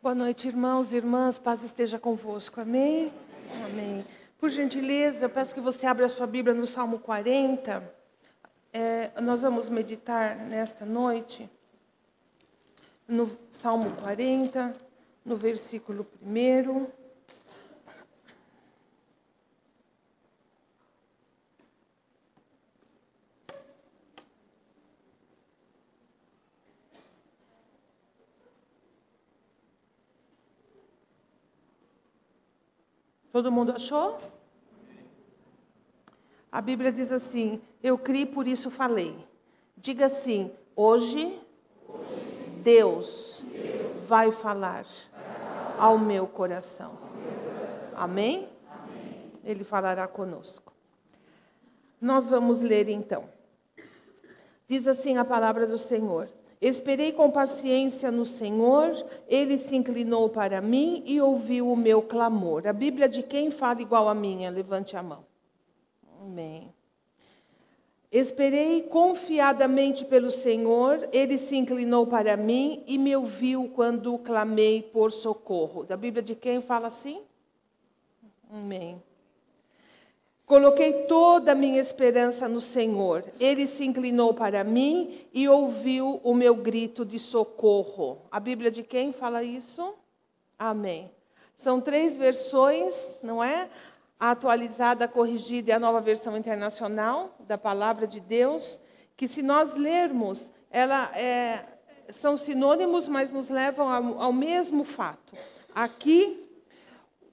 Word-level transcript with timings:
Boa 0.00 0.14
noite, 0.14 0.46
irmãos 0.46 0.92
e 0.92 0.96
irmãs. 0.96 1.40
Paz 1.40 1.64
esteja 1.64 1.98
convosco. 1.98 2.60
Amém? 2.60 3.12
Amém. 3.64 4.06
Por 4.38 4.48
gentileza, 4.48 5.24
eu 5.24 5.28
peço 5.28 5.52
que 5.52 5.60
você 5.60 5.86
abra 5.86 6.06
a 6.06 6.08
sua 6.08 6.24
Bíblia 6.24 6.54
no 6.54 6.66
Salmo 6.66 7.00
40. 7.00 7.82
É, 8.72 9.10
nós 9.20 9.40
vamos 9.40 9.68
meditar 9.68 10.36
nesta 10.36 10.86
noite 10.86 11.50
no 13.08 13.28
Salmo 13.50 13.90
40, 14.00 14.72
no 15.24 15.36
versículo 15.36 16.06
1. 16.22 16.86
Todo 33.38 33.52
mundo 33.52 33.70
achou? 33.70 34.18
A 36.50 36.60
Bíblia 36.60 36.90
diz 36.90 37.12
assim: 37.12 37.62
Eu 37.80 37.96
criei, 37.96 38.26
por 38.26 38.48
isso 38.48 38.68
falei. 38.68 39.16
Diga 39.76 40.06
assim: 40.06 40.50
hoje, 40.74 41.40
Deus, 42.64 43.44
vai 44.08 44.32
falar 44.32 44.84
ao 45.78 45.96
meu 46.00 46.26
coração. 46.26 46.98
Amém? 47.94 48.48
Ele 49.44 49.62
falará 49.62 50.08
conosco. 50.08 50.72
Nós 52.00 52.28
vamos 52.28 52.60
ler 52.60 52.88
então. 52.88 53.28
Diz 54.66 54.88
assim 54.88 55.16
a 55.16 55.24
palavra 55.24 55.64
do 55.64 55.78
Senhor: 55.78 56.28
Esperei 56.60 57.12
com 57.12 57.30
paciência 57.30 58.10
no 58.10 58.24
Senhor, 58.24 59.06
ele 59.28 59.56
se 59.58 59.76
inclinou 59.76 60.28
para 60.28 60.60
mim 60.60 61.02
e 61.06 61.20
ouviu 61.20 61.70
o 61.70 61.76
meu 61.76 62.02
clamor. 62.02 62.66
A 62.66 62.72
Bíblia 62.72 63.08
de 63.08 63.22
quem 63.22 63.50
fala 63.50 63.80
igual 63.80 64.08
a 64.08 64.14
minha? 64.14 64.50
Levante 64.50 64.96
a 64.96 65.02
mão. 65.02 65.24
Amém. 66.20 66.74
Esperei 68.10 68.82
confiadamente 68.82 70.04
pelo 70.04 70.30
Senhor, 70.30 71.08
ele 71.12 71.36
se 71.36 71.56
inclinou 71.56 72.06
para 72.06 72.36
mim 72.36 72.82
e 72.86 72.96
me 72.96 73.14
ouviu 73.14 73.70
quando 73.74 74.18
clamei 74.18 74.82
por 74.82 75.12
socorro. 75.12 75.84
Da 75.84 75.96
Bíblia 75.96 76.22
de 76.22 76.34
quem 76.34 76.62
fala 76.62 76.88
assim? 76.88 77.20
Amém. 78.50 79.00
Coloquei 80.48 81.04
toda 81.04 81.52
a 81.52 81.54
minha 81.54 81.78
esperança 81.78 82.48
no 82.48 82.58
Senhor. 82.58 83.22
Ele 83.38 83.66
se 83.66 83.84
inclinou 83.84 84.32
para 84.32 84.64
mim 84.64 85.26
e 85.30 85.46
ouviu 85.46 86.22
o 86.24 86.32
meu 86.32 86.54
grito 86.54 87.04
de 87.04 87.18
socorro. 87.18 88.22
A 88.30 88.40
Bíblia 88.40 88.70
de 88.70 88.82
quem 88.82 89.12
fala 89.12 89.42
isso? 89.42 89.94
Amém. 90.58 91.12
São 91.54 91.82
três 91.82 92.16
versões, 92.16 93.14
não 93.22 93.44
é? 93.44 93.68
A 94.18 94.30
atualizada, 94.30 95.04
a 95.04 95.08
corrigida 95.08 95.68
e 95.68 95.72
a 95.74 95.78
nova 95.78 96.00
versão 96.00 96.34
internacional 96.34 97.36
da 97.40 97.58
palavra 97.58 98.06
de 98.06 98.18
Deus, 98.18 98.80
que 99.18 99.28
se 99.28 99.42
nós 99.42 99.76
lermos, 99.76 100.48
ela 100.70 101.14
é, 101.14 101.62
são 102.08 102.38
sinônimos, 102.38 103.06
mas 103.06 103.30
nos 103.30 103.50
levam 103.50 103.86
ao, 103.86 104.22
ao 104.22 104.32
mesmo 104.32 104.82
fato. 104.82 105.34
Aqui, 105.74 106.42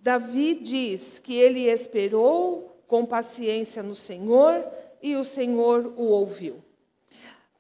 Davi 0.02 0.54
diz 0.56 1.18
que 1.18 1.34
ele 1.34 1.70
esperou 1.70 2.75
com 2.88 3.06
paciência 3.06 3.82
no 3.82 3.96
Senhor 3.96 4.66
e 5.02 5.16
o 5.16 5.24
Senhor 5.24 5.94
o 5.98 6.04
ouviu. 6.04 6.64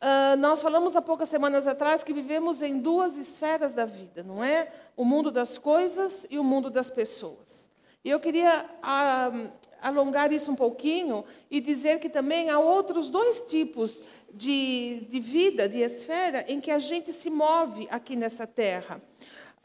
Uh, 0.05 0.37
nós 0.37 0.61
falamos 0.61 0.95
há 0.95 1.01
poucas 1.01 1.29
semanas 1.29 1.65
atrás 1.65 2.03
que 2.03 2.13
vivemos 2.13 2.61
em 2.61 2.79
duas 2.79 3.15
esferas 3.15 3.73
da 3.73 3.85
vida, 3.85 4.21
não 4.21 4.43
é? 4.43 4.71
O 4.95 5.03
mundo 5.03 5.31
das 5.31 5.57
coisas 5.57 6.27
e 6.29 6.37
o 6.37 6.43
mundo 6.43 6.69
das 6.69 6.89
pessoas. 6.89 7.67
E 8.03 8.09
eu 8.09 8.19
queria 8.19 8.65
uh, 8.83 9.49
alongar 9.81 10.31
isso 10.31 10.51
um 10.51 10.55
pouquinho 10.55 11.25
e 11.49 11.59
dizer 11.59 11.99
que 11.99 12.09
também 12.09 12.49
há 12.49 12.59
outros 12.59 13.09
dois 13.09 13.41
tipos 13.41 14.03
de, 14.31 15.07
de 15.09 15.19
vida, 15.19 15.67
de 15.67 15.79
esfera, 15.79 16.45
em 16.47 16.59
que 16.59 16.69
a 16.69 16.77
gente 16.77 17.11
se 17.11 17.29
move 17.29 17.87
aqui 17.89 18.15
nessa 18.15 18.45
terra. 18.45 19.01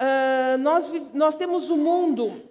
Uh, 0.00 0.56
nós, 0.58 0.90
nós 1.12 1.34
temos 1.34 1.68
o 1.68 1.76
mundo 1.76 2.42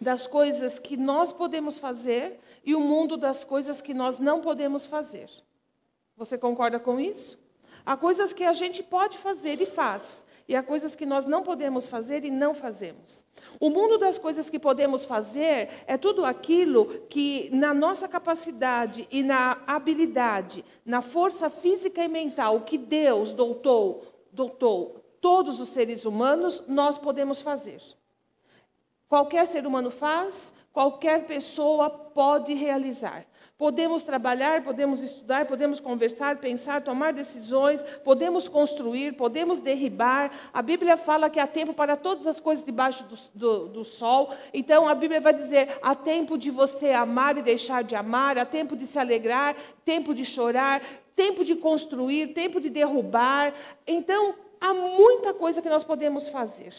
das 0.00 0.26
coisas 0.26 0.78
que 0.78 0.96
nós 0.96 1.32
podemos 1.32 1.78
fazer 1.78 2.38
e 2.64 2.74
o 2.74 2.80
mundo 2.80 3.16
das 3.16 3.44
coisas 3.44 3.80
que 3.80 3.94
nós 3.94 4.18
não 4.18 4.40
podemos 4.40 4.86
fazer. 4.86 5.30
Você 6.16 6.36
concorda 6.36 6.78
com 6.78 6.98
isso? 6.98 7.38
Há 7.84 7.96
coisas 7.96 8.32
que 8.32 8.44
a 8.44 8.52
gente 8.52 8.82
pode 8.82 9.16
fazer 9.18 9.60
e 9.60 9.66
faz, 9.66 10.24
e 10.48 10.56
há 10.56 10.62
coisas 10.62 10.96
que 10.96 11.06
nós 11.06 11.24
não 11.24 11.42
podemos 11.42 11.86
fazer 11.86 12.24
e 12.24 12.30
não 12.30 12.54
fazemos. 12.54 13.24
O 13.60 13.70
mundo 13.70 13.96
das 13.96 14.18
coisas 14.18 14.50
que 14.50 14.58
podemos 14.58 15.04
fazer 15.04 15.68
é 15.86 15.96
tudo 15.96 16.24
aquilo 16.24 17.02
que, 17.08 17.48
na 17.52 17.72
nossa 17.72 18.08
capacidade 18.08 19.06
e 19.10 19.22
na 19.22 19.62
habilidade, 19.66 20.64
na 20.84 21.00
força 21.00 21.48
física 21.48 22.02
e 22.02 22.08
mental 22.08 22.62
que 22.62 22.76
Deus 22.76 23.32
doutou, 23.32 24.04
doutou 24.32 25.04
todos 25.20 25.60
os 25.60 25.68
seres 25.68 26.04
humanos, 26.04 26.62
nós 26.66 26.98
podemos 26.98 27.40
fazer. 27.40 27.80
Qualquer 29.08 29.46
ser 29.46 29.66
humano 29.66 29.90
faz, 29.90 30.52
qualquer 30.72 31.26
pessoa 31.26 31.88
pode 31.88 32.52
realizar. 32.54 33.24
Podemos 33.56 34.02
trabalhar, 34.02 34.62
podemos 34.62 35.00
estudar, 35.00 35.46
podemos 35.46 35.80
conversar, 35.80 36.36
pensar, 36.36 36.82
tomar 36.82 37.14
decisões, 37.14 37.80
podemos 38.04 38.48
construir, 38.48 39.16
podemos 39.16 39.58
derribar. 39.58 40.30
A 40.52 40.60
Bíblia 40.60 40.98
fala 40.98 41.30
que 41.30 41.40
há 41.40 41.46
tempo 41.46 41.72
para 41.72 41.96
todas 41.96 42.26
as 42.26 42.38
coisas 42.38 42.62
debaixo 42.62 43.04
do, 43.04 43.16
do, 43.34 43.68
do, 43.68 43.84
sol. 43.84 44.34
Então 44.52 44.86
a 44.86 44.94
Bíblia 44.94 45.22
vai 45.22 45.32
dizer: 45.32 45.78
há 45.80 45.94
tempo 45.94 46.36
de 46.36 46.50
você 46.50 46.90
amar 46.90 47.38
e 47.38 47.42
deixar 47.42 47.82
de 47.82 47.94
amar, 47.94 48.36
há 48.36 48.44
tempo 48.44 48.76
de 48.76 48.86
se 48.86 48.98
alegrar, 48.98 49.56
tempo 49.86 50.14
de 50.14 50.26
chorar, 50.26 50.82
tempo 51.14 51.42
de 51.42 51.56
construir, 51.56 52.34
tempo 52.34 52.60
de 52.60 52.68
derrubar. 52.68 53.54
Então 53.86 54.34
há 54.60 54.74
muita 54.74 55.32
coisa 55.32 55.62
que 55.62 55.70
nós 55.70 55.82
podemos 55.82 56.28
fazer. 56.28 56.74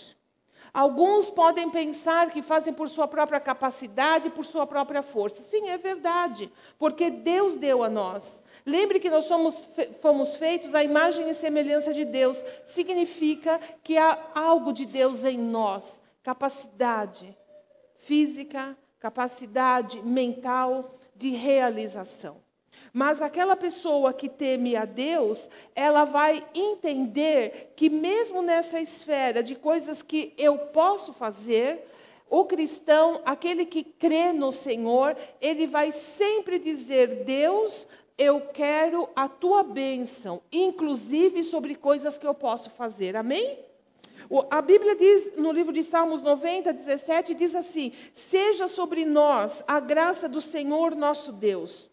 Alguns 0.78 1.32
podem 1.32 1.72
pensar 1.72 2.30
que 2.30 2.40
fazem 2.40 2.72
por 2.72 2.88
sua 2.88 3.08
própria 3.08 3.40
capacidade, 3.40 4.30
por 4.30 4.46
sua 4.46 4.68
própria 4.68 5.02
força. 5.02 5.42
Sim, 5.42 5.70
é 5.70 5.76
verdade, 5.76 6.54
porque 6.78 7.10
Deus 7.10 7.56
deu 7.56 7.84
a 7.84 7.90
nós. 7.90 8.44
Lembre 8.64 9.00
que 9.00 9.10
nós 9.10 9.26
somos, 9.26 9.68
fomos 10.02 10.36
feitos 10.36 10.76
à 10.76 10.84
imagem 10.84 11.28
e 11.32 11.34
semelhança 11.34 11.92
de 11.92 12.06
Deus. 12.06 12.44
Significa 12.68 13.60
que 13.84 13.98
há 13.98 14.20
algo 14.36 14.72
de 14.72 14.86
Deus 14.86 15.26
em 15.26 15.36
nós. 15.36 16.00
Capacidade 16.22 17.36
física, 17.96 18.78
capacidade 19.00 20.00
mental 20.04 21.00
de 21.16 21.30
realização. 21.30 22.47
Mas 22.94 23.22
aquela 23.22 23.56
pessoa 23.56 24.14
que 24.14 24.30
teme 24.30 24.76
a 24.76 24.86
Deus, 24.86 25.50
ela 25.76 26.06
vai 26.06 26.46
entender 26.54 27.74
que, 27.76 27.90
mesmo 27.90 28.42
nessa 28.42 28.80
esfera 28.80 29.44
de 29.44 29.56
coisas 29.56 30.02
que 30.02 30.34
eu 30.38 30.58
posso 30.58 31.14
fazer, 31.14 31.86
o 32.30 32.46
cristão, 32.46 33.22
aquele 33.26 33.66
que 33.66 33.84
crê 33.84 34.34
no 34.34 34.52
Senhor, 34.52 35.16
ele 35.42 35.68
vai 35.68 35.92
sempre 35.92 36.60
dizer: 36.60 37.24
Deus, 37.24 37.88
eu 38.18 38.42
quero 38.42 39.08
a 39.16 39.28
tua 39.28 39.64
bênção, 39.64 40.42
inclusive 40.52 41.44
sobre 41.44 41.76
coisas 41.76 42.18
que 42.18 42.28
eu 42.28 42.34
posso 42.34 42.70
fazer. 42.72 43.16
Amém? 43.16 43.60
A 44.50 44.62
Bíblia 44.62 44.94
diz 44.96 45.38
no 45.38 45.54
livro 45.54 45.72
de 45.72 45.84
Salmos 45.84 46.22
90, 46.22 46.74
17, 46.74 47.34
diz 47.34 47.56
assim: 47.56 47.94
Seja 48.14 48.68
sobre 48.68 49.06
nós 49.06 49.64
a 49.68 49.80
graça 49.80 50.28
do 50.28 50.42
Senhor 50.42 50.96
nosso 50.96 51.32
Deus 51.32 51.90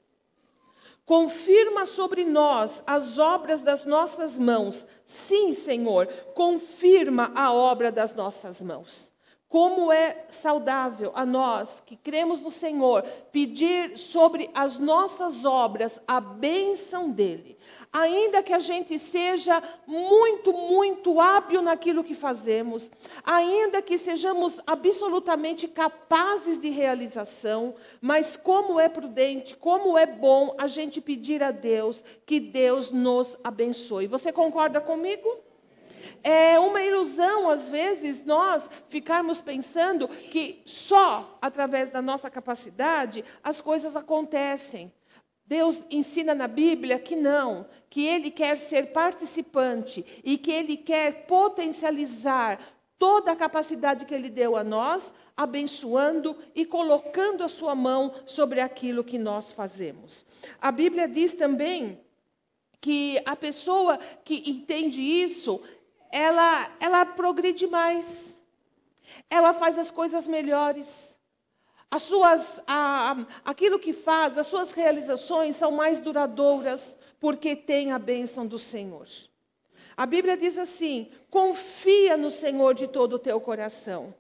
Confirma 1.07 1.85
sobre 1.85 2.25
nós 2.25 2.83
as 2.87 3.19
obras 3.19 3.63
das 3.63 3.85
nossas 3.85 4.39
mãos. 4.39 4.87
Sim, 5.05 5.53
Senhor, 5.53 6.07
confirma 6.35 7.31
a 7.35 7.53
obra 7.53 7.93
das 7.93 8.15
nossas 8.15 8.63
mãos. 8.63 9.13
Como 9.47 9.93
é 9.93 10.27
saudável 10.31 11.13
a 11.15 11.25
nós 11.25 11.81
que 11.87 11.95
cremos 11.95 12.41
no 12.41 12.51
Senhor 12.51 13.03
pedir 13.31 13.97
sobre 13.99 14.51
as 14.55 14.79
nossas 14.79 15.45
obras 15.45 16.01
a 16.09 16.21
bênção 16.21 17.11
dEle. 17.11 17.57
Ainda 17.97 18.43
que 18.43 18.53
a 18.53 18.59
gente 18.59 18.99
seja 18.99 19.63
muito, 19.87 20.53
muito 20.53 21.21
hábil 21.21 21.63
naquilo 21.63 22.03
que 22.03 22.13
fazemos, 22.13 22.91
ainda 23.23 23.81
que 23.81 23.97
sejamos 23.97 24.59
absolutamente 24.67 25.69
capazes 25.69 26.61
de 26.61 26.71
realização, 26.71 27.77
mas 28.01 28.37
como 28.37 28.81
é 28.81 28.89
prudente, 28.89 29.55
como 29.55 29.97
é 29.97 30.07
bom 30.07 30.57
a 30.59 30.67
gente 30.67 31.01
pedir 31.01 31.41
a 31.41 31.53
Deus 31.53 32.05
que 32.27 32.41
Deus 32.41 32.91
nos 32.91 33.39
abençoe. 33.45 34.09
Você 34.09 34.33
concorda 34.33 34.81
comigo? 34.81 35.39
É 36.25 36.59
uma 36.59 36.83
ilusão, 36.83 37.49
às 37.49 37.69
vezes, 37.69 38.25
nós 38.25 38.69
ficarmos 38.89 39.41
pensando 39.41 40.09
que 40.09 40.63
só 40.67 41.39
através 41.41 41.91
da 41.91 42.03
nossa 42.03 42.29
capacidade 42.29 43.25
as 43.41 43.61
coisas 43.61 43.95
acontecem. 43.95 44.93
Deus 45.47 45.85
ensina 45.91 46.35
na 46.35 46.49
Bíblia 46.49 46.99
que 46.99 47.15
não, 47.15 47.67
que 47.91 48.07
Ele 48.07 48.31
quer 48.31 48.59
ser 48.59 48.93
participante 48.93 50.05
e 50.25 50.39
que 50.39 50.51
Ele 50.51 50.77
quer 50.77 51.27
potencializar 51.27 52.59
toda 52.99 53.33
a 53.33 53.37
capacidade 53.37 54.07
que 54.07 54.15
Ele 54.15 54.31
deu 54.31 54.57
a 54.57 54.65
nós, 54.65 55.13
abençoando 55.37 56.37
e 56.55 56.65
colocando 56.65 57.45
a 57.45 57.49
sua 57.49 57.75
mão 57.75 58.15
sobre 58.25 58.61
aquilo 58.61 59.05
que 59.05 59.19
nós 59.19 59.53
fazemos. 59.53 60.25
A 60.61 60.73
Bíblia 60.73 61.07
diz 61.07 61.33
também 61.35 62.01
que 62.81 63.21
a 63.25 63.37
pessoa 63.37 63.99
que 64.25 64.49
entende 64.51 65.01
isso, 65.01 65.61
ela, 66.11 66.71
ela 66.81 67.05
progride 67.05 67.67
mais, 67.67 68.39
ela 69.29 69.53
faz 69.53 69.79
as 69.79 69.91
coisas 69.91 70.27
melhores. 70.27 71.14
As 71.95 72.03
suas, 72.03 72.61
a, 72.67 73.25
aquilo 73.45 73.79
que 73.79 73.93
faz, 73.93 74.37
as 74.37 74.49
suas 74.49 74.73
realizações 74.73 75.55
são 75.55 75.71
mais 75.71 76.01
duradouras, 76.01 76.97
porque 77.21 77.55
tem 77.55 77.93
a 77.93 78.01
bênção 78.01 78.45
do 78.45 78.59
Senhor. 78.59 79.07
A 79.97 80.05
Bíblia 80.05 80.37
diz 80.37 80.59
assim: 80.59 81.09
confia 81.31 82.17
no 82.17 82.33
Senhor 82.33 82.75
de 82.75 82.89
todo 82.89 83.13
o 83.13 83.19
teu 83.21 83.41
coração 83.41 84.13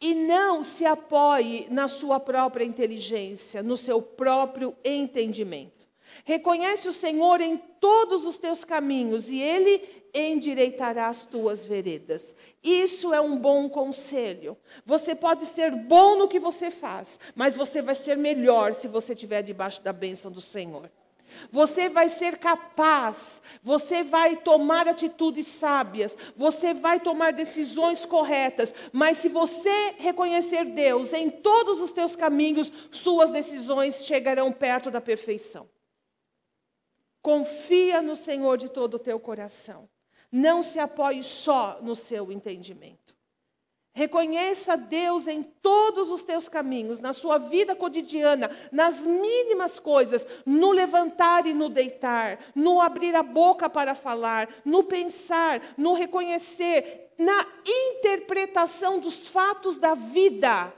e 0.00 0.12
não 0.12 0.64
se 0.64 0.84
apoie 0.84 1.68
na 1.70 1.86
sua 1.86 2.18
própria 2.18 2.64
inteligência, 2.64 3.62
no 3.62 3.76
seu 3.76 4.02
próprio 4.02 4.76
entendimento. 4.84 5.86
Reconhece 6.24 6.88
o 6.88 6.92
Senhor 6.92 7.40
em 7.40 7.56
todos 7.78 8.26
os 8.26 8.38
teus 8.38 8.64
caminhos 8.64 9.30
e 9.30 9.38
ele 9.38 9.99
endireitará 10.14 11.08
as 11.08 11.26
tuas 11.26 11.64
veredas. 11.64 12.34
Isso 12.62 13.12
é 13.12 13.20
um 13.20 13.36
bom 13.36 13.68
conselho. 13.68 14.56
Você 14.84 15.14
pode 15.14 15.46
ser 15.46 15.70
bom 15.70 16.16
no 16.16 16.28
que 16.28 16.38
você 16.38 16.70
faz, 16.70 17.18
mas 17.34 17.56
você 17.56 17.80
vai 17.80 17.94
ser 17.94 18.16
melhor 18.16 18.74
se 18.74 18.88
você 18.88 19.12
estiver 19.12 19.42
debaixo 19.42 19.82
da 19.82 19.92
bênção 19.92 20.30
do 20.30 20.40
Senhor. 20.40 20.90
Você 21.50 21.88
vai 21.88 22.08
ser 22.08 22.38
capaz, 22.38 23.40
você 23.62 24.02
vai 24.02 24.36
tomar 24.36 24.88
atitudes 24.88 25.46
sábias, 25.46 26.16
você 26.36 26.74
vai 26.74 27.00
tomar 27.00 27.32
decisões 27.32 28.04
corretas, 28.04 28.74
mas 28.92 29.18
se 29.18 29.28
você 29.28 29.94
reconhecer 29.98 30.64
Deus 30.64 31.12
em 31.12 31.30
todos 31.30 31.80
os 31.80 31.92
teus 31.92 32.14
caminhos, 32.16 32.72
suas 32.90 33.30
decisões 33.30 34.04
chegarão 34.04 34.52
perto 34.52 34.90
da 34.90 35.00
perfeição. 35.00 35.68
Confia 37.22 38.00
no 38.00 38.16
Senhor 38.16 38.56
de 38.56 38.68
todo 38.68 38.94
o 38.94 38.98
teu 38.98 39.20
coração. 39.20 39.88
Não 40.30 40.62
se 40.62 40.78
apoie 40.78 41.22
só 41.22 41.78
no 41.82 41.96
seu 41.96 42.30
entendimento. 42.30 43.10
Reconheça 43.92 44.76
Deus 44.76 45.26
em 45.26 45.42
todos 45.42 46.10
os 46.10 46.22
teus 46.22 46.48
caminhos, 46.48 47.00
na 47.00 47.12
sua 47.12 47.38
vida 47.38 47.74
cotidiana, 47.74 48.48
nas 48.70 49.00
mínimas 49.00 49.80
coisas, 49.80 50.24
no 50.46 50.70
levantar 50.70 51.44
e 51.46 51.52
no 51.52 51.68
deitar, 51.68 52.38
no 52.54 52.80
abrir 52.80 53.16
a 53.16 53.22
boca 53.22 53.68
para 53.68 53.94
falar, 53.94 54.48
no 54.64 54.84
pensar, 54.84 55.60
no 55.76 55.92
reconhecer, 55.92 57.10
na 57.18 57.44
interpretação 57.66 59.00
dos 59.00 59.26
fatos 59.26 59.76
da 59.76 59.94
vida. 59.94 60.72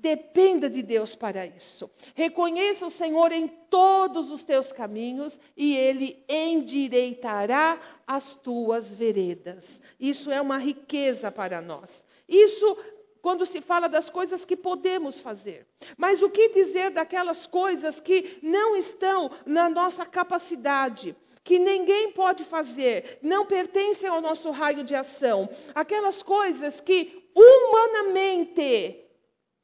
Dependa 0.00 0.70
de 0.70 0.82
Deus 0.82 1.14
para 1.14 1.44
isso. 1.44 1.90
Reconheça 2.14 2.86
o 2.86 2.90
Senhor 2.90 3.32
em 3.32 3.46
todos 3.46 4.30
os 4.30 4.42
teus 4.42 4.72
caminhos 4.72 5.38
e 5.54 5.76
Ele 5.76 6.24
endireitará 6.26 7.78
as 8.06 8.34
tuas 8.34 8.94
veredas. 8.94 9.78
Isso 10.00 10.30
é 10.30 10.40
uma 10.40 10.56
riqueza 10.56 11.30
para 11.30 11.60
nós. 11.60 12.02
Isso 12.26 12.78
quando 13.20 13.44
se 13.44 13.60
fala 13.60 13.90
das 13.90 14.08
coisas 14.08 14.42
que 14.42 14.56
podemos 14.56 15.20
fazer. 15.20 15.66
Mas 15.98 16.22
o 16.22 16.30
que 16.30 16.48
dizer 16.48 16.90
daquelas 16.90 17.46
coisas 17.46 18.00
que 18.00 18.38
não 18.42 18.74
estão 18.74 19.30
na 19.44 19.68
nossa 19.68 20.06
capacidade? 20.06 21.14
Que 21.44 21.58
ninguém 21.58 22.10
pode 22.12 22.42
fazer, 22.42 23.18
não 23.20 23.44
pertencem 23.44 24.08
ao 24.08 24.22
nosso 24.22 24.50
raio 24.50 24.82
de 24.82 24.94
ação. 24.94 25.46
Aquelas 25.74 26.22
coisas 26.22 26.80
que 26.80 27.30
humanamente 27.34 29.09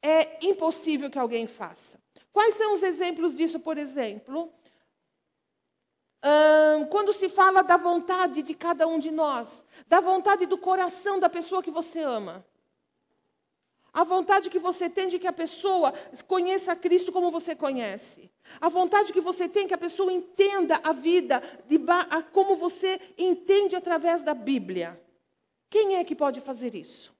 é 0.01 0.45
impossível 0.45 1.09
que 1.09 1.19
alguém 1.19 1.47
faça. 1.47 1.99
Quais 2.31 2.55
são 2.55 2.73
os 2.73 2.83
exemplos 2.83 3.35
disso, 3.35 3.59
por 3.59 3.77
exemplo? 3.77 4.51
quando 6.89 7.13
se 7.13 7.29
fala 7.29 7.61
da 7.61 7.77
vontade 7.77 8.41
de 8.41 8.53
cada 8.53 8.87
um 8.87 8.99
de 8.99 9.11
nós, 9.11 9.63
da 9.87 9.99
vontade 9.99 10.45
do 10.45 10.57
coração 10.57 11.19
da 11.19 11.29
pessoa 11.29 11.63
que 11.63 11.71
você 11.71 12.01
ama. 12.01 12.45
A 13.93 14.03
vontade 14.03 14.49
que 14.49 14.59
você 14.59 14.89
tem 14.89 15.07
de 15.07 15.17
que 15.17 15.27
a 15.27 15.33
pessoa 15.33 15.93
conheça 16.27 16.75
Cristo 16.75 17.11
como 17.11 17.31
você 17.31 17.55
conhece. 17.55 18.29
A 18.61 18.69
vontade 18.69 19.11
que 19.11 19.21
você 19.21 19.49
tem 19.49 19.67
que 19.67 19.73
a 19.73 19.77
pessoa 19.77 20.11
entenda 20.11 20.79
a 20.83 20.91
vida 20.91 21.41
como 22.31 22.55
você 22.55 22.99
entende 23.17 23.75
através 23.75 24.21
da 24.21 24.33
Bíblia. 24.33 25.01
Quem 25.69 25.95
é 25.95 26.03
que 26.03 26.15
pode 26.15 26.41
fazer 26.41 26.75
isso? 26.75 27.16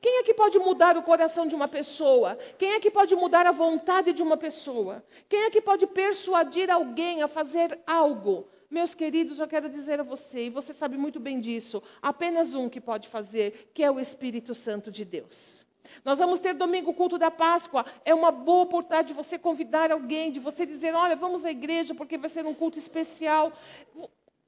Quem 0.00 0.18
é 0.18 0.22
que 0.22 0.34
pode 0.34 0.58
mudar 0.58 0.96
o 0.96 1.02
coração 1.02 1.46
de 1.46 1.54
uma 1.54 1.68
pessoa? 1.68 2.38
Quem 2.58 2.72
é 2.72 2.80
que 2.80 2.90
pode 2.90 3.14
mudar 3.14 3.46
a 3.46 3.52
vontade 3.52 4.12
de 4.12 4.22
uma 4.22 4.36
pessoa? 4.36 5.04
Quem 5.28 5.44
é 5.44 5.50
que 5.50 5.60
pode 5.60 5.86
persuadir 5.86 6.70
alguém 6.70 7.22
a 7.22 7.28
fazer 7.28 7.78
algo? 7.86 8.48
Meus 8.70 8.94
queridos, 8.94 9.38
eu 9.38 9.46
quero 9.46 9.68
dizer 9.68 10.00
a 10.00 10.02
você, 10.02 10.46
e 10.46 10.50
você 10.50 10.72
sabe 10.72 10.96
muito 10.96 11.20
bem 11.20 11.38
disso, 11.40 11.82
apenas 12.00 12.54
um 12.54 12.70
que 12.70 12.80
pode 12.80 13.06
fazer, 13.06 13.70
que 13.74 13.82
é 13.82 13.90
o 13.90 14.00
Espírito 14.00 14.54
Santo 14.54 14.90
de 14.90 15.04
Deus. 15.04 15.66
Nós 16.04 16.18
vamos 16.18 16.40
ter 16.40 16.54
domingo 16.54 16.90
o 16.90 16.94
culto 16.94 17.18
da 17.18 17.30
Páscoa. 17.30 17.84
É 18.04 18.14
uma 18.14 18.30
boa 18.30 18.62
oportunidade 18.62 19.08
de 19.08 19.14
você 19.14 19.38
convidar 19.38 19.92
alguém, 19.92 20.32
de 20.32 20.40
você 20.40 20.64
dizer: 20.64 20.94
olha, 20.94 21.14
vamos 21.14 21.44
à 21.44 21.50
igreja 21.50 21.94
porque 21.94 22.16
vai 22.16 22.30
ser 22.30 22.46
um 22.46 22.54
culto 22.54 22.78
especial. 22.78 23.52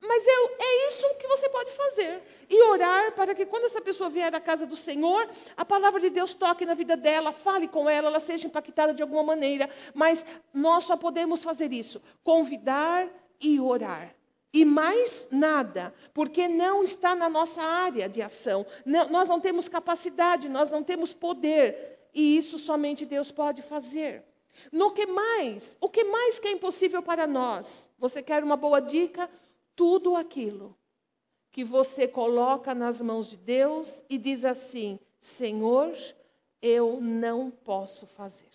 Mas 0.06 0.27
é, 0.27 0.33
é, 0.59 0.89
isso 0.89 1.15
que 1.15 1.27
você 1.27 1.49
pode 1.49 1.71
fazer. 1.73 2.23
E 2.49 2.62
orar 2.62 3.12
para 3.12 3.35
que 3.35 3.47
quando 3.47 3.65
essa 3.65 3.81
pessoa 3.81 4.11
vier 4.11 4.35
à 4.35 4.41
casa 4.41 4.67
do 4.67 4.77
Senhor, 4.77 5.29
a 5.56 5.65
palavra 5.65 6.01
de 6.01 6.11
Deus 6.11 6.35
toque 6.35 6.67
na 6.67 6.75
vida 6.75 6.97
dela, 6.97 7.33
fale 7.33 7.67
com 7.67 7.89
ela, 7.89 8.09
ela 8.09 8.21
seja 8.21 8.47
impactada 8.47 8.93
de 8.93 9.03
alguma 9.03 9.23
maneira. 9.23 9.69
Mas 9.95 10.25
nós 10.53 10.85
só 10.85 10.97
podemos 10.97 11.43
fazer 11.43 11.73
isso: 11.73 12.03
convidar 12.23 13.09
e 13.41 13.59
orar. 13.59 14.15
E 14.53 14.65
mais 14.65 15.27
nada, 15.33 15.93
porque 16.12 16.47
não 16.47 16.85
está 16.85 17.15
na 17.17 17.29
nossa 17.29 17.61
área 17.61 18.09
de 18.09 18.23
ação. 18.23 18.65
Não, 18.85 19.09
nós 19.09 19.29
não 19.29 19.41
temos 19.41 19.69
capacidade, 19.69 20.49
nós 20.49 20.71
não 20.71 20.85
temos 20.85 21.12
poder. 21.12 22.09
E 22.15 22.37
isso 22.37 22.57
somente 22.57 23.05
Deus 23.05 23.33
pode 23.33 23.62
fazer. 23.62 24.23
No 24.71 24.93
que 24.93 25.07
mais? 25.07 25.77
O 25.81 25.89
que 25.89 26.05
mais 26.05 26.39
que 26.39 26.47
é 26.47 26.53
impossível 26.53 27.03
para 27.03 27.27
nós? 27.27 27.89
Você 27.99 28.23
quer 28.23 28.45
uma 28.45 28.57
boa 28.57 28.81
dica? 28.81 29.29
Tudo 29.75 30.15
aquilo 30.17 30.76
que 31.50 31.65
você 31.65 32.09
coloca 32.09 32.75
nas 32.75 33.00
mãos 33.00 33.29
de 33.29 33.37
Deus 33.37 34.03
e 34.09 34.19
diz 34.19 34.44
assim: 34.44 34.99
Senhor, 35.21 35.97
eu 36.61 37.00
não 37.00 37.50
posso 37.50 38.07
fazer. 38.07 38.50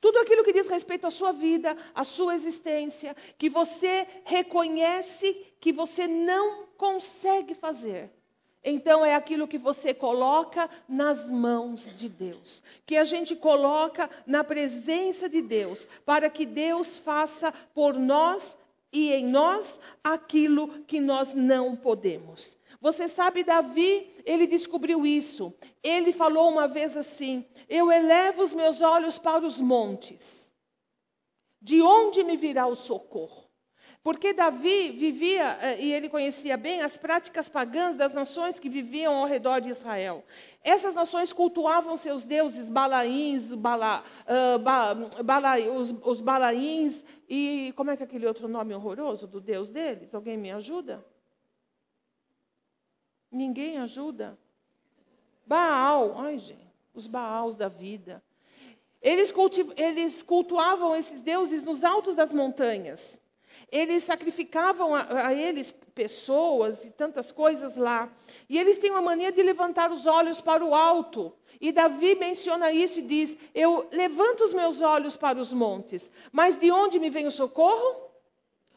Tudo 0.00 0.18
aquilo 0.18 0.42
que 0.42 0.52
diz 0.52 0.66
respeito 0.66 1.06
à 1.06 1.10
sua 1.10 1.30
vida, 1.30 1.76
à 1.94 2.02
sua 2.02 2.34
existência, 2.34 3.14
que 3.38 3.48
você 3.48 4.04
reconhece 4.24 5.32
que 5.60 5.72
você 5.72 6.08
não 6.08 6.66
consegue 6.76 7.54
fazer. 7.54 8.10
Então 8.64 9.04
é 9.04 9.14
aquilo 9.14 9.48
que 9.48 9.58
você 9.58 9.92
coloca 9.92 10.70
nas 10.88 11.28
mãos 11.28 11.88
de 11.96 12.08
Deus, 12.08 12.62
que 12.86 12.96
a 12.96 13.04
gente 13.04 13.34
coloca 13.34 14.08
na 14.24 14.44
presença 14.44 15.28
de 15.28 15.42
Deus, 15.42 15.86
para 16.04 16.30
que 16.30 16.46
Deus 16.46 16.96
faça 16.98 17.52
por 17.74 17.94
nós 17.94 18.56
e 18.92 19.12
em 19.12 19.26
nós 19.26 19.80
aquilo 20.04 20.68
que 20.84 21.00
nós 21.00 21.34
não 21.34 21.74
podemos. 21.74 22.56
Você 22.80 23.08
sabe, 23.08 23.44
Davi, 23.44 24.12
ele 24.24 24.46
descobriu 24.46 25.06
isso. 25.06 25.52
Ele 25.82 26.12
falou 26.12 26.48
uma 26.50 26.68
vez 26.68 26.96
assim: 26.96 27.46
Eu 27.68 27.90
elevo 27.90 28.42
os 28.42 28.52
meus 28.52 28.80
olhos 28.80 29.18
para 29.18 29.44
os 29.44 29.58
montes. 29.58 30.52
De 31.60 31.80
onde 31.80 32.24
me 32.24 32.36
virá 32.36 32.66
o 32.66 32.74
socorro? 32.74 33.51
Porque 34.02 34.32
Davi 34.32 34.90
vivia, 34.90 35.56
eh, 35.60 35.80
e 35.80 35.92
ele 35.92 36.08
conhecia 36.08 36.56
bem, 36.56 36.82
as 36.82 36.98
práticas 36.98 37.48
pagãs 37.48 37.96
das 37.96 38.12
nações 38.12 38.58
que 38.58 38.68
viviam 38.68 39.14
ao 39.14 39.26
redor 39.28 39.60
de 39.60 39.68
Israel. 39.68 40.24
Essas 40.64 40.92
nações 40.92 41.32
cultuavam 41.32 41.96
seus 41.96 42.24
deuses, 42.24 42.68
Balaíns, 42.68 43.54
Bala, 43.54 44.02
uh, 44.26 44.58
ba, 44.58 44.94
Bala, 45.22 45.56
os, 45.70 45.94
os 46.02 46.20
Balaíns, 46.20 47.04
e 47.28 47.72
como 47.76 47.92
é 47.92 47.96
que 47.96 48.02
é 48.02 48.06
aquele 48.06 48.26
outro 48.26 48.48
nome 48.48 48.74
horroroso 48.74 49.28
do 49.28 49.40
deus 49.40 49.70
deles? 49.70 50.12
Alguém 50.12 50.36
me 50.36 50.50
ajuda? 50.50 51.04
Ninguém 53.30 53.78
ajuda. 53.78 54.36
Baal, 55.46 56.18
ai 56.18 56.38
gente, 56.38 56.74
os 56.92 57.06
Baals 57.06 57.54
da 57.54 57.68
vida. 57.68 58.20
Eles, 59.00 59.32
eles 59.76 60.24
cultuavam 60.24 60.96
esses 60.96 61.22
deuses 61.22 61.62
nos 61.62 61.84
altos 61.84 62.16
das 62.16 62.32
montanhas. 62.32 63.21
Eles 63.72 64.04
sacrificavam 64.04 64.94
a, 64.94 65.28
a 65.28 65.34
eles 65.34 65.74
pessoas 65.94 66.84
e 66.84 66.90
tantas 66.90 67.32
coisas 67.32 67.74
lá. 67.74 68.12
E 68.48 68.58
eles 68.58 68.76
têm 68.76 68.90
uma 68.90 69.00
mania 69.00 69.32
de 69.32 69.42
levantar 69.42 69.90
os 69.90 70.06
olhos 70.06 70.42
para 70.42 70.62
o 70.62 70.74
alto. 70.74 71.32
E 71.58 71.72
Davi 71.72 72.14
menciona 72.14 72.70
isso 72.70 72.98
e 72.98 73.02
diz: 73.02 73.36
Eu 73.54 73.88
levanto 73.90 74.44
os 74.44 74.52
meus 74.52 74.82
olhos 74.82 75.16
para 75.16 75.38
os 75.38 75.52
montes, 75.52 76.10
mas 76.30 76.60
de 76.60 76.70
onde 76.70 76.98
me 76.98 77.08
vem 77.08 77.26
o 77.26 77.32
socorro? 77.32 78.10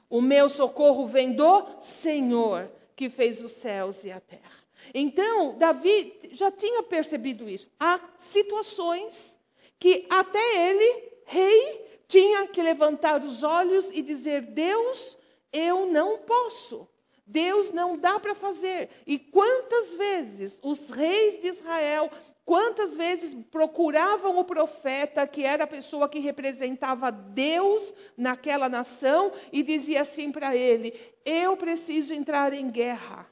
O 0.10 0.22
meu 0.22 0.48
socorro 0.48 1.06
vem 1.06 1.34
do 1.34 1.82
Senhor, 1.82 2.72
que 2.96 3.10
fez 3.10 3.44
os 3.44 3.52
céus 3.52 4.04
e 4.04 4.12
a 4.12 4.22
terra. 4.22 4.64
Então, 4.94 5.58
Davi 5.58 6.14
já 6.32 6.52
tinha 6.52 6.84
percebido 6.84 7.50
isso. 7.50 7.68
Há 7.80 8.00
situações 8.20 9.38
que 9.80 10.06
até 10.10 10.70
ele, 10.70 11.12
rei, 11.26 11.85
tinha 12.08 12.48
que 12.48 12.62
levantar 12.62 13.24
os 13.24 13.44
olhos 13.44 13.90
e 13.92 14.02
dizer: 14.02 14.42
Deus, 14.42 15.18
eu 15.52 15.86
não 15.86 16.20
posso. 16.20 16.88
Deus 17.26 17.72
não 17.72 17.98
dá 17.98 18.20
para 18.20 18.36
fazer. 18.36 18.90
E 19.08 19.18
quantas 19.18 19.96
vezes 19.96 20.60
os 20.62 20.90
reis 20.90 21.42
de 21.42 21.48
Israel, 21.48 22.12
quantas 22.44 22.96
vezes 22.96 23.34
procuravam 23.50 24.38
o 24.38 24.44
profeta, 24.44 25.26
que 25.26 25.44
era 25.44 25.64
a 25.64 25.68
pessoa 25.68 26.08
que 26.08 26.20
representava 26.20 27.12
Deus 27.12 27.94
naquela 28.16 28.70
nação, 28.70 29.32
e 29.52 29.64
dizia 29.64 30.02
assim 30.02 30.32
para 30.32 30.56
ele: 30.56 30.94
Eu 31.26 31.58
preciso 31.58 32.14
entrar 32.14 32.54
em 32.54 32.70
guerra, 32.70 33.28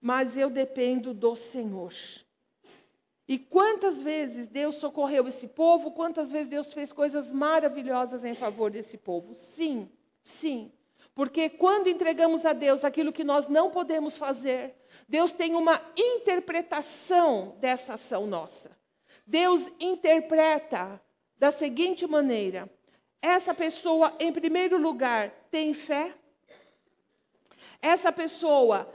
mas 0.00 0.36
eu 0.36 0.48
dependo 0.48 1.12
do 1.12 1.34
Senhor. 1.34 1.92
E 3.28 3.38
quantas 3.38 4.02
vezes 4.02 4.46
Deus 4.46 4.76
socorreu 4.76 5.28
esse 5.28 5.46
povo, 5.46 5.92
quantas 5.92 6.30
vezes 6.30 6.48
Deus 6.48 6.72
fez 6.72 6.92
coisas 6.92 7.30
maravilhosas 7.30 8.24
em 8.24 8.34
favor 8.34 8.70
desse 8.70 8.98
povo? 8.98 9.34
Sim, 9.34 9.88
sim. 10.22 10.72
Porque 11.14 11.48
quando 11.48 11.88
entregamos 11.88 12.44
a 12.44 12.52
Deus 12.52 12.84
aquilo 12.84 13.12
que 13.12 13.22
nós 13.22 13.46
não 13.46 13.70
podemos 13.70 14.16
fazer, 14.16 14.74
Deus 15.08 15.32
tem 15.32 15.54
uma 15.54 15.80
interpretação 15.96 17.56
dessa 17.60 17.94
ação 17.94 18.26
nossa. 18.26 18.76
Deus 19.26 19.62
interpreta 19.78 21.00
da 21.38 21.50
seguinte 21.50 22.06
maneira: 22.06 22.68
essa 23.20 23.54
pessoa, 23.54 24.12
em 24.18 24.32
primeiro 24.32 24.78
lugar, 24.78 25.30
tem 25.50 25.72
fé. 25.74 26.14
Essa 27.80 28.10
pessoa, 28.10 28.92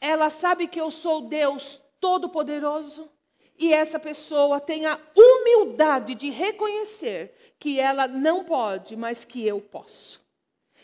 ela 0.00 0.28
sabe 0.28 0.66
que 0.66 0.80
eu 0.80 0.90
sou 0.90 1.22
Deus 1.22 1.80
Todo-Poderoso. 1.98 3.08
E 3.58 3.72
essa 3.72 3.98
pessoa 3.98 4.60
tem 4.60 4.86
a 4.86 4.98
humildade 5.16 6.14
de 6.14 6.30
reconhecer 6.30 7.34
que 7.58 7.78
ela 7.78 8.08
não 8.08 8.44
pode, 8.44 8.96
mas 8.96 9.24
que 9.24 9.46
eu 9.46 9.60
posso. 9.60 10.22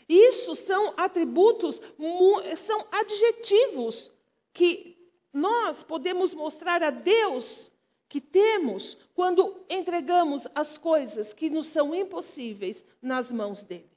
Isso 0.07 0.55
são 0.55 0.93
atributos, 0.97 1.81
são 2.57 2.85
adjetivos 2.91 4.11
que 4.53 4.97
nós 5.33 5.83
podemos 5.83 6.33
mostrar 6.33 6.83
a 6.83 6.89
Deus 6.89 7.71
que 8.09 8.19
temos 8.19 8.97
quando 9.13 9.55
entregamos 9.69 10.45
as 10.53 10.77
coisas 10.77 11.33
que 11.33 11.49
nos 11.49 11.67
são 11.67 11.95
impossíveis 11.95 12.83
nas 13.01 13.31
mãos 13.31 13.63
dele. 13.63 13.89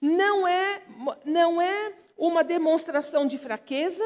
Não 0.00 0.46
é, 0.46 0.82
não 1.24 1.60
é 1.60 1.94
uma 2.16 2.44
demonstração 2.44 3.26
de 3.26 3.38
fraqueza, 3.38 4.04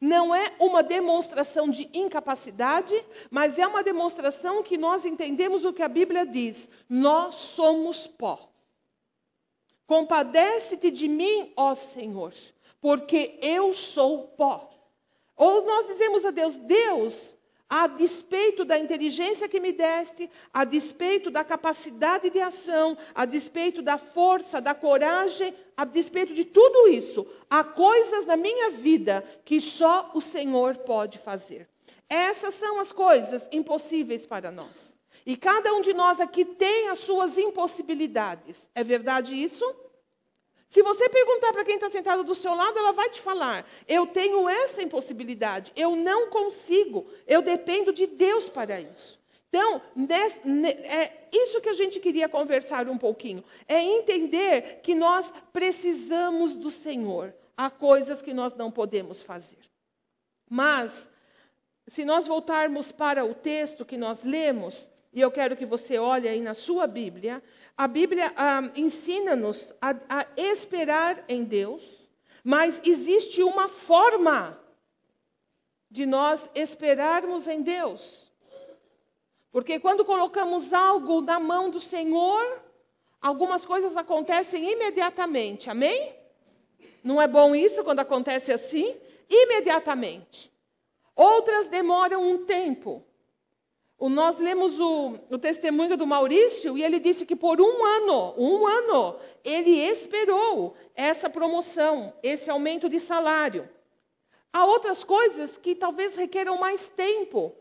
não 0.00 0.34
é 0.34 0.54
uma 0.58 0.82
demonstração 0.82 1.68
de 1.68 1.88
incapacidade, 1.92 2.94
mas 3.30 3.58
é 3.58 3.66
uma 3.66 3.82
demonstração 3.82 4.62
que 4.62 4.76
nós 4.76 5.04
entendemos 5.04 5.64
o 5.64 5.72
que 5.72 5.82
a 5.82 5.88
Bíblia 5.88 6.26
diz: 6.26 6.68
nós 6.88 7.36
somos 7.36 8.06
pó. 8.06 8.50
Compadece-te 9.86 10.90
de 10.90 11.06
mim, 11.06 11.52
ó 11.56 11.74
Senhor, 11.74 12.34
porque 12.80 13.38
eu 13.40 13.72
sou 13.72 14.28
pó. 14.28 14.70
Ou 15.36 15.64
nós 15.64 15.86
dizemos 15.86 16.24
a 16.24 16.30
Deus: 16.30 16.56
Deus, 16.56 17.35
a 17.68 17.86
despeito 17.86 18.64
da 18.64 18.78
inteligência 18.78 19.48
que 19.48 19.58
me 19.58 19.72
deste, 19.72 20.30
a 20.52 20.64
despeito 20.64 21.30
da 21.30 21.42
capacidade 21.42 22.30
de 22.30 22.40
ação, 22.40 22.96
a 23.14 23.24
despeito 23.24 23.82
da 23.82 23.98
força, 23.98 24.60
da 24.60 24.74
coragem, 24.74 25.54
a 25.76 25.84
despeito 25.84 26.32
de 26.32 26.44
tudo 26.44 26.88
isso, 26.88 27.26
há 27.50 27.64
coisas 27.64 28.24
na 28.24 28.36
minha 28.36 28.70
vida 28.70 29.24
que 29.44 29.60
só 29.60 30.10
o 30.14 30.20
Senhor 30.20 30.76
pode 30.78 31.18
fazer. 31.18 31.68
Essas 32.08 32.54
são 32.54 32.78
as 32.78 32.92
coisas 32.92 33.48
impossíveis 33.50 34.24
para 34.24 34.50
nós. 34.50 34.94
E 35.26 35.36
cada 35.36 35.74
um 35.74 35.80
de 35.80 35.92
nós 35.92 36.20
aqui 36.20 36.44
tem 36.44 36.88
as 36.88 36.98
suas 36.98 37.36
impossibilidades. 37.36 38.68
É 38.72 38.84
verdade 38.84 39.34
isso? 39.34 39.64
Se 40.68 40.82
você 40.82 41.08
perguntar 41.08 41.52
para 41.52 41.64
quem 41.64 41.76
está 41.76 41.88
sentado 41.88 42.24
do 42.24 42.34
seu 42.34 42.54
lado, 42.54 42.78
ela 42.78 42.92
vai 42.92 43.08
te 43.08 43.20
falar: 43.20 43.66
eu 43.86 44.06
tenho 44.06 44.48
essa 44.48 44.82
impossibilidade, 44.82 45.72
eu 45.76 45.94
não 45.94 46.28
consigo, 46.28 47.06
eu 47.26 47.40
dependo 47.40 47.92
de 47.92 48.06
Deus 48.06 48.48
para 48.48 48.80
isso. 48.80 49.18
Então, 49.48 49.80
é 50.84 51.28
isso 51.32 51.60
que 51.60 51.68
a 51.68 51.74
gente 51.74 51.98
queria 51.98 52.28
conversar 52.28 52.88
um 52.88 52.98
pouquinho. 52.98 53.42
É 53.66 53.82
entender 53.82 54.80
que 54.82 54.94
nós 54.94 55.32
precisamos 55.52 56.52
do 56.52 56.70
Senhor. 56.70 57.34
Há 57.56 57.70
coisas 57.70 58.20
que 58.20 58.34
nós 58.34 58.54
não 58.54 58.70
podemos 58.70 59.22
fazer. 59.22 59.60
Mas, 60.50 61.08
se 61.86 62.04
nós 62.04 62.26
voltarmos 62.26 62.92
para 62.92 63.24
o 63.24 63.34
texto 63.34 63.84
que 63.84 63.96
nós 63.96 64.22
lemos, 64.24 64.90
e 65.10 65.22
eu 65.22 65.30
quero 65.30 65.56
que 65.56 65.64
você 65.64 65.96
olhe 65.96 66.28
aí 66.28 66.40
na 66.40 66.52
sua 66.52 66.86
Bíblia, 66.86 67.42
a 67.76 67.86
Bíblia 67.86 68.32
ah, 68.36 68.70
ensina-nos 68.74 69.74
a, 69.80 69.94
a 70.08 70.26
esperar 70.36 71.24
em 71.28 71.44
Deus, 71.44 71.82
mas 72.42 72.80
existe 72.84 73.42
uma 73.42 73.68
forma 73.68 74.58
de 75.90 76.06
nós 76.06 76.50
esperarmos 76.54 77.46
em 77.46 77.60
Deus. 77.60 78.30
Porque 79.52 79.78
quando 79.78 80.04
colocamos 80.04 80.72
algo 80.72 81.20
na 81.20 81.38
mão 81.38 81.70
do 81.70 81.80
Senhor, 81.80 82.62
algumas 83.20 83.66
coisas 83.66 83.96
acontecem 83.96 84.72
imediatamente. 84.72 85.68
Amém? 85.68 86.14
Não 87.02 87.20
é 87.20 87.28
bom 87.28 87.54
isso 87.54 87.84
quando 87.84 88.00
acontece 88.00 88.52
assim? 88.52 88.96
Imediatamente. 89.28 90.52
Outras 91.14 91.66
demoram 91.68 92.22
um 92.22 92.44
tempo. 92.44 93.04
O, 93.98 94.08
nós 94.08 94.38
lemos 94.38 94.78
o, 94.78 95.14
o 95.30 95.38
testemunho 95.38 95.96
do 95.96 96.06
Maurício 96.06 96.76
e 96.76 96.82
ele 96.82 96.98
disse 96.98 97.24
que 97.24 97.34
por 97.34 97.60
um 97.60 97.84
ano, 97.84 98.34
um 98.36 98.66
ano, 98.66 99.16
ele 99.42 99.70
esperou 99.70 100.76
essa 100.94 101.30
promoção, 101.30 102.12
esse 102.22 102.50
aumento 102.50 102.88
de 102.88 103.00
salário. 103.00 103.68
Há 104.52 104.64
outras 104.64 105.02
coisas 105.02 105.56
que 105.56 105.74
talvez 105.74 106.14
requeram 106.14 106.58
mais 106.58 106.88
tempo. 106.88 107.54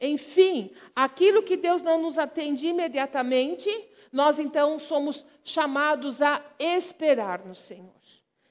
Enfim, 0.00 0.70
aquilo 0.96 1.42
que 1.42 1.56
Deus 1.56 1.82
não 1.82 2.00
nos 2.00 2.18
atende 2.18 2.66
imediatamente, 2.66 3.70
nós 4.10 4.38
então 4.38 4.78
somos 4.78 5.26
chamados 5.44 6.20
a 6.20 6.42
esperar 6.58 7.44
no 7.44 7.54
Senhor. 7.54 7.92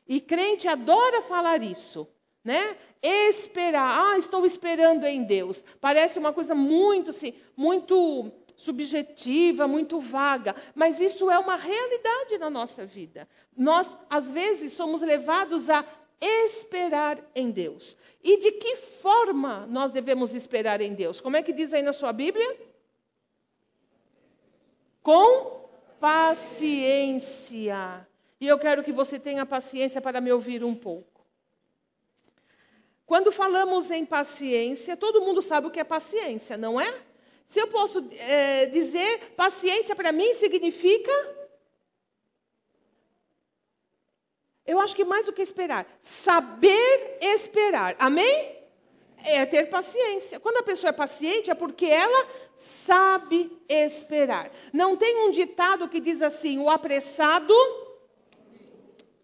E 0.08 0.20
crente 0.20 0.68
adora 0.68 1.22
falar 1.22 1.64
isso, 1.64 2.08
né? 2.44 2.78
Esperar, 3.02 4.14
ah, 4.14 4.18
estou 4.18 4.46
esperando 4.46 5.06
em 5.06 5.24
Deus. 5.24 5.64
Parece 5.80 6.20
uma 6.20 6.32
coisa 6.32 6.54
muito 6.54 7.10
assim, 7.10 7.34
muito 7.58 8.32
subjetiva, 8.56 9.68
muito 9.68 10.00
vaga, 10.00 10.56
mas 10.76 11.02
isso 11.02 11.30
é 11.32 11.40
uma 11.40 11.56
realidade 11.56 12.38
na 12.38 12.50
nossa 12.50 12.86
vida. 12.86 13.28
Nós, 13.58 13.90
às 14.08 14.30
vezes, 14.30 14.74
somos 14.74 15.02
levados 15.02 15.68
a 15.70 15.84
esperar 16.22 17.20
em 17.34 17.50
Deus. 17.50 17.98
E 18.24 18.38
de 18.38 18.52
que 18.52 18.76
forma 18.76 19.66
nós 19.68 19.92
devemos 19.92 20.36
esperar 20.36 20.80
em 20.80 20.94
Deus? 20.94 21.20
Como 21.20 21.36
é 21.36 21.42
que 21.42 21.52
diz 21.52 21.74
aí 21.74 21.82
na 21.82 21.94
sua 21.94 22.14
Bíblia? 22.14 22.56
Com 25.02 25.68
paciência. 26.00 27.68
E 28.40 28.48
eu 28.48 28.60
quero 28.60 28.84
que 28.84 28.92
você 28.92 29.18
tenha 29.18 29.44
paciência 29.46 30.00
para 30.00 30.22
me 30.22 30.32
ouvir 30.32 30.64
um 30.64 30.76
pouco. 30.76 31.11
Quando 33.12 33.30
falamos 33.30 33.92
em 33.92 34.06
paciência, 34.06 34.96
todo 34.96 35.20
mundo 35.20 35.42
sabe 35.42 35.68
o 35.68 35.70
que 35.70 35.82
é 35.82 35.84
paciência, 35.84 36.56
não 36.56 36.80
é? 36.80 36.98
Se 37.50 37.60
eu 37.60 37.68
posso 37.68 38.08
é, 38.18 38.68
dizer, 38.68 39.34
paciência 39.36 39.94
para 39.94 40.14
mim 40.14 40.34
significa 40.36 41.12
Eu 44.66 44.80
acho 44.80 44.96
que 44.96 45.04
mais 45.04 45.26
do 45.26 45.34
que 45.34 45.42
esperar, 45.42 45.86
saber 46.02 47.18
esperar. 47.20 47.98
Amém? 48.00 48.56
É 49.26 49.46
ter 49.46 49.70
paciência. 49.70 50.40
Quando 50.40 50.60
a 50.60 50.64
pessoa 50.64 50.92
é 50.92 50.94
paciente, 50.94 51.52
é 51.52 51.54
porque 51.54 51.88
ela 51.88 52.30
sabe 52.56 53.52
esperar. 53.68 54.50
Não 54.72 54.96
tem 54.96 55.28
um 55.28 55.32
ditado 55.32 55.90
que 55.90 56.00
diz 56.00 56.22
assim: 56.22 56.60
o 56.60 56.70
apressado 56.70 57.54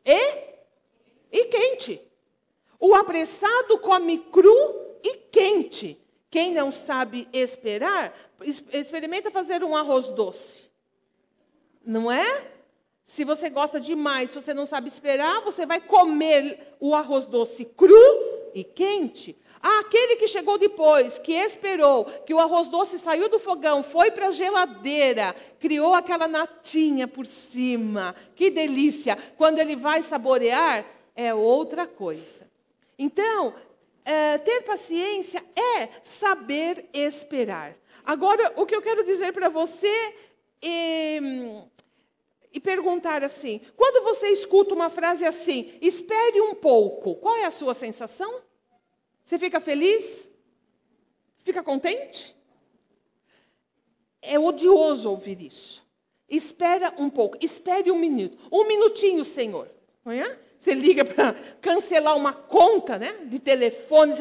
e, 0.03 0.19
e 1.31 1.45
quente. 1.45 2.06
O 2.79 2.93
apressado 2.95 3.77
come 3.79 4.19
cru 4.19 4.97
e 5.03 5.15
quente. 5.31 5.97
Quem 6.29 6.51
não 6.53 6.71
sabe 6.71 7.27
esperar, 7.31 8.13
experimenta 8.71 9.31
fazer 9.31 9.63
um 9.63 9.75
arroz 9.75 10.07
doce. 10.07 10.63
Não 11.85 12.11
é? 12.11 12.45
Se 13.05 13.23
você 13.23 13.49
gosta 13.49 13.79
demais, 13.79 14.31
se 14.31 14.41
você 14.41 14.53
não 14.53 14.65
sabe 14.65 14.89
esperar, 14.89 15.41
você 15.41 15.65
vai 15.65 15.79
comer 15.79 16.75
o 16.79 16.93
arroz 16.93 17.25
doce 17.25 17.63
cru 17.63 17.95
e 18.53 18.63
quente. 18.63 19.37
Ah, 19.61 19.79
aquele 19.79 20.17
que 20.17 20.27
chegou 20.27 20.57
depois, 20.57 21.17
que 21.17 21.33
esperou, 21.33 22.05
que 22.25 22.33
o 22.33 22.39
arroz 22.39 22.67
doce 22.67 22.99
saiu 22.99 23.27
do 23.27 23.39
fogão, 23.39 23.81
foi 23.81 24.11
para 24.11 24.27
a 24.27 24.31
geladeira, 24.31 25.35
criou 25.59 25.95
aquela 25.95 26.27
natinha 26.27 27.07
por 27.07 27.25
cima. 27.25 28.15
Que 28.35 28.49
delícia! 28.49 29.17
Quando 29.35 29.59
ele 29.59 29.75
vai 29.75 30.03
saborear, 30.03 30.85
é 31.15 31.33
outra 31.33 31.87
coisa. 31.87 32.46
Então, 32.97 33.55
é, 34.03 34.37
ter 34.37 34.61
paciência 34.61 35.43
é 35.55 35.89
saber 36.03 36.89
esperar. 36.93 37.77
Agora, 38.03 38.53
o 38.55 38.65
que 38.65 38.75
eu 38.75 38.81
quero 38.81 39.03
dizer 39.03 39.33
para 39.33 39.49
você 39.49 40.15
e 40.61 42.59
perguntar 42.59 43.23
assim: 43.23 43.61
quando 43.75 44.03
você 44.03 44.29
escuta 44.29 44.73
uma 44.73 44.89
frase 44.89 45.25
assim, 45.25 45.77
espere 45.81 46.41
um 46.41 46.55
pouco, 46.55 47.15
qual 47.15 47.35
é 47.37 47.45
a 47.45 47.51
sua 47.51 47.73
sensação? 47.73 48.41
Você 49.23 49.37
fica 49.37 49.59
feliz? 49.59 50.29
Fica 51.43 51.61
contente? 51.61 52.35
É 54.21 54.39
odioso 54.39 55.09
ouvir 55.09 55.41
isso. 55.41 55.85
Espera 56.29 56.93
um 56.97 57.09
pouco, 57.09 57.37
espere 57.41 57.91
um 57.91 57.97
minuto. 57.97 58.37
Um 58.51 58.65
minutinho, 58.65 59.23
Senhor. 59.23 59.69
Não 60.03 60.11
é? 60.11 60.39
Você 60.59 60.73
liga 60.73 61.05
para 61.05 61.33
cancelar 61.61 62.15
uma 62.15 62.33
conta 62.33 62.97
né, 62.97 63.13
de 63.25 63.39
telefone. 63.39 64.13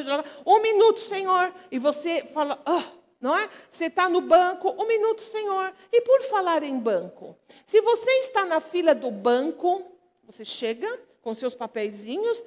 Um 0.44 0.60
minuto, 0.60 1.00
Senhor. 1.00 1.52
E 1.70 1.78
você 1.78 2.22
fala, 2.32 2.60
ah, 2.64 2.84
não 3.20 3.36
é? 3.36 3.48
Você 3.70 3.86
está 3.86 4.08
no 4.08 4.20
banco, 4.20 4.70
um 4.70 4.86
minuto, 4.86 5.22
Senhor. 5.22 5.72
E 5.90 6.00
por 6.02 6.22
falar 6.22 6.62
em 6.62 6.78
banco, 6.78 7.36
se 7.66 7.80
você 7.80 8.10
está 8.20 8.44
na 8.44 8.60
fila 8.60 8.94
do 8.94 9.10
banco, 9.10 9.84
você 10.24 10.44
chega 10.44 11.00
com 11.22 11.34
seus 11.34 11.54
papeizinhos 11.54 12.42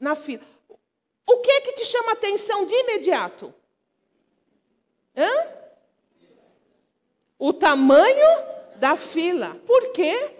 na 0.00 0.14
fila. 0.14 0.42
O 1.26 1.38
que 1.38 1.50
é 1.50 1.60
que 1.60 1.72
te 1.72 1.84
chama 1.84 2.12
atenção 2.12 2.66
de 2.66 2.74
imediato? 2.74 3.54
Hã? 5.16 5.48
O 7.38 7.52
tamanho 7.52 8.26
da 8.76 8.96
fila. 8.96 9.56
Por 9.66 9.92
quê? 9.92 10.32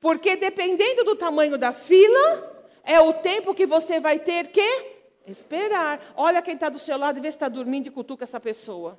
Porque 0.00 0.36
dependendo 0.36 1.04
do 1.04 1.14
tamanho 1.14 1.58
da 1.58 1.72
fila, 1.72 2.51
é 2.84 3.00
o 3.00 3.12
tempo 3.12 3.54
que 3.54 3.66
você 3.66 4.00
vai 4.00 4.18
ter 4.18 4.48
que 4.48 4.92
esperar. 5.26 6.12
Olha 6.16 6.42
quem 6.42 6.54
está 6.54 6.68
do 6.68 6.78
seu 6.78 6.96
lado 6.96 7.18
e 7.18 7.20
vê 7.20 7.30
se 7.30 7.36
está 7.36 7.48
dormindo 7.48 7.86
e 7.86 7.90
cutuca 7.90 8.24
essa 8.24 8.40
pessoa. 8.40 8.98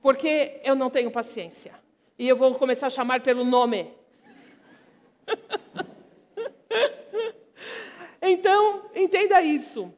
Porque 0.00 0.60
eu 0.64 0.74
não 0.74 0.90
tenho 0.90 1.10
paciência. 1.10 1.74
E 2.18 2.28
eu 2.28 2.36
vou 2.36 2.54
começar 2.56 2.88
a 2.88 2.90
chamar 2.90 3.22
pelo 3.22 3.44
nome. 3.44 3.90
então, 8.20 8.90
entenda 8.94 9.40
isso. 9.40 9.92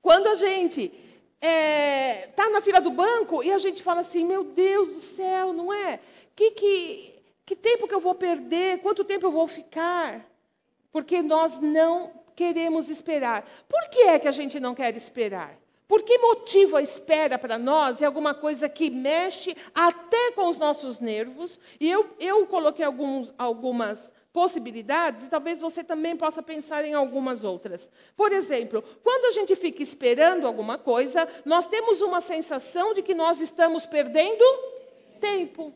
Quando 0.00 0.28
a 0.28 0.34
gente 0.34 0.92
está 1.40 1.48
é, 1.48 2.26
tá 2.28 2.50
na 2.50 2.60
fila 2.60 2.80
do 2.80 2.90
banco 2.90 3.42
e 3.42 3.50
a 3.50 3.58
gente 3.58 3.82
fala 3.82 4.00
assim, 4.00 4.24
meu 4.24 4.44
Deus 4.44 4.88
do 4.88 5.00
céu, 5.00 5.52
não 5.52 5.72
é? 5.72 5.98
Que, 6.34 6.52
que, 6.52 7.22
que 7.44 7.56
tempo 7.56 7.88
que 7.88 7.94
eu 7.94 8.00
vou 8.00 8.14
perder? 8.14 8.80
Quanto 8.80 9.04
tempo 9.04 9.26
eu 9.26 9.32
vou 9.32 9.48
ficar? 9.48 10.24
Porque 10.96 11.20
nós 11.20 11.58
não 11.58 12.10
queremos 12.34 12.88
esperar. 12.88 13.46
Por 13.68 13.90
que 13.90 14.04
é 14.04 14.18
que 14.18 14.26
a 14.26 14.32
gente 14.32 14.58
não 14.58 14.74
quer 14.74 14.96
esperar? 14.96 15.54
Por 15.86 16.02
que 16.02 16.16
motivo 16.16 16.74
a 16.74 16.80
espera 16.80 17.38
para 17.38 17.58
nós 17.58 18.00
é 18.00 18.06
alguma 18.06 18.32
coisa 18.32 18.66
que 18.66 18.88
mexe 18.88 19.54
até 19.74 20.32
com 20.32 20.48
os 20.48 20.56
nossos 20.56 20.98
nervos? 20.98 21.60
E 21.78 21.90
eu, 21.90 22.08
eu 22.18 22.46
coloquei 22.46 22.82
alguns, 22.82 23.34
algumas 23.36 24.10
possibilidades 24.32 25.26
e 25.26 25.28
talvez 25.28 25.60
você 25.60 25.84
também 25.84 26.16
possa 26.16 26.42
pensar 26.42 26.82
em 26.82 26.94
algumas 26.94 27.44
outras. 27.44 27.90
Por 28.16 28.32
exemplo, 28.32 28.82
quando 29.04 29.26
a 29.26 29.32
gente 29.32 29.54
fica 29.54 29.82
esperando 29.82 30.46
alguma 30.46 30.78
coisa, 30.78 31.28
nós 31.44 31.66
temos 31.66 32.00
uma 32.00 32.22
sensação 32.22 32.94
de 32.94 33.02
que 33.02 33.12
nós 33.12 33.42
estamos 33.42 33.84
perdendo 33.84 34.42
tempo. 35.20 35.74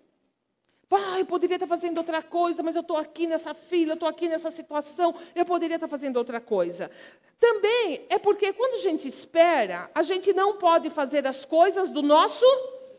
Pai, 0.90 1.20
eu 1.20 1.26
poderia 1.26 1.54
estar 1.54 1.68
fazendo 1.68 1.98
outra 1.98 2.20
coisa, 2.20 2.64
mas 2.64 2.74
eu 2.74 2.80
estou 2.80 2.96
aqui 2.96 3.24
nessa 3.24 3.54
fila, 3.54 3.92
eu 3.92 3.94
estou 3.94 4.08
aqui 4.08 4.28
nessa 4.28 4.50
situação, 4.50 5.14
eu 5.36 5.44
poderia 5.44 5.76
estar 5.76 5.86
fazendo 5.86 6.16
outra 6.16 6.40
coisa. 6.40 6.90
Também 7.38 8.04
é 8.08 8.18
porque 8.18 8.52
quando 8.52 8.74
a 8.74 8.78
gente 8.78 9.06
espera, 9.06 9.88
a 9.94 10.02
gente 10.02 10.32
não 10.32 10.56
pode 10.56 10.90
fazer 10.90 11.28
as 11.28 11.44
coisas 11.44 11.90
do 11.90 12.02
nosso 12.02 12.44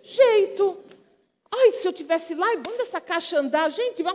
jeito. 0.02 0.78
Ai, 1.52 1.74
se 1.74 1.86
eu 1.86 1.92
tivesse 1.92 2.34
lá, 2.34 2.48
manda 2.56 2.82
essa 2.82 3.02
caixa 3.02 3.38
andar, 3.38 3.70
gente, 3.70 4.02
mas 4.02 4.14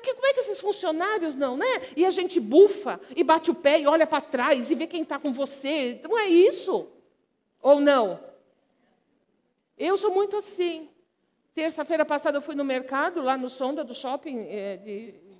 que, 0.00 0.14
como 0.14 0.26
é 0.26 0.34
que 0.34 0.40
esses 0.40 0.60
funcionários 0.60 1.36
não, 1.36 1.56
né? 1.56 1.92
E 1.96 2.04
a 2.04 2.10
gente 2.10 2.40
bufa 2.40 3.00
e 3.14 3.22
bate 3.22 3.52
o 3.52 3.54
pé 3.54 3.78
e 3.78 3.86
olha 3.86 4.04
para 4.04 4.20
trás 4.20 4.68
e 4.68 4.74
vê 4.74 4.88
quem 4.88 5.02
está 5.02 5.16
com 5.16 5.32
você. 5.32 6.00
Não 6.02 6.18
é 6.18 6.26
isso? 6.26 6.88
Ou 7.62 7.78
não? 7.80 8.18
Eu 9.78 9.96
sou 9.96 10.10
muito 10.10 10.36
assim. 10.36 10.88
Terça-feira 11.54 12.04
passada 12.04 12.38
eu 12.38 12.42
fui 12.42 12.54
no 12.54 12.64
mercado, 12.64 13.22
lá 13.22 13.36
no 13.36 13.50
Sonda 13.50 13.84
do 13.84 13.94
shopping, 13.94 14.46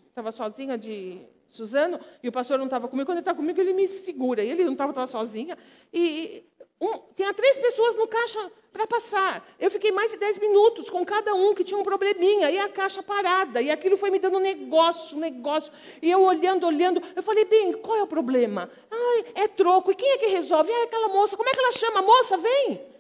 estava 0.08 0.28
é, 0.28 0.32
sozinha 0.32 0.76
de 0.76 1.26
Suzano, 1.48 2.00
e 2.22 2.28
o 2.28 2.32
pastor 2.32 2.58
não 2.58 2.66
estava 2.66 2.86
comigo. 2.88 3.06
Quando 3.06 3.18
ele 3.18 3.22
está 3.22 3.34
comigo, 3.34 3.60
ele 3.60 3.72
me 3.72 3.88
segura. 3.88 4.42
Ele 4.42 4.64
não 4.64 4.72
estava 4.72 5.06
sozinha. 5.06 5.56
E 5.92 6.44
um, 6.80 6.98
tinha 7.14 7.32
três 7.32 7.56
pessoas 7.58 7.94
no 7.94 8.06
caixa 8.06 8.50
para 8.72 8.86
passar. 8.86 9.46
Eu 9.58 9.70
fiquei 9.70 9.92
mais 9.92 10.10
de 10.10 10.16
dez 10.18 10.38
minutos 10.38 10.90
com 10.90 11.04
cada 11.04 11.34
um 11.34 11.54
que 11.54 11.62
tinha 11.64 11.78
um 11.78 11.82
probleminha. 11.82 12.50
E 12.50 12.58
a 12.58 12.68
caixa 12.68 13.02
parada. 13.02 13.62
E 13.62 13.70
aquilo 13.70 13.96
foi 13.96 14.10
me 14.10 14.18
dando 14.18 14.40
negócio, 14.40 15.18
negócio. 15.18 15.72
E 16.00 16.10
eu 16.10 16.22
olhando, 16.22 16.66
olhando. 16.66 17.02
Eu 17.14 17.22
falei, 17.22 17.44
bem, 17.44 17.72
qual 17.72 17.96
é 17.96 18.02
o 18.02 18.06
problema? 18.06 18.70
Ai, 18.90 19.24
é 19.34 19.48
troco. 19.48 19.92
E 19.92 19.94
quem 19.94 20.10
é 20.10 20.18
que 20.18 20.26
resolve? 20.26 20.72
Ah, 20.72 20.80
é 20.80 20.82
aquela 20.84 21.08
moça. 21.08 21.36
Como 21.36 21.48
é 21.48 21.52
que 21.52 21.58
ela 21.58 21.72
chama? 21.72 22.02
Moça, 22.02 22.36
vem. 22.36 22.91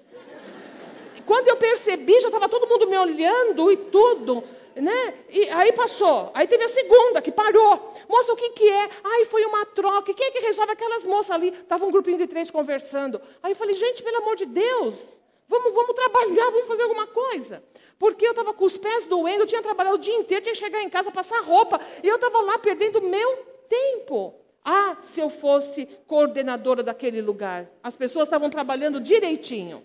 Quando 1.26 1.48
eu 1.48 1.56
percebi, 1.56 2.20
já 2.20 2.28
estava 2.28 2.48
todo 2.48 2.66
mundo 2.66 2.86
me 2.86 2.96
olhando 2.96 3.70
e 3.70 3.76
tudo. 3.76 4.42
Né? 4.74 5.14
E 5.28 5.50
aí 5.50 5.72
passou. 5.72 6.30
Aí 6.34 6.46
teve 6.46 6.64
a 6.64 6.68
segunda 6.68 7.20
que 7.20 7.30
parou. 7.30 7.94
Moça, 8.08 8.32
o 8.32 8.36
que, 8.36 8.50
que 8.50 8.68
é? 8.68 8.90
Ai, 9.04 9.24
foi 9.26 9.44
uma 9.44 9.66
troca. 9.66 10.14
Quem 10.14 10.26
é 10.26 10.30
que 10.30 10.40
resolve 10.40 10.72
aquelas 10.72 11.04
moças 11.04 11.30
ali? 11.30 11.48
Estava 11.48 11.84
um 11.84 11.90
grupinho 11.90 12.18
de 12.18 12.26
três 12.26 12.50
conversando. 12.50 13.20
Aí 13.42 13.52
eu 13.52 13.56
falei, 13.56 13.76
gente, 13.76 14.02
pelo 14.02 14.18
amor 14.18 14.36
de 14.36 14.46
Deus, 14.46 15.06
vamos, 15.48 15.74
vamos 15.74 15.94
trabalhar, 15.94 16.50
vamos 16.50 16.66
fazer 16.66 16.82
alguma 16.82 17.06
coisa. 17.06 17.62
Porque 17.98 18.26
eu 18.26 18.30
estava 18.30 18.52
com 18.52 18.64
os 18.64 18.76
pés 18.78 19.04
doendo, 19.04 19.42
eu 19.42 19.46
tinha 19.46 19.62
trabalhado 19.62 19.96
o 19.96 20.00
dia 20.00 20.16
inteiro, 20.16 20.42
tinha 20.42 20.54
que 20.54 20.58
chegar 20.58 20.82
em 20.82 20.88
casa, 20.88 21.10
passar 21.10 21.40
roupa. 21.42 21.80
E 22.02 22.08
eu 22.08 22.16
estava 22.16 22.40
lá 22.40 22.58
perdendo 22.58 23.00
meu 23.00 23.36
tempo. 23.68 24.34
Ah, 24.64 24.96
se 25.02 25.20
eu 25.20 25.28
fosse 25.28 25.86
coordenadora 26.06 26.82
daquele 26.82 27.20
lugar. 27.20 27.68
As 27.82 27.96
pessoas 27.96 28.26
estavam 28.26 28.48
trabalhando 28.48 29.00
direitinho 29.00 29.82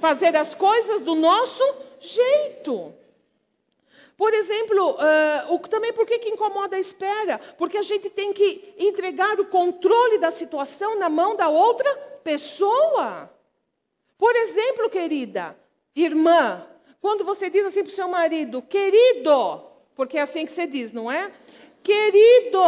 fazer 0.00 0.36
as 0.36 0.54
coisas 0.54 1.00
do 1.02 1.14
nosso 1.14 1.62
jeito. 2.00 2.94
Por 4.16 4.34
exemplo, 4.34 4.90
uh, 4.90 5.54
o, 5.54 5.58
também 5.60 5.92
por 5.92 6.04
que, 6.04 6.18
que 6.18 6.30
incomoda 6.30 6.76
a 6.76 6.80
espera? 6.80 7.38
Porque 7.56 7.78
a 7.78 7.82
gente 7.82 8.10
tem 8.10 8.32
que 8.32 8.74
entregar 8.76 9.38
o 9.38 9.46
controle 9.46 10.18
da 10.18 10.32
situação 10.32 10.98
na 10.98 11.08
mão 11.08 11.36
da 11.36 11.48
outra 11.48 11.94
pessoa. 12.24 13.30
Por 14.18 14.34
exemplo, 14.34 14.90
querida, 14.90 15.56
irmã, 15.94 16.66
quando 17.00 17.24
você 17.24 17.48
diz 17.48 17.64
assim 17.64 17.84
para 17.84 17.92
o 17.92 17.94
seu 17.94 18.08
marido, 18.08 18.60
querido, 18.60 19.62
porque 19.94 20.18
é 20.18 20.22
assim 20.22 20.44
que 20.44 20.50
você 20.50 20.66
diz, 20.66 20.92
não 20.92 21.10
é? 21.10 21.30
Querido, 21.84 22.60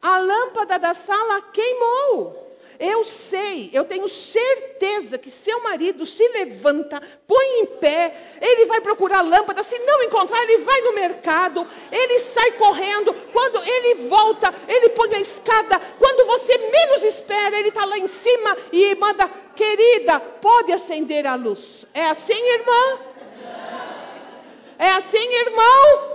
a 0.00 0.18
lâmpada 0.18 0.78
da 0.78 0.94
sala 0.94 1.42
queimou. 1.42 2.43
Eu 2.78 3.04
sei, 3.04 3.70
eu 3.72 3.84
tenho 3.84 4.08
certeza 4.08 5.16
que 5.16 5.30
seu 5.30 5.62
marido 5.62 6.04
se 6.04 6.26
levanta, 6.28 7.00
põe 7.26 7.60
em 7.60 7.66
pé, 7.66 8.38
ele 8.40 8.66
vai 8.66 8.80
procurar 8.80 9.22
lâmpada, 9.22 9.62
se 9.62 9.78
não 9.78 10.02
encontrar, 10.02 10.42
ele 10.42 10.58
vai 10.58 10.80
no 10.80 10.92
mercado, 10.92 11.66
ele 11.92 12.18
sai 12.20 12.52
correndo, 12.52 13.14
quando 13.32 13.62
ele 13.64 14.08
volta, 14.08 14.52
ele 14.66 14.88
põe 14.90 15.14
a 15.14 15.20
escada, 15.20 15.80
quando 15.98 16.26
você 16.26 16.58
menos 16.58 17.04
espera, 17.04 17.58
ele 17.58 17.68
está 17.68 17.84
lá 17.84 17.96
em 17.96 18.08
cima 18.08 18.56
e 18.72 18.94
manda, 18.96 19.30
querida, 19.54 20.18
pode 20.18 20.72
acender 20.72 21.26
a 21.26 21.34
luz. 21.36 21.86
É 21.94 22.06
assim, 22.06 22.34
irmã? 22.54 22.98
É 24.78 24.90
assim, 24.90 25.32
irmão? 25.34 26.14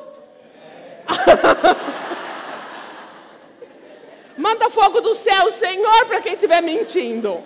Manda 4.39 4.69
fogo 4.69 5.01
do 5.01 5.13
céu, 5.13 5.51
Senhor, 5.51 6.05
para 6.05 6.21
quem 6.21 6.31
estiver 6.31 6.61
mentindo. 6.61 7.43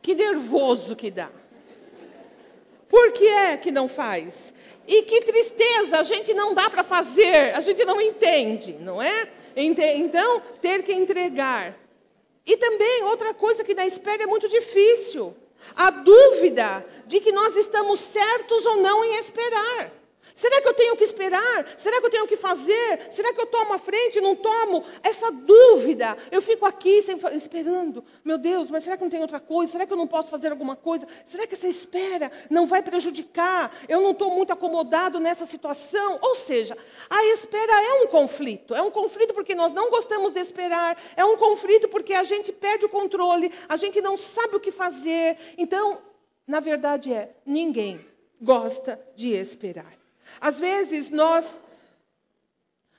Que 0.00 0.14
nervoso 0.14 0.94
que 0.94 1.10
dá. 1.10 1.28
Por 2.88 3.10
que 3.10 3.26
é 3.26 3.56
que 3.56 3.72
não 3.72 3.88
faz? 3.88 4.54
E 4.86 5.02
que 5.02 5.20
tristeza, 5.22 5.98
a 5.98 6.04
gente 6.04 6.32
não 6.32 6.54
dá 6.54 6.70
para 6.70 6.84
fazer, 6.84 7.56
a 7.56 7.60
gente 7.60 7.84
não 7.84 8.00
entende, 8.00 8.76
não 8.80 9.02
é? 9.02 9.28
Então, 9.56 10.40
ter 10.62 10.84
que 10.84 10.92
entregar. 10.92 11.76
E 12.46 12.56
também, 12.56 13.02
outra 13.02 13.34
coisa 13.34 13.64
que 13.64 13.74
na 13.74 13.84
espera 13.84 14.22
é 14.22 14.26
muito 14.26 14.48
difícil: 14.48 15.34
a 15.74 15.90
dúvida 15.90 16.86
de 17.08 17.18
que 17.18 17.32
nós 17.32 17.56
estamos 17.56 17.98
certos 17.98 18.64
ou 18.64 18.76
não 18.76 19.04
em 19.04 19.16
esperar. 19.16 19.99
Será 20.40 20.62
que 20.62 20.68
eu 20.68 20.72
tenho 20.72 20.96
que 20.96 21.04
esperar? 21.04 21.66
Será 21.76 22.00
que 22.00 22.06
eu 22.06 22.10
tenho 22.10 22.26
que 22.26 22.34
fazer? 22.34 23.08
Será 23.10 23.30
que 23.30 23.42
eu 23.42 23.44
tomo 23.44 23.74
a 23.74 23.78
frente? 23.78 24.22
Não 24.22 24.34
tomo? 24.34 24.86
Essa 25.02 25.30
dúvida. 25.30 26.16
Eu 26.30 26.40
fico 26.40 26.64
aqui 26.64 27.02
sem, 27.02 27.18
esperando. 27.34 28.02
Meu 28.24 28.38
Deus, 28.38 28.70
mas 28.70 28.82
será 28.82 28.96
que 28.96 29.02
não 29.02 29.10
tem 29.10 29.20
outra 29.20 29.38
coisa? 29.38 29.72
Será 29.72 29.84
que 29.84 29.92
eu 29.92 29.98
não 29.98 30.06
posso 30.06 30.30
fazer 30.30 30.50
alguma 30.50 30.74
coisa? 30.74 31.06
Será 31.26 31.46
que 31.46 31.52
essa 31.52 31.68
espera 31.68 32.32
não 32.48 32.66
vai 32.66 32.80
prejudicar? 32.80 33.70
Eu 33.86 34.00
não 34.00 34.12
estou 34.12 34.30
muito 34.30 34.50
acomodado 34.50 35.20
nessa 35.20 35.44
situação? 35.44 36.18
Ou 36.22 36.34
seja, 36.34 36.74
a 37.10 37.22
espera 37.26 37.72
é 37.72 38.02
um 38.02 38.06
conflito. 38.06 38.74
É 38.74 38.80
um 38.80 38.90
conflito 38.90 39.34
porque 39.34 39.54
nós 39.54 39.74
não 39.74 39.90
gostamos 39.90 40.32
de 40.32 40.40
esperar. 40.40 40.96
É 41.16 41.24
um 41.24 41.36
conflito 41.36 41.86
porque 41.86 42.14
a 42.14 42.24
gente 42.24 42.50
perde 42.50 42.86
o 42.86 42.88
controle. 42.88 43.52
A 43.68 43.76
gente 43.76 44.00
não 44.00 44.16
sabe 44.16 44.56
o 44.56 44.60
que 44.60 44.70
fazer. 44.70 45.36
Então, 45.58 45.98
na 46.46 46.60
verdade 46.60 47.12
é, 47.12 47.34
ninguém 47.44 48.00
gosta 48.40 48.98
de 49.14 49.34
esperar. 49.34 49.99
Às 50.40 50.58
vezes 50.58 51.10
nós 51.10 51.60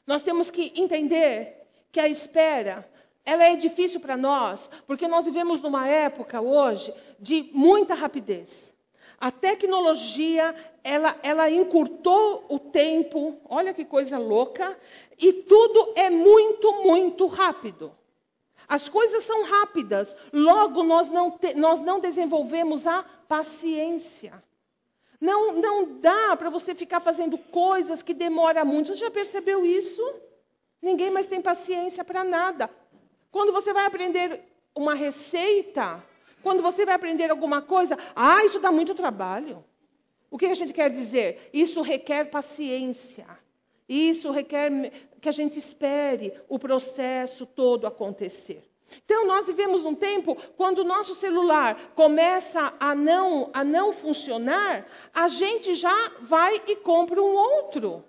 nós 0.06 0.22
temos 0.22 0.50
que 0.50 0.74
entender 0.76 1.68
que 1.92 2.00
a 2.00 2.08
espera 2.08 2.90
ela 3.24 3.44
é 3.44 3.56
difícil 3.56 4.00
para 4.00 4.18
nós, 4.18 4.70
porque 4.88 5.08
nós 5.08 5.26
vivemos 5.26 5.62
numa 5.62 5.88
época 5.88 6.42
hoje 6.42 6.94
de 7.20 7.50
muita 7.54 7.94
rapidez. 7.94 8.74
A 9.20 9.30
tecnologia, 9.30 10.56
ela, 10.84 11.16
ela 11.22 11.50
encurtou 11.50 12.44
o 12.50 12.58
tempo, 12.58 13.38
olha 13.48 13.74
que 13.74 13.86
coisa 13.86 14.18
louca, 14.18 14.78
e 15.20 15.32
tudo 15.32 15.94
é 15.96 16.10
muito, 16.10 16.82
muito 16.82 17.28
rápido. 17.28 17.96
As 18.68 18.90
coisas 18.90 19.24
são 19.24 19.44
rápidas, 19.44 20.16
logo 20.34 20.82
nós 20.82 21.08
não, 21.08 21.30
te, 21.32 21.54
nós 21.54 21.80
não 21.80 22.00
desenvolvemos 22.00 22.88
a 22.88 23.04
paciência. 23.28 24.44
Não, 25.22 25.54
não 25.54 26.00
dá 26.00 26.36
para 26.36 26.50
você 26.50 26.74
ficar 26.74 27.00
fazendo 27.00 27.38
coisas 27.38 28.02
que 28.02 28.12
demoram 28.12 28.66
muito. 28.66 28.88
Você 28.88 29.02
já 29.02 29.12
percebeu 29.12 29.64
isso? 29.64 30.02
Ninguém 30.82 31.12
mais 31.12 31.28
tem 31.28 31.40
paciência 31.40 32.04
para 32.04 32.24
nada. 32.24 32.68
Quando 33.32 33.54
você 33.54 33.72
vai 33.72 33.86
aprender 33.86 34.42
uma 34.74 34.96
receita, 34.96 36.04
quando 36.42 36.64
você 36.64 36.86
vai 36.86 36.96
aprender 36.96 37.30
alguma 37.30 37.62
coisa, 37.62 37.96
ah, 38.16 38.44
isso 38.44 38.60
dá 38.60 38.72
muito 38.72 38.96
trabalho. 38.96 39.64
O 40.32 40.40
que 40.40 40.48
a 40.48 40.56
gente 40.56 40.74
quer 40.74 40.90
dizer? 40.90 41.50
Isso 41.54 41.84
requer 41.84 42.32
paciência. 42.32 43.28
Isso 43.88 44.32
requer 44.32 44.92
que 45.22 45.30
a 45.30 45.32
gente 45.32 45.60
espere 45.60 46.34
o 46.50 46.58
processo 46.58 47.46
todo 47.46 47.86
acontecer. 47.86 48.71
Então, 49.04 49.26
nós 49.26 49.48
vivemos 49.48 49.84
um 49.84 49.96
tempo 49.96 50.36
quando 50.58 50.80
o 50.80 50.84
nosso 50.84 51.16
celular 51.16 51.92
começa 51.96 52.74
a 52.80 52.94
não, 52.96 53.50
a 53.54 53.64
não 53.64 53.94
funcionar, 53.94 54.86
a 55.14 55.28
gente 55.28 55.74
já 55.76 56.12
vai 56.20 56.62
e 56.68 56.76
compra 56.76 57.22
um 57.22 57.34
outro. 57.34 58.04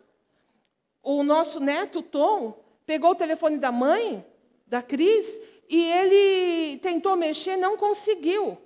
O 1.03 1.23
nosso 1.23 1.61
neto, 1.61 2.03
Tom, 2.03 2.59
pegou 2.87 3.11
o 3.11 3.16
telefone 3.16 3.59
da 3.59 3.73
mãe, 3.73 4.25
da 4.66 4.83
Cris, 4.83 5.40
e 5.68 5.83
ele 5.83 6.79
tentou 6.79 7.16
mexer, 7.16 7.57
não 7.57 7.77
conseguiu. 7.77 8.59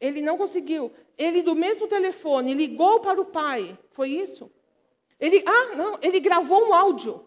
Ele 0.00 0.22
não 0.22 0.36
conseguiu. 0.36 0.92
Ele, 1.16 1.42
do 1.42 1.54
mesmo 1.54 1.88
telefone, 1.88 2.54
ligou 2.54 3.00
para 3.00 3.20
o 3.20 3.24
pai. 3.24 3.76
Foi 3.90 4.10
isso? 4.10 4.50
Ele, 5.18 5.42
ah, 5.44 5.74
não, 5.74 5.98
ele 6.00 6.20
gravou 6.20 6.68
um 6.68 6.72
áudio 6.72 7.24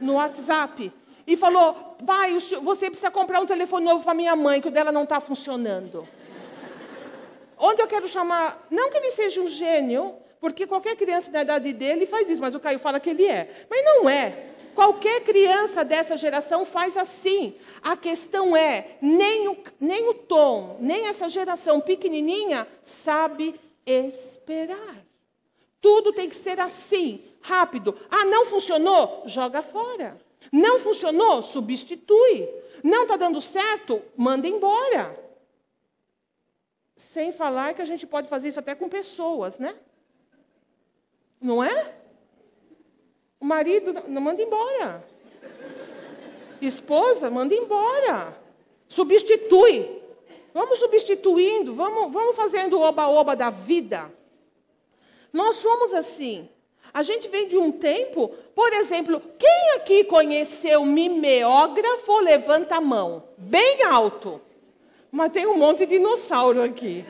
no 0.00 0.14
WhatsApp 0.14 0.92
e 1.26 1.36
falou: 1.36 1.91
pai, 2.04 2.38
você 2.62 2.90
precisa 2.90 3.10
comprar 3.10 3.40
um 3.40 3.46
telefone 3.46 3.84
novo 3.84 4.04
para 4.04 4.14
minha 4.14 4.36
mãe, 4.36 4.60
que 4.60 4.68
o 4.68 4.70
dela 4.70 4.92
não 4.92 5.04
está 5.04 5.20
funcionando. 5.20 6.08
Onde 7.58 7.80
eu 7.80 7.86
quero 7.86 8.08
chamar, 8.08 8.66
não 8.70 8.90
que 8.90 8.96
ele 8.96 9.12
seja 9.12 9.40
um 9.40 9.48
gênio, 9.48 10.14
porque 10.40 10.66
qualquer 10.66 10.96
criança 10.96 11.30
da 11.30 11.42
idade 11.42 11.72
dele 11.72 12.06
faz 12.06 12.28
isso, 12.28 12.40
mas 12.40 12.54
o 12.54 12.60
Caio 12.60 12.78
fala 12.78 12.98
que 12.98 13.10
ele 13.10 13.26
é. 13.26 13.66
Mas 13.70 13.84
não 13.84 14.08
é. 14.08 14.46
Qualquer 14.74 15.22
criança 15.22 15.84
dessa 15.84 16.16
geração 16.16 16.64
faz 16.64 16.96
assim. 16.96 17.54
A 17.82 17.96
questão 17.96 18.56
é, 18.56 18.96
nem 19.00 19.48
o, 19.48 19.56
nem 19.78 20.08
o 20.08 20.14
Tom, 20.14 20.78
nem 20.80 21.06
essa 21.06 21.28
geração 21.28 21.80
pequenininha 21.80 22.66
sabe 22.82 23.60
esperar. 23.86 25.04
Tudo 25.80 26.12
tem 26.12 26.28
que 26.28 26.36
ser 26.36 26.58
assim, 26.58 27.24
rápido. 27.40 27.96
Ah, 28.10 28.24
não 28.24 28.46
funcionou? 28.46 29.22
Joga 29.26 29.62
fora. 29.62 30.16
Não 30.50 30.80
funcionou? 30.80 31.42
Substitui. 31.42 32.48
Não 32.82 33.02
está 33.02 33.16
dando 33.16 33.40
certo? 33.40 34.02
Manda 34.16 34.48
embora. 34.48 35.18
Sem 36.96 37.32
falar 37.32 37.74
que 37.74 37.82
a 37.82 37.84
gente 37.84 38.06
pode 38.06 38.28
fazer 38.28 38.48
isso 38.48 38.58
até 38.60 38.74
com 38.74 38.88
pessoas, 38.88 39.58
né? 39.58 39.76
Não 41.40 41.62
é? 41.62 41.94
O 43.38 43.44
marido 43.44 43.92
não 44.08 44.22
manda 44.22 44.40
embora. 44.40 45.04
Esposa, 46.60 47.30
manda 47.30 47.54
embora. 47.54 48.36
Substitui. 48.88 50.00
Vamos 50.54 50.78
substituindo, 50.78 51.74
vamos, 51.74 52.12
vamos 52.12 52.36
fazendo 52.36 52.78
oba-oba 52.78 53.34
da 53.34 53.50
vida. 53.50 54.12
Nós 55.32 55.56
somos 55.56 55.94
assim. 55.94 56.48
A 56.94 57.02
gente 57.02 57.26
vem 57.28 57.48
de 57.48 57.56
um 57.56 57.72
tempo, 57.72 58.28
por 58.54 58.70
exemplo, 58.72 59.22
quem 59.38 59.70
aqui 59.76 60.04
conheceu 60.04 60.84
mimeógrafo, 60.84 62.20
levanta 62.20 62.76
a 62.76 62.80
mão. 62.80 63.24
Bem 63.38 63.82
alto. 63.82 64.40
Mas 65.10 65.32
tem 65.32 65.46
um 65.46 65.56
monte 65.56 65.80
de 65.80 65.98
dinossauro 65.98 66.62
aqui. 66.62 67.04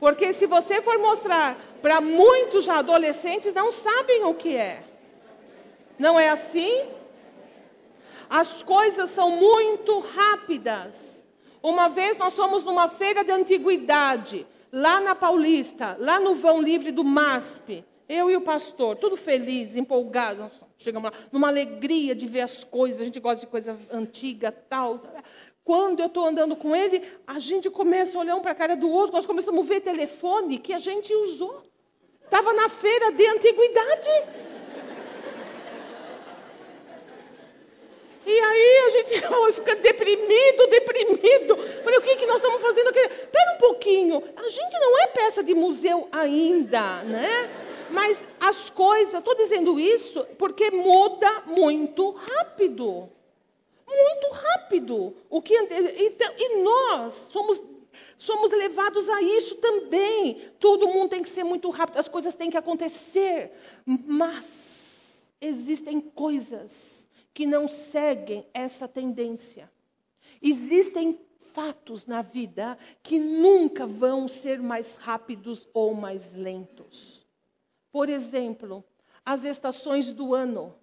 Porque 0.00 0.32
se 0.32 0.46
você 0.46 0.80
for 0.80 0.98
mostrar 0.98 1.58
para 1.82 2.00
muitos 2.00 2.68
adolescentes, 2.68 3.52
não 3.52 3.70
sabem 3.70 4.24
o 4.24 4.34
que 4.34 4.56
é. 4.56 4.82
Não 5.98 6.18
é 6.18 6.30
assim? 6.30 6.86
As 8.28 8.62
coisas 8.62 9.10
são 9.10 9.30
muito 9.30 10.00
rápidas. 10.00 11.19
Uma 11.62 11.88
vez 11.88 12.16
nós 12.16 12.34
fomos 12.34 12.64
numa 12.64 12.88
feira 12.88 13.22
de 13.22 13.30
antiguidade, 13.30 14.46
lá 14.72 15.00
na 15.00 15.14
Paulista, 15.14 15.96
lá 16.00 16.18
no 16.18 16.34
vão 16.34 16.60
livre 16.60 16.90
do 16.90 17.04
MASP. 17.04 17.84
Eu 18.08 18.28
e 18.28 18.36
o 18.36 18.40
pastor, 18.40 18.96
tudo 18.96 19.16
feliz, 19.16 19.76
empolgado. 19.76 20.40
Nós 20.40 20.64
chegamos 20.78 21.10
lá, 21.10 21.16
numa 21.30 21.48
alegria 21.48 22.14
de 22.14 22.26
ver 22.26 22.40
as 22.40 22.64
coisas. 22.64 23.00
A 23.00 23.04
gente 23.04 23.20
gosta 23.20 23.40
de 23.40 23.46
coisa 23.46 23.78
antiga, 23.92 24.50
tal. 24.50 25.00
Quando 25.62 26.00
eu 26.00 26.06
estou 26.06 26.26
andando 26.26 26.56
com 26.56 26.74
ele, 26.74 27.02
a 27.24 27.38
gente 27.38 27.70
começa 27.70 28.18
a 28.18 28.20
olhar 28.22 28.34
um 28.34 28.40
para 28.40 28.50
a 28.50 28.54
cara 28.54 28.74
do 28.74 28.90
outro. 28.90 29.14
Nós 29.14 29.26
começamos 29.26 29.64
a 29.64 29.68
ver 29.68 29.80
telefone 29.80 30.58
que 30.58 30.72
a 30.72 30.78
gente 30.80 31.14
usou. 31.14 31.62
Estava 32.24 32.52
na 32.52 32.68
feira 32.68 33.12
de 33.12 33.24
antiguidade. 33.26 34.08
E 38.30 38.40
aí 38.40 38.78
a 38.86 38.90
gente 38.90 39.20
fica 39.54 39.74
deprimido, 39.74 40.66
deprimido. 40.68 41.56
Falei, 41.82 41.98
o 41.98 42.02
que, 42.02 42.14
que 42.14 42.26
nós 42.26 42.36
estamos 42.36 42.62
fazendo 42.62 42.88
aqui? 42.88 43.00
Espera 43.00 43.54
um 43.56 43.58
pouquinho. 43.58 44.22
A 44.36 44.48
gente 44.48 44.78
não 44.78 44.98
é 45.00 45.06
peça 45.08 45.42
de 45.42 45.52
museu 45.52 46.08
ainda, 46.12 47.02
né? 47.02 47.50
Mas 47.90 48.22
as 48.38 48.70
coisas, 48.70 49.14
estou 49.14 49.34
dizendo 49.34 49.80
isso 49.80 50.24
porque 50.38 50.70
muda 50.70 51.42
muito 51.44 52.12
rápido. 52.12 53.10
Muito 53.84 54.30
rápido. 54.30 55.16
O 55.28 55.42
que, 55.42 55.56
então, 55.56 56.32
e 56.38 56.62
nós 56.62 57.26
somos, 57.32 57.60
somos 58.16 58.52
levados 58.52 59.08
a 59.08 59.20
isso 59.22 59.56
também. 59.56 60.52
Todo 60.60 60.86
mundo 60.86 61.08
tem 61.08 61.22
que 61.22 61.28
ser 61.28 61.42
muito 61.42 61.68
rápido, 61.68 61.98
as 61.98 62.06
coisas 62.06 62.32
têm 62.32 62.48
que 62.48 62.56
acontecer. 62.56 63.50
Mas 63.84 65.26
existem 65.40 66.00
coisas 66.00 66.99
que 67.32 67.46
não 67.46 67.68
seguem 67.68 68.46
essa 68.52 68.86
tendência. 68.88 69.70
Existem 70.42 71.18
fatos 71.52 72.06
na 72.06 72.22
vida 72.22 72.78
que 73.02 73.18
nunca 73.18 73.86
vão 73.86 74.28
ser 74.28 74.60
mais 74.60 74.94
rápidos 74.96 75.68
ou 75.72 75.94
mais 75.94 76.32
lentos. 76.32 77.26
Por 77.92 78.08
exemplo, 78.08 78.84
as 79.24 79.44
estações 79.44 80.10
do 80.12 80.34
ano. 80.34 80.74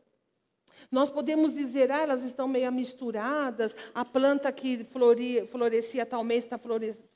Nós 0.90 1.10
podemos 1.10 1.54
dizer, 1.54 1.92
ah, 1.92 2.02
elas 2.02 2.24
estão 2.24 2.48
meio 2.48 2.72
misturadas, 2.72 3.76
a 3.94 4.06
planta 4.06 4.52
que 4.54 4.86
florescia 5.52 6.06
tal 6.06 6.24
mês 6.24 6.46
está 6.46 6.58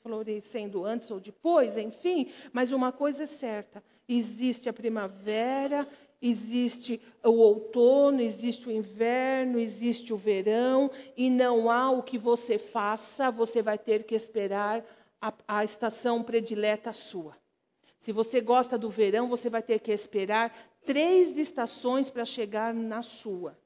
florescendo 0.02 0.84
antes 0.84 1.10
ou 1.10 1.18
depois, 1.18 1.76
enfim, 1.78 2.30
mas 2.52 2.70
uma 2.70 2.92
coisa 2.92 3.22
é 3.22 3.26
certa: 3.26 3.82
existe 4.06 4.68
a 4.68 4.74
primavera 4.74 5.88
existe 6.22 7.00
o 7.24 7.30
outono, 7.30 8.20
existe 8.20 8.68
o 8.68 8.70
inverno, 8.70 9.58
existe 9.58 10.12
o 10.12 10.16
verão, 10.16 10.90
e 11.16 11.28
não 11.28 11.70
há 11.70 11.90
o 11.90 12.02
que 12.02 12.16
você 12.16 12.58
faça, 12.58 13.30
você 13.30 13.60
vai 13.60 13.76
ter 13.76 14.04
que 14.04 14.14
esperar 14.14 14.84
a, 15.20 15.34
a 15.48 15.64
estação 15.64 16.22
predileta 16.22 16.92
sua. 16.92 17.36
Se 17.98 18.12
você 18.12 18.40
gosta 18.40 18.78
do 18.78 18.88
verão, 18.88 19.28
você 19.28 19.50
vai 19.50 19.62
ter 19.62 19.80
que 19.80 19.92
esperar 19.92 20.70
três 20.84 21.36
estações 21.36 22.08
para 22.08 22.24
chegar 22.24 22.72
na 22.72 23.02
sua. 23.02 23.58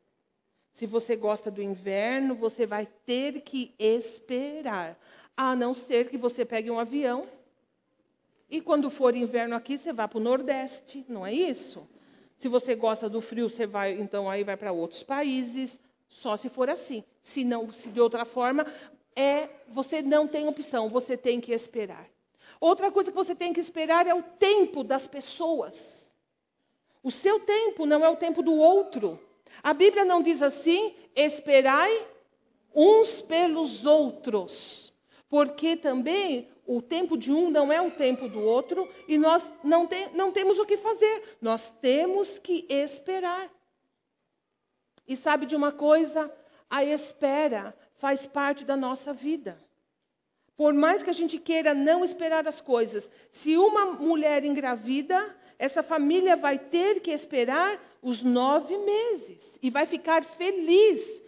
Se 0.73 0.87
você 0.87 1.15
gosta 1.17 1.51
do 1.51 1.63
inverno, 1.63 2.35
você 2.35 2.67
vai 2.67 2.87
ter 2.87 3.43
que 3.43 3.75
esperar. 3.79 4.99
A 5.37 5.55
não 5.55 5.73
ser 5.73 6.09
que 6.09 6.19
você 6.19 6.45
pegue 6.45 6.71
um 6.71 6.79
avião 6.79 7.27
e 8.49 8.61
quando 8.61 8.91
for 8.91 9.15
inverno 9.15 9.57
aqui, 9.57 9.77
você 9.77 9.93
vai 9.93 10.07
para 10.07 10.19
o 10.19 10.23
Nordeste, 10.23 11.05
não 11.09 11.27
é 11.27 11.33
isso? 11.33 11.87
Se 12.39 12.49
você 12.49 12.75
gosta 12.75 13.09
do 13.09 13.21
frio, 13.21 13.49
você 13.49 13.67
vai, 13.67 13.93
então 13.93 14.29
aí 14.29 14.45
vai 14.45 14.57
para 14.57 14.73
outros 14.73 15.03
países, 15.03 15.81
só 16.09 16.37
se 16.37 16.49
for 16.49 16.69
assim. 16.69 17.03
Se 17.23 17.45
não, 17.45 17.73
se 17.73 17.89
de 17.89 18.01
outra 18.01 18.25
forma, 18.25 18.67
é 19.15 19.49
você 19.69 20.03
não 20.03 20.29
tem 20.29 20.47
opção, 20.47 20.89
você 20.89 21.17
tem 21.17 21.41
que 21.41 21.53
esperar. 21.53 22.07
Outra 22.61 22.91
coisa 22.91 23.11
que 23.11 23.17
você 23.17 23.35
tem 23.35 23.53
que 23.53 23.61
esperar 23.61 24.07
é 24.07 24.15
o 24.15 24.23
tempo 24.23 24.85
das 24.85 25.07
pessoas. 25.07 26.11
O 27.03 27.11
seu 27.11 27.41
tempo 27.41 27.87
não 27.87 28.05
é 28.05 28.09
o 28.09 28.17
tempo 28.17 28.43
do 28.43 28.55
outro. 28.55 29.19
A 29.63 29.73
Bíblia 29.73 30.05
não 30.05 30.23
diz 30.23 30.43
assim: 30.43 30.95
esperai 31.15 32.07
uns 32.75 33.23
pelos 33.23 33.87
outros. 33.87 34.93
Porque 35.29 35.77
também 35.77 36.49
o 36.67 36.83
tempo 36.83 37.17
de 37.17 37.33
um 37.33 37.51
não 37.51 37.73
é 37.73 37.81
o 37.81 37.91
tempo 37.91 38.29
do 38.29 38.41
outro 38.41 38.89
e 39.07 39.17
nós 39.17 39.51
não, 39.63 39.89
não 40.15 40.33
temos 40.33 40.59
o 40.59 40.67
que 40.67 40.77
fazer. 40.77 41.37
Nós 41.41 41.71
temos 41.71 42.39
que 42.39 42.67
esperar. 42.69 43.51
E 45.07 45.17
sabe 45.17 45.47
de 45.47 45.55
uma 45.55 45.73
coisa? 45.73 46.33
A 46.69 46.85
espera 46.85 47.75
faz 47.95 48.27
parte 48.27 48.65
da 48.65 48.77
nossa 48.77 49.13
vida. 49.13 49.59
Por 50.57 50.73
mais 50.73 51.03
que 51.03 51.11
a 51.11 51.13
gente 51.13 51.39
queira 51.39 51.75
não 51.75 52.05
esperar 52.05 52.49
as 52.49 52.61
coisas, 52.61 53.09
se 53.31 53.57
uma 53.57 53.87
mulher 53.87 54.45
engravida, 54.45 55.37
essa 55.59 55.83
família 55.83 56.35
vai 56.35 56.59
ter 56.59 57.01
que 57.01 57.11
esperar 57.11 57.81
os 58.03 58.23
nove 58.23 58.77
meses 58.79 59.59
e 59.63 59.71
vai 59.71 59.87
ficar 59.87 60.25
feliz 60.25 61.23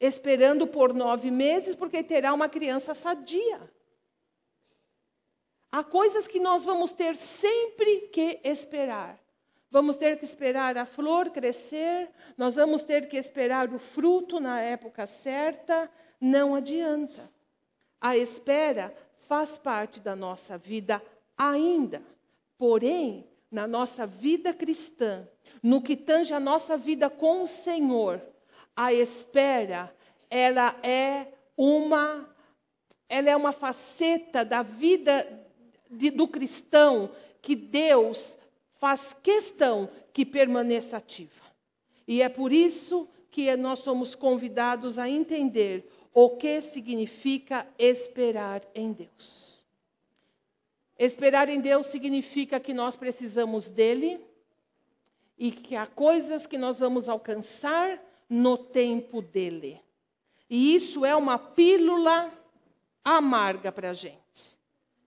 esperando 0.00 0.66
por 0.66 0.92
nove 0.92 1.30
meses, 1.30 1.76
porque 1.76 2.02
terá 2.02 2.34
uma 2.34 2.48
criança 2.48 2.92
sadia. 2.92 3.60
Há 5.72 5.82
coisas 5.82 6.28
que 6.28 6.38
nós 6.38 6.64
vamos 6.64 6.92
ter 6.92 7.16
sempre 7.16 8.08
que 8.12 8.38
esperar. 8.44 9.18
Vamos 9.70 9.96
ter 9.96 10.18
que 10.18 10.24
esperar 10.26 10.76
a 10.76 10.84
flor 10.84 11.30
crescer, 11.30 12.10
nós 12.36 12.56
vamos 12.56 12.82
ter 12.82 13.08
que 13.08 13.16
esperar 13.16 13.72
o 13.72 13.78
fruto 13.78 14.38
na 14.38 14.60
época 14.60 15.06
certa. 15.06 15.90
Não 16.20 16.54
adianta. 16.54 17.32
A 17.98 18.14
espera 18.14 18.94
faz 19.26 19.56
parte 19.56 19.98
da 19.98 20.14
nossa 20.14 20.58
vida 20.58 21.02
ainda. 21.38 22.02
Porém, 22.58 23.26
na 23.50 23.66
nossa 23.66 24.06
vida 24.06 24.52
cristã, 24.52 25.26
no 25.62 25.80
que 25.80 25.96
tange 25.96 26.34
a 26.34 26.40
nossa 26.40 26.76
vida 26.76 27.08
com 27.08 27.42
o 27.42 27.46
Senhor, 27.46 28.20
a 28.76 28.92
espera, 28.92 29.90
ela 30.28 30.76
é 30.82 31.28
uma 31.56 32.28
ela 33.08 33.28
é 33.28 33.36
uma 33.36 33.52
faceta 33.52 34.42
da 34.42 34.62
vida 34.62 35.41
de, 35.92 36.10
do 36.10 36.26
cristão 36.26 37.10
que 37.40 37.54
Deus 37.54 38.36
faz 38.78 39.14
questão 39.22 39.90
que 40.12 40.24
permaneça 40.24 40.96
ativa. 40.96 41.42
E 42.06 42.22
é 42.22 42.28
por 42.28 42.52
isso 42.52 43.08
que 43.30 43.54
nós 43.56 43.80
somos 43.80 44.14
convidados 44.14 44.98
a 44.98 45.08
entender 45.08 45.88
o 46.12 46.30
que 46.30 46.60
significa 46.60 47.66
esperar 47.78 48.62
em 48.74 48.92
Deus. 48.92 49.62
Esperar 50.98 51.48
em 51.48 51.60
Deus 51.60 51.86
significa 51.86 52.60
que 52.60 52.74
nós 52.74 52.96
precisamos 52.96 53.68
dele 53.68 54.20
e 55.38 55.50
que 55.50 55.74
há 55.74 55.86
coisas 55.86 56.46
que 56.46 56.58
nós 56.58 56.78
vamos 56.78 57.08
alcançar 57.08 58.00
no 58.28 58.56
tempo 58.58 59.22
dele. 59.22 59.80
E 60.48 60.74
isso 60.74 61.04
é 61.04 61.16
uma 61.16 61.38
pílula 61.38 62.32
amarga 63.04 63.72
para 63.72 63.90
a 63.90 63.94
gente 63.94 64.21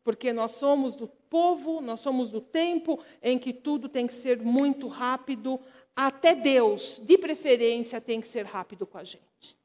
porque 0.05 0.31
nós 0.31 0.51
somos 0.51 0.93
do 0.93 1.07
povo, 1.07 1.81
nós 1.81 1.99
somos 1.99 2.29
do 2.29 2.39
tempo 2.39 2.99
em 3.23 3.39
que 3.39 3.51
tudo 3.51 3.89
tem 3.89 4.05
que 4.05 4.13
ser 4.13 4.39
muito 4.39 4.87
rápido, 4.87 5.59
até 5.95 6.35
Deus, 6.35 7.01
de 7.03 7.17
preferência, 7.17 7.99
tem 7.99 8.21
que 8.21 8.27
ser 8.27 8.45
rápido 8.45 8.85
com 8.85 8.99
a 8.99 9.03
gente. 9.03 9.57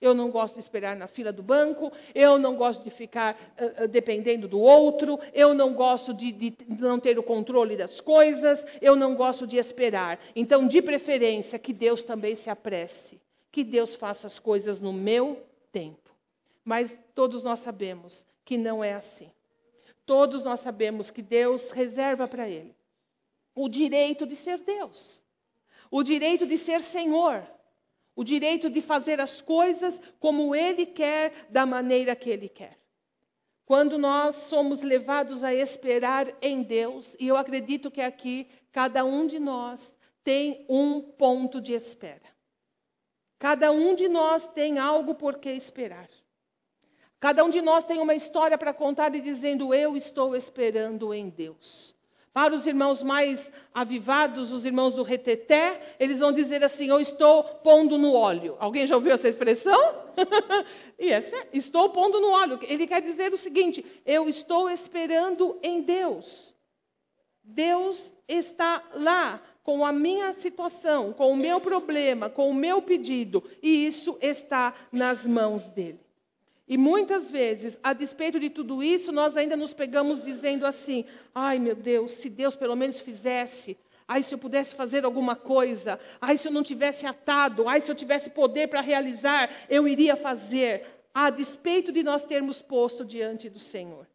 Eu 0.00 0.12
não 0.12 0.28
gosto 0.28 0.54
de 0.54 0.60
esperar 0.60 0.96
na 0.96 1.06
fila 1.06 1.32
do 1.32 1.42
banco, 1.42 1.92
eu 2.12 2.36
não 2.36 2.56
gosto 2.56 2.82
de 2.82 2.90
ficar 2.90 3.36
uh, 3.58 3.86
dependendo 3.86 4.48
do 4.48 4.58
outro, 4.58 5.20
eu 5.32 5.54
não 5.54 5.72
gosto 5.72 6.12
de, 6.12 6.32
de 6.32 6.56
não 6.68 6.98
ter 6.98 7.16
o 7.16 7.22
controle 7.22 7.76
das 7.76 8.00
coisas, 8.00 8.66
eu 8.82 8.96
não 8.96 9.14
gosto 9.14 9.46
de 9.46 9.56
esperar. 9.56 10.18
Então, 10.34 10.66
de 10.66 10.82
preferência, 10.82 11.60
que 11.60 11.72
Deus 11.72 12.02
também 12.02 12.34
se 12.34 12.50
apresse, 12.50 13.20
que 13.52 13.62
Deus 13.62 13.94
faça 13.94 14.26
as 14.26 14.40
coisas 14.40 14.80
no 14.80 14.92
meu 14.92 15.44
tempo. 15.70 16.10
Mas 16.64 16.98
todos 17.14 17.44
nós 17.44 17.60
sabemos 17.60 18.26
que 18.44 18.58
não 18.58 18.82
é 18.82 18.92
assim. 18.92 19.30
Todos 20.06 20.44
nós 20.44 20.60
sabemos 20.60 21.10
que 21.10 21.20
Deus 21.20 21.72
reserva 21.72 22.26
para 22.26 22.48
ele 22.48 22.74
o 23.54 23.68
direito 23.68 24.26
de 24.26 24.36
ser 24.36 24.58
Deus, 24.58 25.22
o 25.90 26.02
direito 26.02 26.46
de 26.46 26.56
ser 26.58 26.82
Senhor, 26.82 27.42
o 28.14 28.22
direito 28.22 28.68
de 28.68 28.80
fazer 28.80 29.20
as 29.20 29.40
coisas 29.40 30.00
como 30.20 30.54
ele 30.54 30.86
quer, 30.86 31.46
da 31.50 31.66
maneira 31.66 32.14
que 32.14 32.30
ele 32.30 32.48
quer. 32.48 32.78
Quando 33.64 33.98
nós 33.98 34.36
somos 34.36 34.80
levados 34.80 35.42
a 35.42 35.52
esperar 35.52 36.32
em 36.40 36.62
Deus, 36.62 37.16
e 37.18 37.26
eu 37.26 37.36
acredito 37.36 37.90
que 37.90 38.00
aqui 38.00 38.46
cada 38.70 39.04
um 39.04 39.26
de 39.26 39.40
nós 39.40 39.92
tem 40.22 40.64
um 40.68 41.00
ponto 41.00 41.60
de 41.60 41.72
espera. 41.72 42.36
Cada 43.38 43.72
um 43.72 43.94
de 43.94 44.08
nós 44.08 44.46
tem 44.46 44.78
algo 44.78 45.14
por 45.14 45.38
que 45.38 45.50
esperar. 45.50 46.08
Cada 47.26 47.44
um 47.44 47.50
de 47.50 47.60
nós 47.60 47.82
tem 47.82 47.98
uma 47.98 48.14
história 48.14 48.56
para 48.56 48.72
contar 48.72 49.12
e 49.16 49.20
dizendo: 49.20 49.74
Eu 49.74 49.96
estou 49.96 50.36
esperando 50.36 51.12
em 51.12 51.28
Deus. 51.28 51.92
Para 52.32 52.54
os 52.54 52.64
irmãos 52.68 53.02
mais 53.02 53.50
avivados, 53.74 54.52
os 54.52 54.64
irmãos 54.64 54.94
do 54.94 55.02
reteté, 55.02 55.96
eles 55.98 56.20
vão 56.20 56.30
dizer 56.30 56.62
assim: 56.62 56.88
Eu 56.88 57.00
estou 57.00 57.42
pondo 57.42 57.98
no 57.98 58.14
óleo. 58.14 58.54
Alguém 58.60 58.86
já 58.86 58.94
ouviu 58.94 59.12
essa 59.12 59.28
expressão? 59.28 60.04
e 60.96 61.10
essa 61.10 61.34
é, 61.34 61.48
estou 61.52 61.88
pondo 61.88 62.20
no 62.20 62.30
óleo. 62.30 62.60
Ele 62.62 62.86
quer 62.86 63.02
dizer 63.02 63.32
o 63.32 63.38
seguinte: 63.38 63.84
Eu 64.06 64.28
estou 64.28 64.70
esperando 64.70 65.58
em 65.64 65.80
Deus. 65.82 66.54
Deus 67.42 68.08
está 68.28 68.84
lá 68.94 69.42
com 69.64 69.84
a 69.84 69.90
minha 69.90 70.32
situação, 70.34 71.12
com 71.12 71.32
o 71.32 71.36
meu 71.36 71.60
problema, 71.60 72.30
com 72.30 72.48
o 72.48 72.54
meu 72.54 72.80
pedido, 72.80 73.42
e 73.60 73.84
isso 73.84 74.16
está 74.22 74.72
nas 74.92 75.26
mãos 75.26 75.66
dele. 75.66 76.05
E 76.68 76.76
muitas 76.76 77.30
vezes, 77.30 77.78
a 77.82 77.92
despeito 77.92 78.40
de 78.40 78.50
tudo 78.50 78.82
isso, 78.82 79.12
nós 79.12 79.36
ainda 79.36 79.56
nos 79.56 79.72
pegamos 79.72 80.20
dizendo 80.20 80.66
assim: 80.66 81.04
ai 81.34 81.58
meu 81.58 81.76
Deus, 81.76 82.12
se 82.12 82.28
Deus 82.28 82.56
pelo 82.56 82.74
menos 82.74 82.98
fizesse, 82.98 83.78
ai 84.06 84.22
se 84.22 84.34
eu 84.34 84.38
pudesse 84.38 84.74
fazer 84.74 85.04
alguma 85.04 85.36
coisa, 85.36 86.00
ai 86.20 86.36
se 86.36 86.48
eu 86.48 86.52
não 86.52 86.64
tivesse 86.64 87.06
atado, 87.06 87.68
ai 87.68 87.80
se 87.80 87.90
eu 87.90 87.94
tivesse 87.94 88.30
poder 88.30 88.68
para 88.68 88.80
realizar, 88.80 89.48
eu 89.68 89.86
iria 89.86 90.16
fazer, 90.16 90.84
a 91.14 91.30
despeito 91.30 91.92
de 91.92 92.02
nós 92.02 92.24
termos 92.24 92.60
posto 92.60 93.04
diante 93.04 93.48
do 93.48 93.60
Senhor. 93.60 94.06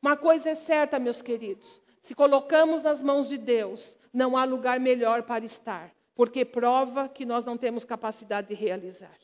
Uma 0.00 0.16
coisa 0.16 0.50
é 0.50 0.54
certa, 0.54 1.00
meus 1.00 1.20
queridos: 1.20 1.80
se 2.02 2.14
colocamos 2.14 2.82
nas 2.82 3.02
mãos 3.02 3.28
de 3.28 3.36
Deus, 3.36 3.98
não 4.12 4.36
há 4.36 4.44
lugar 4.44 4.78
melhor 4.78 5.24
para 5.24 5.44
estar, 5.44 5.92
porque 6.14 6.44
prova 6.44 7.08
que 7.08 7.26
nós 7.26 7.44
não 7.44 7.56
temos 7.56 7.82
capacidade 7.82 8.46
de 8.46 8.54
realizar. 8.54 9.18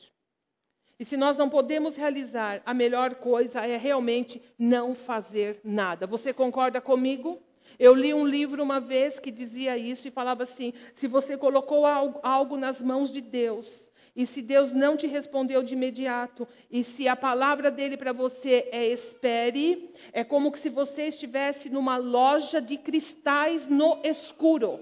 E 1.03 1.05
se 1.05 1.17
nós 1.17 1.35
não 1.35 1.49
podemos 1.49 1.97
realizar, 1.97 2.61
a 2.65 2.73
melhor 2.73 3.15
coisa 3.15 3.59
é 3.67 3.75
realmente 3.75 4.41
não 4.57 4.95
fazer 4.95 5.59
nada. 5.61 6.07
Você 6.07 6.31
concorda 6.31 6.79
comigo? 6.79 7.41
Eu 7.77 7.93
li 7.93 8.13
um 8.13 8.25
livro 8.25 8.63
uma 8.63 8.79
vez 8.79 9.19
que 9.19 9.29
dizia 9.29 9.77
isso 9.77 10.07
e 10.07 10.11
falava 10.11 10.43
assim: 10.43 10.71
se 10.95 11.05
você 11.05 11.35
colocou 11.35 11.85
algo 11.85 12.55
nas 12.55 12.81
mãos 12.81 13.11
de 13.11 13.19
Deus, 13.19 13.91
e 14.15 14.25
se 14.25 14.41
Deus 14.41 14.71
não 14.71 14.95
te 14.95 15.05
respondeu 15.05 15.61
de 15.61 15.73
imediato, 15.73 16.47
e 16.71 16.85
se 16.85 17.05
a 17.05 17.17
palavra 17.17 17.69
dele 17.69 17.97
para 17.97 18.13
você 18.13 18.69
é 18.71 18.85
espere, 18.85 19.93
é 20.13 20.23
como 20.23 20.55
se 20.55 20.69
você 20.69 21.07
estivesse 21.07 21.69
numa 21.69 21.97
loja 21.97 22.61
de 22.61 22.77
cristais 22.77 23.67
no 23.67 23.99
escuro. 24.05 24.79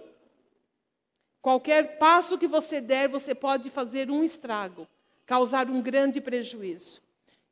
Qualquer 1.42 1.98
passo 1.98 2.38
que 2.38 2.46
você 2.46 2.80
der, 2.80 3.10
você 3.10 3.34
pode 3.34 3.72
fazer 3.72 4.12
um 4.12 4.24
estrago 4.24 4.88
causar 5.26 5.70
um 5.70 5.82
grande 5.82 6.20
prejuízo. 6.20 7.02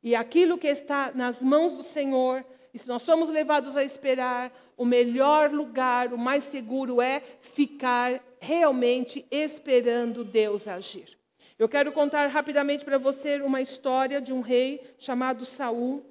E 0.02 0.14
aquilo 0.14 0.58
que 0.58 0.68
está 0.68 1.12
nas 1.14 1.40
mãos 1.40 1.74
do 1.74 1.82
Senhor, 1.82 2.44
e 2.72 2.78
se 2.78 2.88
nós 2.88 3.02
somos 3.02 3.28
levados 3.28 3.76
a 3.76 3.84
esperar, 3.84 4.52
o 4.76 4.84
melhor 4.84 5.50
lugar, 5.50 6.12
o 6.12 6.18
mais 6.18 6.44
seguro 6.44 7.02
é 7.02 7.22
ficar 7.40 8.22
realmente 8.40 9.26
esperando 9.30 10.24
Deus 10.24 10.66
agir. 10.66 11.18
Eu 11.58 11.68
quero 11.68 11.92
contar 11.92 12.26
rapidamente 12.28 12.86
para 12.86 12.96
você 12.96 13.38
uma 13.42 13.60
história 13.60 14.18
de 14.22 14.32
um 14.32 14.40
rei 14.40 14.94
chamado 14.98 15.44
Saul. 15.44 16.02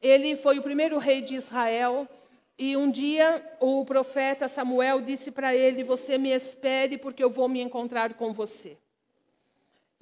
Ele 0.00 0.34
foi 0.36 0.58
o 0.58 0.62
primeiro 0.62 0.96
rei 0.96 1.20
de 1.20 1.34
Israel 1.34 2.08
e 2.56 2.74
um 2.74 2.90
dia 2.90 3.44
o 3.60 3.84
profeta 3.84 4.48
Samuel 4.48 5.02
disse 5.02 5.30
para 5.30 5.54
ele: 5.54 5.84
"Você 5.84 6.16
me 6.16 6.30
espere 6.30 6.96
porque 6.96 7.22
eu 7.22 7.28
vou 7.28 7.46
me 7.46 7.60
encontrar 7.60 8.14
com 8.14 8.32
você". 8.32 8.78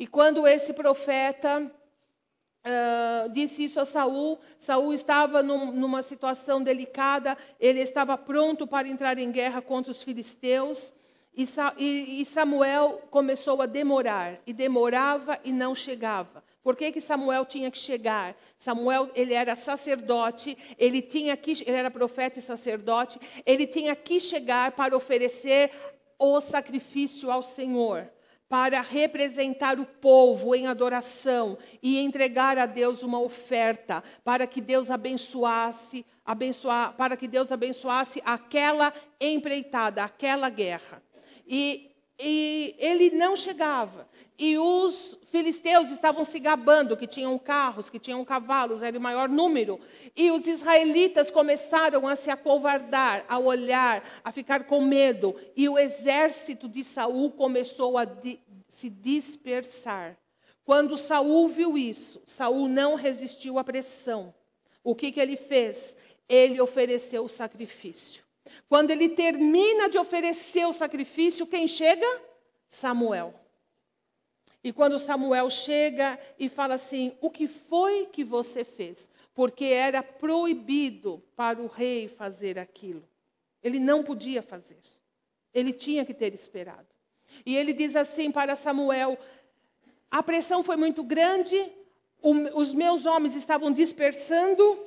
E 0.00 0.06
quando 0.06 0.46
esse 0.46 0.72
profeta 0.72 1.60
uh, 1.60 3.28
disse 3.28 3.64
isso 3.64 3.78
a 3.78 3.84
Saul, 3.84 4.38
Saul 4.58 4.94
estava 4.94 5.42
num, 5.42 5.70
numa 5.72 6.02
situação 6.02 6.62
delicada, 6.62 7.36
ele 7.60 7.80
estava 7.80 8.16
pronto 8.16 8.66
para 8.66 8.88
entrar 8.88 9.18
em 9.18 9.30
guerra 9.30 9.60
contra 9.60 9.92
os 9.92 10.02
filisteus. 10.02 10.90
E, 11.36 12.22
e 12.22 12.24
Samuel 12.24 13.02
começou 13.10 13.60
a 13.60 13.66
demorar, 13.66 14.40
e 14.46 14.54
demorava 14.54 15.38
e 15.44 15.52
não 15.52 15.74
chegava. 15.74 16.42
Por 16.62 16.76
que, 16.76 16.92
que 16.92 17.00
Samuel 17.02 17.44
tinha 17.44 17.70
que 17.70 17.78
chegar? 17.78 18.34
Samuel, 18.56 19.10
ele 19.14 19.34
era 19.34 19.54
sacerdote, 19.54 20.56
ele 20.78 21.02
tinha 21.02 21.36
que, 21.36 21.62
ele 21.66 21.76
era 21.76 21.90
profeta 21.90 22.38
e 22.38 22.42
sacerdote, 22.42 23.20
ele 23.44 23.66
tinha 23.66 23.94
que 23.94 24.18
chegar 24.18 24.72
para 24.72 24.96
oferecer 24.96 25.70
o 26.18 26.40
sacrifício 26.40 27.30
ao 27.30 27.42
Senhor, 27.42 28.10
para 28.50 28.80
representar 28.80 29.78
o 29.78 29.86
povo 29.86 30.56
em 30.56 30.66
adoração 30.66 31.56
e 31.80 32.00
entregar 32.00 32.58
a 32.58 32.66
Deus 32.66 33.00
uma 33.04 33.20
oferta, 33.20 34.02
para 34.24 34.44
que 34.44 34.60
Deus 34.60 34.90
abençoasse, 34.90 36.04
abençoar, 36.26 36.94
para 36.96 37.16
que 37.16 37.28
Deus 37.28 37.52
abençoasse 37.52 38.20
aquela 38.24 38.92
empreitada, 39.20 40.02
aquela 40.02 40.48
guerra. 40.48 41.00
E, 41.46 41.89
e 42.20 42.74
ele 42.78 43.10
não 43.10 43.34
chegava. 43.34 44.08
E 44.38 44.56
os 44.58 45.18
filisteus 45.30 45.90
estavam 45.90 46.24
se 46.24 46.38
gabando 46.38 46.96
que 46.96 47.06
tinham 47.06 47.38
carros, 47.38 47.90
que 47.90 47.98
tinham 47.98 48.24
cavalos, 48.24 48.82
era 48.82 48.96
o 48.96 49.00
maior 49.00 49.28
número. 49.28 49.78
E 50.16 50.30
os 50.30 50.46
israelitas 50.46 51.30
começaram 51.30 52.08
a 52.08 52.16
se 52.16 52.30
acovardar, 52.30 53.24
a 53.28 53.38
olhar, 53.38 54.02
a 54.24 54.32
ficar 54.32 54.64
com 54.64 54.80
medo. 54.80 55.36
E 55.54 55.68
o 55.68 55.78
exército 55.78 56.68
de 56.68 56.82
Saul 56.82 57.30
começou 57.32 57.98
a 57.98 58.04
di 58.04 58.40
se 58.70 58.88
dispersar. 58.88 60.16
Quando 60.64 60.96
Saul 60.96 61.48
viu 61.48 61.76
isso, 61.76 62.22
Saul 62.24 62.68
não 62.68 62.94
resistiu 62.94 63.58
à 63.58 63.64
pressão. 63.64 64.32
O 64.82 64.94
que, 64.94 65.12
que 65.12 65.20
ele 65.20 65.36
fez? 65.36 65.94
Ele 66.28 66.60
ofereceu 66.60 67.24
o 67.24 67.28
sacrifício. 67.28 68.22
Quando 68.70 68.92
ele 68.92 69.08
termina 69.08 69.88
de 69.88 69.98
oferecer 69.98 70.64
o 70.64 70.72
sacrifício, 70.72 71.44
quem 71.44 71.66
chega? 71.66 72.06
Samuel. 72.68 73.34
E 74.62 74.72
quando 74.72 74.96
Samuel 74.96 75.50
chega 75.50 76.16
e 76.38 76.48
fala 76.48 76.76
assim: 76.76 77.12
O 77.20 77.30
que 77.30 77.48
foi 77.48 78.06
que 78.06 78.22
você 78.22 78.62
fez? 78.62 79.08
Porque 79.34 79.64
era 79.64 80.04
proibido 80.04 81.20
para 81.34 81.60
o 81.60 81.66
rei 81.66 82.06
fazer 82.06 82.60
aquilo. 82.60 83.02
Ele 83.60 83.80
não 83.80 84.04
podia 84.04 84.40
fazer. 84.40 84.78
Ele 85.52 85.72
tinha 85.72 86.04
que 86.04 86.14
ter 86.14 86.32
esperado. 86.32 86.86
E 87.44 87.56
ele 87.56 87.72
diz 87.72 87.96
assim 87.96 88.30
para 88.30 88.54
Samuel: 88.54 89.18
A 90.08 90.22
pressão 90.22 90.62
foi 90.62 90.76
muito 90.76 91.02
grande, 91.02 91.72
os 92.22 92.72
meus 92.72 93.04
homens 93.04 93.34
estavam 93.34 93.72
dispersando, 93.72 94.78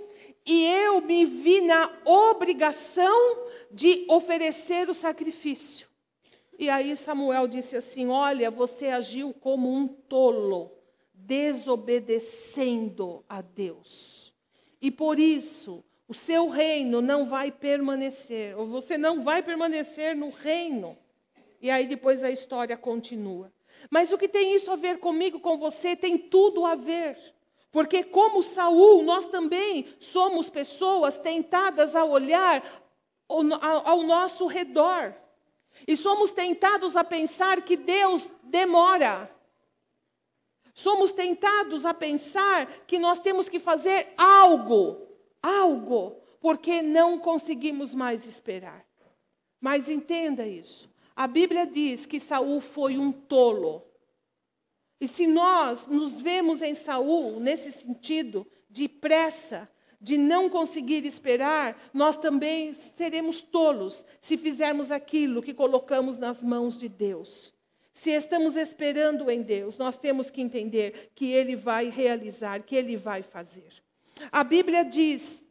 e 0.45 0.67
eu 0.67 1.01
me 1.01 1.25
vi 1.25 1.59
na 1.59 1.91
obrigação 2.05 3.42
de 3.73 4.05
oferecer 4.07 4.89
o 4.89 4.93
sacrifício. 4.93 5.87
E 6.57 6.69
aí 6.69 6.95
Samuel 6.95 7.47
disse 7.47 7.75
assim: 7.75 8.07
Olha, 8.07 8.49
você 8.51 8.87
agiu 8.87 9.33
como 9.33 9.73
um 9.73 9.87
tolo, 9.87 10.71
desobedecendo 11.13 13.25
a 13.27 13.41
Deus. 13.41 14.31
E 14.79 14.91
por 14.91 15.19
isso, 15.19 15.83
o 16.07 16.13
seu 16.13 16.47
reino 16.47 17.01
não 17.01 17.25
vai 17.25 17.51
permanecer, 17.51 18.57
ou 18.57 18.67
você 18.67 18.97
não 18.97 19.23
vai 19.23 19.41
permanecer 19.41 20.15
no 20.15 20.29
reino. 20.29 20.95
E 21.59 21.71
aí 21.71 21.87
depois 21.87 22.23
a 22.23 22.29
história 22.29 22.77
continua. 22.77 23.51
Mas 23.89 24.11
o 24.11 24.17
que 24.17 24.27
tem 24.27 24.53
isso 24.53 24.69
a 24.71 24.75
ver 24.75 24.99
comigo, 24.99 25.39
com 25.39 25.57
você, 25.57 25.95
tem 25.95 26.17
tudo 26.17 26.65
a 26.65 26.75
ver. 26.75 27.17
Porque 27.71 28.03
como 28.03 28.43
Saul, 28.43 29.01
nós 29.01 29.25
também 29.25 29.87
somos 29.99 30.49
pessoas 30.49 31.17
tentadas 31.17 31.95
a 31.95 32.05
olhar 32.05 32.82
ao, 33.27 34.03
nosso 34.03 34.47
redor. 34.47 35.15
E 35.87 35.97
somos 35.97 36.31
tentados 36.31 36.95
a 36.95 37.03
pensar 37.03 37.61
que 37.61 37.75
Deus 37.75 38.29
demora. 38.43 39.29
Somos 40.73 41.11
tentados 41.11 41.85
a 41.85 41.93
pensar 41.93 42.67
que 42.87 42.97
nós 42.97 43.19
temos 43.19 43.47
que 43.47 43.59
fazer 43.59 44.13
algo, 44.17 45.07
algo, 45.41 46.17
porque 46.39 46.81
não 46.81 47.19
conseguimos 47.19 47.93
mais 47.93 48.27
esperar. 48.27 48.85
Mas 49.59 49.89
entenda 49.89 50.47
isso. 50.47 50.89
A 51.15 51.27
Bíblia 51.27 51.65
diz 51.65 52.05
que 52.05 52.19
Saul 52.19 52.59
foi 52.59 52.97
um 52.97 53.11
tolo. 53.11 53.83
E 54.99 55.07
se 55.07 55.27
nós 55.27 55.85
nos 55.85 56.21
vemos 56.21 56.61
em 56.61 56.73
Saul 56.73 57.39
nesse 57.39 57.71
sentido 57.71 58.47
de 58.69 58.87
pressa, 58.87 59.69
de 60.03 60.17
não 60.17 60.49
conseguir 60.49 61.05
esperar, 61.05 61.81
nós 61.93 62.17
também 62.17 62.73
seremos 62.97 63.39
tolos 63.39 64.05
se 64.19 64.37
fizermos 64.37 64.91
aquilo 64.91 65.41
que 65.41 65.53
colocamos 65.53 66.17
nas 66.17 66.43
mãos 66.43 66.77
de 66.77 66.89
Deus. 66.89 67.53
Se 67.93 68.09
estamos 68.09 68.57
esperando 68.57 69.31
em 69.31 69.41
Deus, 69.41 69.77
nós 69.77 69.95
temos 69.95 70.29
que 70.29 70.41
entender 70.41 71.11
que 71.15 71.31
Ele 71.31 71.55
vai 71.55 71.89
realizar, 71.89 72.61
que 72.63 72.75
Ele 72.75 72.97
vai 72.97 73.23
fazer. 73.23 73.69
A 74.29 74.43
Bíblia 74.43 74.83
diz 74.83 75.41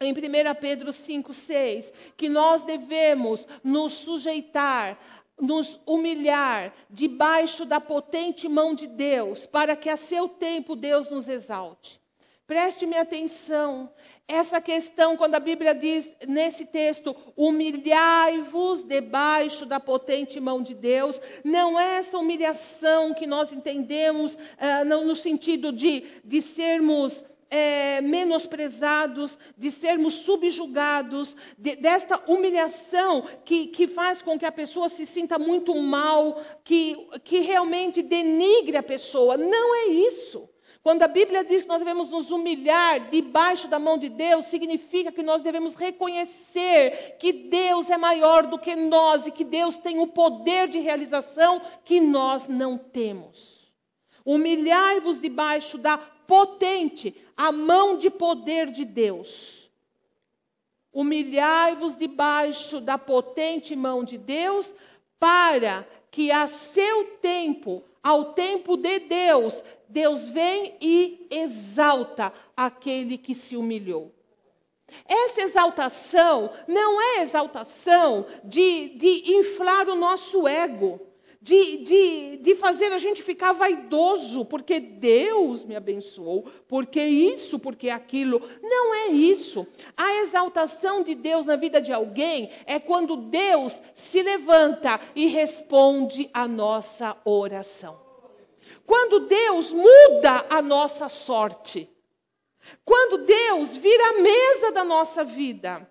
em 0.00 0.12
1 0.12 0.14
Pedro 0.60 0.92
5, 0.92 1.32
6, 1.32 1.92
que 2.16 2.28
nós 2.28 2.62
devemos 2.62 3.46
nos 3.62 3.92
sujeitar, 3.92 4.98
nos 5.40 5.80
humilhar 5.86 6.74
debaixo 6.90 7.64
da 7.64 7.80
potente 7.80 8.48
mão 8.48 8.74
de 8.74 8.88
Deus, 8.88 9.46
para 9.46 9.76
que 9.76 9.88
a 9.88 9.96
seu 9.96 10.28
tempo 10.28 10.74
Deus 10.74 11.08
nos 11.08 11.28
exalte. 11.28 12.00
Preste-me 12.46 12.96
atenção. 12.96 13.90
Essa 14.28 14.60
questão, 14.60 15.16
quando 15.16 15.34
a 15.34 15.40
Bíblia 15.40 15.74
diz 15.74 16.08
nesse 16.26 16.64
texto, 16.64 17.14
humilhai-vos 17.36 18.84
debaixo 18.84 19.66
da 19.66 19.80
potente 19.80 20.38
mão 20.38 20.62
de 20.62 20.72
Deus, 20.74 21.20
não 21.44 21.78
é 21.78 21.96
essa 21.96 22.18
humilhação 22.18 23.14
que 23.14 23.26
nós 23.26 23.52
entendemos 23.52 24.34
uh, 24.34 24.84
no 24.84 25.16
sentido 25.16 25.72
de, 25.72 26.04
de 26.24 26.40
sermos 26.40 27.24
é, 27.50 28.00
menosprezados, 28.00 29.38
de 29.56 29.70
sermos 29.70 30.14
subjugados, 30.14 31.36
de, 31.56 31.76
desta 31.76 32.22
humilhação 32.30 33.24
que, 33.44 33.68
que 33.68 33.86
faz 33.86 34.22
com 34.22 34.38
que 34.38 34.46
a 34.46 34.52
pessoa 34.52 34.88
se 34.88 35.06
sinta 35.06 35.38
muito 35.38 35.74
mal, 35.74 36.40
que, 36.64 36.96
que 37.24 37.40
realmente 37.40 38.02
denigre 38.02 38.76
a 38.76 38.82
pessoa. 38.82 39.36
Não 39.36 39.74
é 39.74 39.86
isso. 39.86 40.48
Quando 40.86 41.02
a 41.02 41.08
Bíblia 41.08 41.42
diz 41.42 41.62
que 41.62 41.68
nós 41.68 41.80
devemos 41.80 42.08
nos 42.10 42.30
humilhar 42.30 43.10
debaixo 43.10 43.66
da 43.66 43.76
mão 43.76 43.98
de 43.98 44.08
Deus, 44.08 44.44
significa 44.44 45.10
que 45.10 45.20
nós 45.20 45.42
devemos 45.42 45.74
reconhecer 45.74 47.16
que 47.18 47.32
Deus 47.32 47.90
é 47.90 47.96
maior 47.96 48.46
do 48.46 48.56
que 48.56 48.76
nós 48.76 49.26
e 49.26 49.32
que 49.32 49.42
Deus 49.42 49.76
tem 49.76 49.98
o 49.98 50.06
poder 50.06 50.68
de 50.68 50.78
realização 50.78 51.60
que 51.84 52.00
nós 52.00 52.46
não 52.46 52.78
temos. 52.78 53.68
Humilhai-vos 54.24 55.20
debaixo 55.20 55.76
da 55.76 55.98
potente, 55.98 57.16
a 57.36 57.50
mão 57.50 57.98
de 57.98 58.08
poder 58.08 58.70
de 58.70 58.84
Deus. 58.84 59.68
Humilhai-vos 60.92 61.96
debaixo 61.96 62.80
da 62.80 62.96
potente 62.96 63.74
mão 63.74 64.04
de 64.04 64.16
Deus, 64.16 64.72
para 65.18 65.84
que 66.12 66.30
a 66.30 66.46
seu 66.46 67.18
tempo, 67.20 67.82
ao 68.06 68.26
tempo 68.34 68.76
de 68.76 69.00
Deus, 69.00 69.64
Deus 69.88 70.28
vem 70.28 70.76
e 70.80 71.26
exalta 71.28 72.32
aquele 72.56 73.18
que 73.18 73.34
se 73.34 73.56
humilhou. 73.56 74.14
Essa 75.08 75.42
exaltação 75.42 76.48
não 76.68 77.02
é 77.02 77.22
exaltação 77.22 78.24
de, 78.44 78.90
de 78.90 79.34
inflar 79.34 79.88
o 79.88 79.96
nosso 79.96 80.46
ego, 80.46 81.00
de, 81.46 81.76
de, 81.76 82.36
de 82.38 82.54
fazer 82.56 82.92
a 82.92 82.98
gente 82.98 83.22
ficar 83.22 83.52
vaidoso, 83.52 84.44
porque 84.44 84.80
Deus 84.80 85.62
me 85.62 85.76
abençoou, 85.76 86.50
porque 86.66 87.00
isso, 87.00 87.56
porque 87.56 87.88
aquilo. 87.88 88.42
Não 88.60 88.92
é 88.92 89.10
isso. 89.10 89.64
A 89.96 90.16
exaltação 90.16 91.04
de 91.04 91.14
Deus 91.14 91.46
na 91.46 91.54
vida 91.54 91.80
de 91.80 91.92
alguém 91.92 92.50
é 92.66 92.80
quando 92.80 93.14
Deus 93.14 93.80
se 93.94 94.22
levanta 94.22 95.00
e 95.14 95.26
responde 95.26 96.28
a 96.34 96.48
nossa 96.48 97.16
oração. 97.24 97.96
Quando 98.84 99.20
Deus 99.20 99.72
muda 99.72 100.46
a 100.50 100.60
nossa 100.60 101.08
sorte. 101.08 101.88
Quando 102.84 103.18
Deus 103.18 103.76
vira 103.76 104.08
a 104.08 104.20
mesa 104.20 104.72
da 104.72 104.82
nossa 104.82 105.22
vida. 105.22 105.88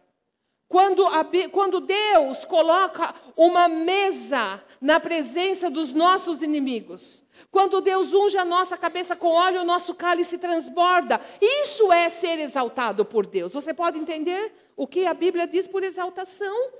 Quando, 0.67 1.05
a, 1.05 1.25
quando 1.49 1.79
Deus 1.79 2.43
coloca 2.43 3.15
uma 3.37 3.69
mesa 3.69 4.61
na 4.81 4.99
presença 4.99 5.69
dos 5.69 5.91
nossos 5.91 6.41
inimigos. 6.41 7.23
Quando 7.51 7.81
Deus 7.81 8.13
unge 8.13 8.37
a 8.37 8.45
nossa 8.45 8.77
cabeça 8.77 9.15
com 9.15 9.29
óleo, 9.29 9.61
o 9.61 9.65
nosso 9.65 9.95
cálice 9.95 10.37
transborda. 10.37 11.21
Isso 11.41 11.91
é 11.91 12.09
ser 12.09 12.39
exaltado 12.39 13.05
por 13.05 13.25
Deus. 13.25 13.53
Você 13.53 13.73
pode 13.73 13.97
entender 13.97 14.53
o 14.75 14.85
que 14.85 15.05
a 15.05 15.13
Bíblia 15.13 15.47
diz 15.47 15.67
por 15.67 15.83
exaltação? 15.83 16.71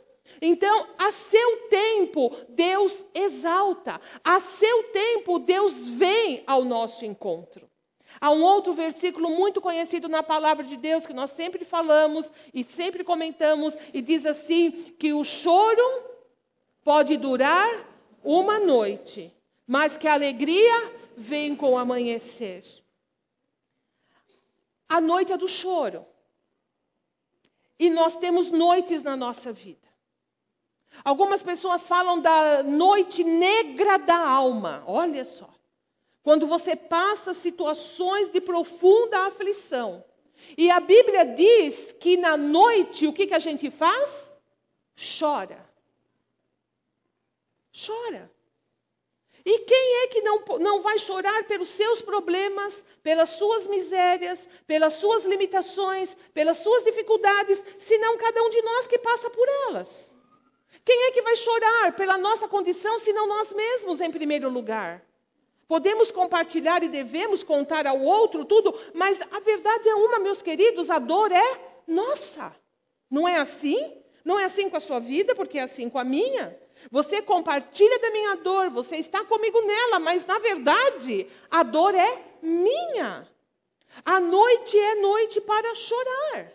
Então, 0.42 0.88
a 0.98 1.12
seu 1.12 1.58
tempo, 1.70 2.36
Deus 2.50 3.06
exalta, 3.14 4.02
a 4.24 4.40
seu 4.40 4.84
tempo, 4.86 5.40
Deus 5.40 5.88
vem 5.88 6.44
ao 6.46 6.66
nosso 6.66 7.06
encontro. 7.06 7.70
Há 8.20 8.32
um 8.32 8.44
outro 8.44 8.74
versículo 8.74 9.30
muito 9.30 9.62
conhecido 9.62 10.08
na 10.08 10.24
palavra 10.24 10.64
de 10.64 10.78
Deus 10.78 11.06
que 11.06 11.14
nós 11.14 11.32
sempre 11.32 11.64
falamos 11.64 12.32
e 12.54 12.64
sempre 12.64 13.04
comentamos, 13.04 13.76
e 13.94 14.02
diz 14.02 14.26
assim: 14.26 14.72
que 14.98 15.14
o 15.14 15.24
choro 15.24 16.15
pode 16.86 17.18
durar 17.18 17.68
uma 18.24 18.60
noite, 18.60 19.34
mas 19.66 19.98
que 19.98 20.08
a 20.08 20.14
alegria 20.14 20.94
vem 21.18 21.56
com 21.56 21.72
o 21.72 21.78
amanhecer. 21.78 22.64
A 24.88 25.02
noite 25.02 25.34
é 25.34 25.38
do 25.38 25.48
choro. 25.48 26.06
E 27.80 27.90
nós 27.90 28.16
temos 28.16 28.52
noites 28.52 29.02
na 29.02 29.18
nossa 29.18 29.52
vida. 29.52 29.90
Algumas 31.04 31.42
pessoas 31.42 31.82
falam 31.82 32.22
da 32.22 32.62
noite 32.62 33.24
negra 33.24 33.98
da 33.98 34.18
alma. 34.18 34.84
Olha 34.86 35.26
só. 35.26 35.50
Quando 36.22 36.46
você 36.46 36.76
passa 36.76 37.34
situações 37.34 38.32
de 38.32 38.40
profunda 38.40 39.26
aflição. 39.26 40.06
E 40.56 40.70
a 40.70 40.80
Bíblia 40.80 41.26
diz 41.26 41.96
que 42.00 42.16
na 42.16 42.38
noite 42.38 43.08
o 43.08 43.14
que, 43.14 43.26
que 43.26 43.34
a 43.34 43.40
gente 43.40 43.72
faz? 43.72 44.32
Chora. 45.20 45.65
Chora. 47.76 48.32
E 49.46 49.60
quem 49.60 50.04
é 50.04 50.08
que 50.08 50.22
não, 50.22 50.44
não 50.60 50.82
vai 50.82 50.98
chorar 50.98 51.44
pelos 51.44 51.70
seus 51.70 52.02
problemas, 52.02 52.84
pelas 53.04 53.32
suas 53.32 53.68
misérias, 53.68 54.48
pelas 54.66 54.96
suas 54.96 55.24
limitações, 55.24 56.18
pelas 56.34 56.58
suas 56.58 56.84
dificuldades, 56.84 57.62
senão 57.78 58.18
cada 58.18 58.42
um 58.42 58.50
de 58.50 58.62
nós 58.64 58.88
que 58.88 58.98
passa 58.98 59.30
por 59.30 59.48
elas? 59.68 60.12
Quem 60.84 61.04
é 61.04 61.12
que 61.12 61.22
vai 61.22 61.36
chorar 61.36 61.96
pela 61.96 62.18
nossa 62.18 62.48
condição, 62.48 62.98
senão 63.00 63.28
nós 63.28 63.52
mesmos, 63.52 64.02
em 64.02 64.10
primeiro 64.10 64.50
lugar? 64.50 65.04
Podemos 65.68 66.12
compartilhar 66.12 66.82
e 66.84 66.90
devemos 66.90 67.44
contar 67.44 67.86
ao 67.86 68.02
outro 68.02 68.46
tudo, 68.46 68.74
mas 68.94 69.20
a 69.32 69.40
verdade 69.40 69.88
é 69.90 69.96
uma, 69.96 70.20
meus 70.20 70.42
queridos, 70.42 70.90
a 70.90 70.98
dor 70.98 71.32
é 71.32 71.82
nossa. 71.88 72.56
Não 73.10 73.28
é 73.28 73.38
assim? 73.38 73.94
Não 74.24 74.40
é 74.40 74.46
assim 74.46 74.70
com 74.70 74.78
a 74.78 74.80
sua 74.80 75.00
vida, 75.00 75.36
porque 75.36 75.60
é 75.60 75.64
assim 75.64 75.88
com 75.90 76.00
a 76.00 76.04
minha. 76.04 76.65
Você 76.92 77.22
compartilha 77.22 78.00
da 78.00 78.12
minha 78.12 78.36
dor, 78.36 78.70
você 78.70 78.98
está 78.98 79.24
comigo 79.24 79.60
nela, 79.62 80.00
mas 80.00 80.26
na 80.26 80.40
verdade 80.40 81.28
a 81.50 81.64
dor 81.64 81.96
é 81.96 82.24
minha. 82.42 83.28
A 84.04 84.20
noite 84.20 84.78
é 84.78 84.96
noite 84.96 85.42
para 85.42 85.74
chorar. 85.76 86.52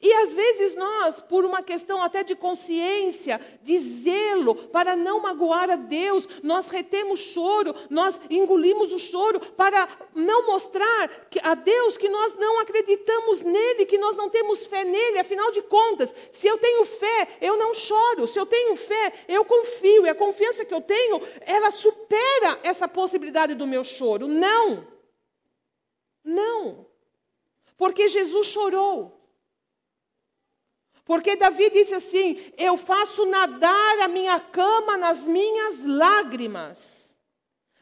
E 0.00 0.12
às 0.12 0.32
vezes 0.32 0.76
nós, 0.76 1.20
por 1.22 1.44
uma 1.44 1.60
questão 1.60 2.00
até 2.00 2.22
de 2.22 2.36
consciência, 2.36 3.40
de 3.62 3.76
zelo, 3.78 4.54
para 4.54 4.94
não 4.94 5.18
magoar 5.18 5.68
a 5.70 5.74
Deus, 5.74 6.28
nós 6.40 6.68
retemos 6.68 7.18
choro, 7.18 7.74
nós 7.90 8.20
engolimos 8.30 8.92
o 8.92 8.98
choro 8.98 9.40
para 9.40 9.88
não 10.14 10.46
mostrar 10.46 11.28
a 11.42 11.54
Deus 11.56 11.98
que 11.98 12.08
nós 12.08 12.32
não 12.36 12.60
acreditamos 12.60 13.40
nele, 13.40 13.86
que 13.86 13.98
nós 13.98 14.14
não 14.14 14.30
temos 14.30 14.66
fé 14.66 14.84
nele. 14.84 15.18
Afinal 15.18 15.50
de 15.50 15.62
contas, 15.62 16.14
se 16.30 16.46
eu 16.46 16.58
tenho 16.58 16.84
fé, 16.84 17.36
eu 17.40 17.56
não 17.56 17.74
choro. 17.74 18.28
Se 18.28 18.38
eu 18.38 18.46
tenho 18.46 18.76
fé, 18.76 19.24
eu 19.26 19.44
confio. 19.44 20.06
E 20.06 20.08
a 20.08 20.14
confiança 20.14 20.64
que 20.64 20.74
eu 20.74 20.80
tenho, 20.80 21.20
ela 21.40 21.72
supera 21.72 22.60
essa 22.62 22.86
possibilidade 22.86 23.52
do 23.56 23.66
meu 23.66 23.82
choro. 23.82 24.28
Não. 24.28 24.86
Não. 26.22 26.86
Porque 27.76 28.06
Jesus 28.06 28.46
chorou. 28.46 29.17
Porque 31.08 31.36
Davi 31.36 31.70
disse 31.70 31.94
assim: 31.94 32.52
Eu 32.58 32.76
faço 32.76 33.24
nadar 33.24 34.00
a 34.00 34.08
minha 34.08 34.38
cama 34.38 34.98
nas 34.98 35.24
minhas 35.24 35.82
lágrimas. 35.82 37.16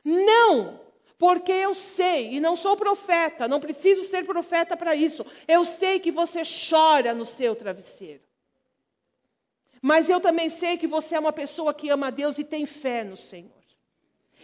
Não, 0.05 0.81
porque 1.19 1.51
eu 1.51 1.75
sei, 1.75 2.35
e 2.35 2.39
não 2.39 2.55
sou 2.55 2.77
profeta, 2.77 3.49
não 3.49 3.59
preciso 3.59 4.05
ser 4.05 4.25
profeta 4.25 4.77
para 4.77 4.95
isso. 4.95 5.27
Eu 5.49 5.65
sei 5.65 5.99
que 5.99 6.13
você 6.13 6.43
chora 6.45 7.13
no 7.13 7.25
seu 7.25 7.57
travesseiro. 7.57 8.23
Mas 9.83 10.09
eu 10.09 10.21
também 10.21 10.49
sei 10.49 10.79
que 10.79 10.87
você 10.87 11.17
é 11.17 11.19
uma 11.19 11.33
pessoa 11.33 11.75
que 11.75 11.91
ama 11.91 12.07
a 12.07 12.11
Deus 12.11 12.39
e 12.39 12.45
tem 12.45 12.65
fé 12.65 13.03
no 13.03 13.17
Senhor. 13.17 13.51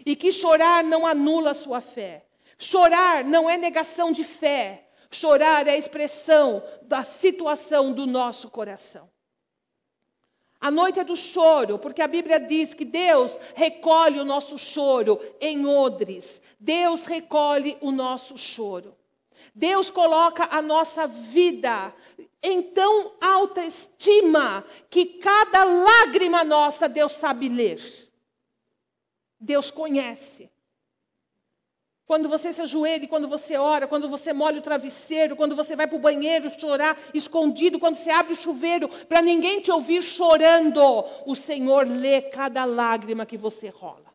E 0.04 0.16
que 0.16 0.32
chorar 0.32 0.82
não 0.82 1.06
anula 1.06 1.52
a 1.52 1.54
sua 1.54 1.80
fé. 1.80 2.26
Chorar 2.58 3.22
não 3.22 3.48
é 3.48 3.56
negação 3.56 4.10
de 4.10 4.24
fé. 4.24 4.88
Chorar 5.12 5.68
é 5.68 5.72
a 5.72 5.78
expressão 5.78 6.62
da 6.82 7.04
situação 7.04 7.92
do 7.92 8.06
nosso 8.06 8.50
coração. 8.50 9.10
A 10.58 10.70
noite 10.70 11.00
é 11.00 11.04
do 11.04 11.16
choro, 11.16 11.78
porque 11.78 12.00
a 12.00 12.06
Bíblia 12.06 12.38
diz 12.38 12.72
que 12.72 12.84
Deus 12.84 13.36
recolhe 13.54 14.20
o 14.20 14.24
nosso 14.24 14.56
choro 14.58 15.20
em 15.40 15.66
odres. 15.66 16.40
Deus 16.58 17.04
recolhe 17.04 17.76
o 17.80 17.90
nosso 17.90 18.38
choro. 18.38 18.96
Deus 19.54 19.90
coloca 19.90 20.48
a 20.50 20.62
nossa 20.62 21.06
vida 21.06 21.92
em 22.40 22.62
tão 22.62 23.12
alta 23.20 23.64
estima 23.64 24.64
que 24.88 25.04
cada 25.04 25.64
lágrima 25.64 26.44
nossa 26.44 26.88
Deus 26.88 27.12
sabe 27.12 27.48
ler. 27.48 28.08
Deus 29.38 29.68
conhece. 29.68 30.51
Quando 32.06 32.28
você 32.28 32.52
se 32.52 32.60
ajoelha, 32.60 33.06
quando 33.06 33.28
você 33.28 33.56
ora, 33.56 33.86
quando 33.86 34.08
você 34.08 34.32
molha 34.32 34.58
o 34.58 34.62
travesseiro, 34.62 35.36
quando 35.36 35.54
você 35.54 35.76
vai 35.76 35.86
para 35.86 35.96
o 35.96 36.00
banheiro 36.00 36.50
chorar 36.58 36.98
escondido, 37.14 37.78
quando 37.78 37.96
você 37.96 38.10
abre 38.10 38.32
o 38.32 38.36
chuveiro 38.36 38.88
para 39.06 39.22
ninguém 39.22 39.60
te 39.60 39.70
ouvir 39.70 40.02
chorando, 40.02 40.82
o 41.24 41.34
Senhor 41.34 41.86
lê 41.86 42.20
cada 42.20 42.64
lágrima 42.64 43.24
que 43.24 43.36
você 43.36 43.68
rola. 43.68 44.12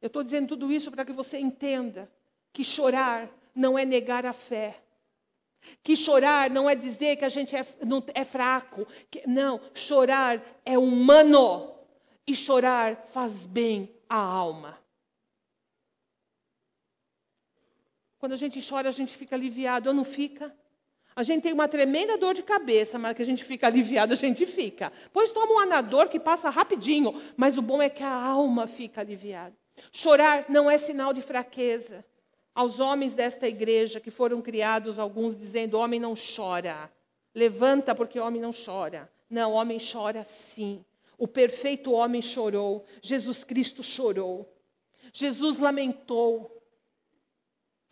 Eu 0.00 0.06
estou 0.06 0.22
dizendo 0.22 0.48
tudo 0.48 0.72
isso 0.72 0.90
para 0.90 1.04
que 1.04 1.12
você 1.12 1.38
entenda 1.38 2.10
que 2.52 2.64
chorar 2.64 3.28
não 3.54 3.78
é 3.78 3.84
negar 3.84 4.24
a 4.24 4.32
fé. 4.32 4.82
Que 5.82 5.94
chorar 5.94 6.48
não 6.48 6.68
é 6.68 6.74
dizer 6.74 7.16
que 7.16 7.24
a 7.24 7.28
gente 7.28 7.54
é, 7.54 7.66
não, 7.84 8.02
é 8.14 8.24
fraco. 8.24 8.86
Que, 9.10 9.26
não, 9.26 9.60
chorar 9.74 10.42
é 10.64 10.78
humano. 10.78 11.70
E 12.26 12.34
chorar 12.34 13.08
faz 13.10 13.44
bem 13.44 13.94
à 14.08 14.16
alma. 14.16 14.79
Quando 18.20 18.34
a 18.34 18.36
gente 18.36 18.60
chora, 18.66 18.90
a 18.90 18.92
gente 18.92 19.16
fica 19.16 19.34
aliviado, 19.34 19.88
ou 19.88 19.94
não 19.94 20.04
fica? 20.04 20.54
A 21.16 21.22
gente 21.22 21.42
tem 21.42 21.54
uma 21.54 21.66
tremenda 21.66 22.18
dor 22.18 22.34
de 22.34 22.42
cabeça, 22.42 22.98
mas 22.98 23.16
que 23.16 23.22
a 23.22 23.24
gente 23.24 23.42
fica 23.42 23.66
aliviado, 23.66 24.12
a 24.12 24.16
gente 24.16 24.44
fica. 24.44 24.92
Pois 25.10 25.30
toma 25.30 25.54
um 25.54 25.58
anador 25.58 26.06
que 26.10 26.20
passa 26.20 26.50
rapidinho, 26.50 27.18
mas 27.34 27.56
o 27.56 27.62
bom 27.62 27.80
é 27.80 27.88
que 27.88 28.02
a 28.02 28.12
alma 28.12 28.66
fica 28.66 29.00
aliviada. 29.00 29.56
Chorar 29.90 30.44
não 30.50 30.70
é 30.70 30.76
sinal 30.76 31.14
de 31.14 31.22
fraqueza. 31.22 32.04
Aos 32.54 32.78
homens 32.78 33.14
desta 33.14 33.48
igreja 33.48 33.98
que 33.98 34.10
foram 34.10 34.42
criados, 34.42 34.98
alguns 34.98 35.34
dizendo: 35.34 35.78
homem 35.78 35.98
não 35.98 36.14
chora. 36.14 36.92
Levanta 37.34 37.94
porque 37.94 38.20
homem 38.20 38.40
não 38.40 38.50
chora. 38.52 39.10
Não, 39.30 39.54
homem 39.54 39.78
chora 39.80 40.24
sim. 40.24 40.84
O 41.16 41.26
perfeito 41.26 41.92
homem 41.92 42.20
chorou. 42.20 42.84
Jesus 43.00 43.44
Cristo 43.44 43.82
chorou. 43.82 44.46
Jesus 45.10 45.58
lamentou. 45.58 46.59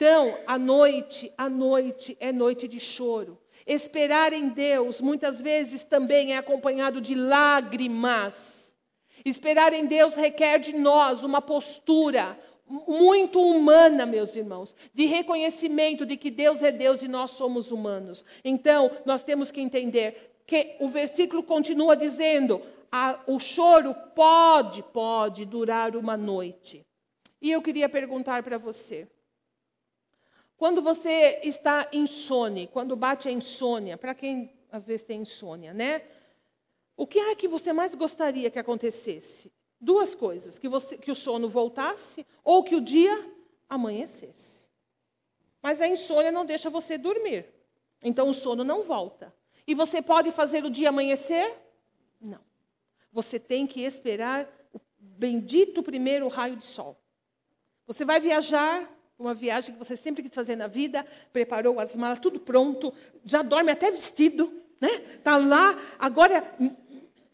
Então, 0.01 0.39
a 0.47 0.57
noite, 0.57 1.33
a 1.37 1.49
noite 1.49 2.17
é 2.21 2.31
noite 2.31 2.69
de 2.69 2.79
choro. 2.79 3.37
Esperar 3.67 4.33
em 4.33 4.49
Deus 4.49 5.01
muitas 5.01 5.41
vezes 5.41 5.83
também 5.83 6.35
é 6.35 6.37
acompanhado 6.37 7.01
de 7.01 7.17
lágrimas. 7.17 8.73
Esperar 9.25 9.73
em 9.73 9.87
Deus 9.87 10.15
requer 10.15 10.61
de 10.61 10.73
nós 10.73 11.25
uma 11.25 11.43
postura 11.43 12.39
muito 12.87 13.41
humana, 13.41 14.07
meus 14.07 14.37
irmãos, 14.37 14.73
de 14.95 15.05
reconhecimento 15.07 16.07
de 16.07 16.17
que 16.17 16.31
Deus 16.31 16.63
é 16.63 16.71
Deus 16.71 17.03
e 17.03 17.09
nós 17.09 17.33
somos 17.33 17.73
humanos. 17.73 18.25
Então, 18.45 18.93
nós 19.05 19.25
temos 19.25 19.51
que 19.51 19.61
entender 19.61 20.39
que 20.47 20.77
o 20.79 20.87
versículo 20.87 21.43
continua 21.43 21.97
dizendo: 21.97 22.63
a, 22.93 23.19
o 23.27 23.41
choro 23.41 23.93
pode, 24.15 24.81
pode 24.81 25.45
durar 25.45 25.97
uma 25.97 26.17
noite. 26.17 26.87
E 27.43 27.51
eu 27.51 27.61
queria 27.61 27.89
perguntar 27.89 28.45
para 28.45 28.59
você: 28.59 29.09
quando 30.59 30.83
você 30.83 31.41
está 31.45 31.89
insone, 31.93 32.67
quando 32.67 32.97
bate 32.97 33.29
a 33.29 33.33
insônia, 33.33 33.97
para 33.97 34.13
quem 34.13 34.53
às 34.73 34.85
vezes 34.85 35.07
tem 35.07 35.23
insônia, 35.23 35.73
né? 35.73 36.03
O 36.97 37.07
que 37.07 37.21
é 37.21 37.35
que 37.37 37.47
você 37.47 37.73
mais 37.73 37.95
gostaria 37.95 38.51
que 38.51 38.59
acontecesse? 38.59 39.53
Duas 39.81 40.17
coisas: 40.17 40.59
que, 40.59 40.69
você, 40.69 40.99
que 40.99 41.13
o 41.13 41.15
sono 41.15 41.49
voltasse 41.49 42.27
ou 42.43 42.65
que 42.65 42.75
o 42.75 42.81
dia 42.81 43.33
amanhecesse. 43.69 44.67
Mas 45.63 45.81
a 45.81 45.87
insônia 45.87 46.33
não 46.33 46.45
deixa 46.45 46.69
você 46.69 46.99
dormir. 46.99 47.47
Então 48.03 48.29
o 48.29 48.35
sono 48.35 48.65
não 48.65 48.83
volta. 48.83 49.33
E 49.65 49.77
você 49.77 50.03
pode 50.03 50.33
fazer 50.33 50.65
o 50.65 50.71
dia 50.71 50.89
amanhecer? 50.89 51.57
Não. 52.21 52.41
Você 53.13 53.39
tem 53.39 53.65
que 53.65 53.83
esperar 53.83 54.49
o 54.73 54.81
bendito 54.99 55.85
primeiro 55.85 56.27
raio 56.27 56.57
de 56.57 56.65
sol. 56.65 56.99
Você 57.87 58.05
vai 58.05 58.19
viajar, 58.19 58.91
uma 59.19 59.35
viagem 59.35 59.73
que 59.73 59.79
você 59.79 59.97
sempre 59.97 60.23
quis 60.23 60.35
fazer 60.35 60.55
na 60.55 60.69
vida, 60.69 61.05
preparou 61.33 61.81
as 61.81 61.97
malas, 61.97 62.21
tudo 62.21 62.39
pronto, 62.39 62.95
já 63.25 63.43
dorme 63.43 63.73
até 63.73 63.91
vestido, 63.91 64.63
né? 64.81 65.01
Tá 65.25 65.37
lá, 65.37 65.77
agora 65.99 66.37
é 66.37 66.71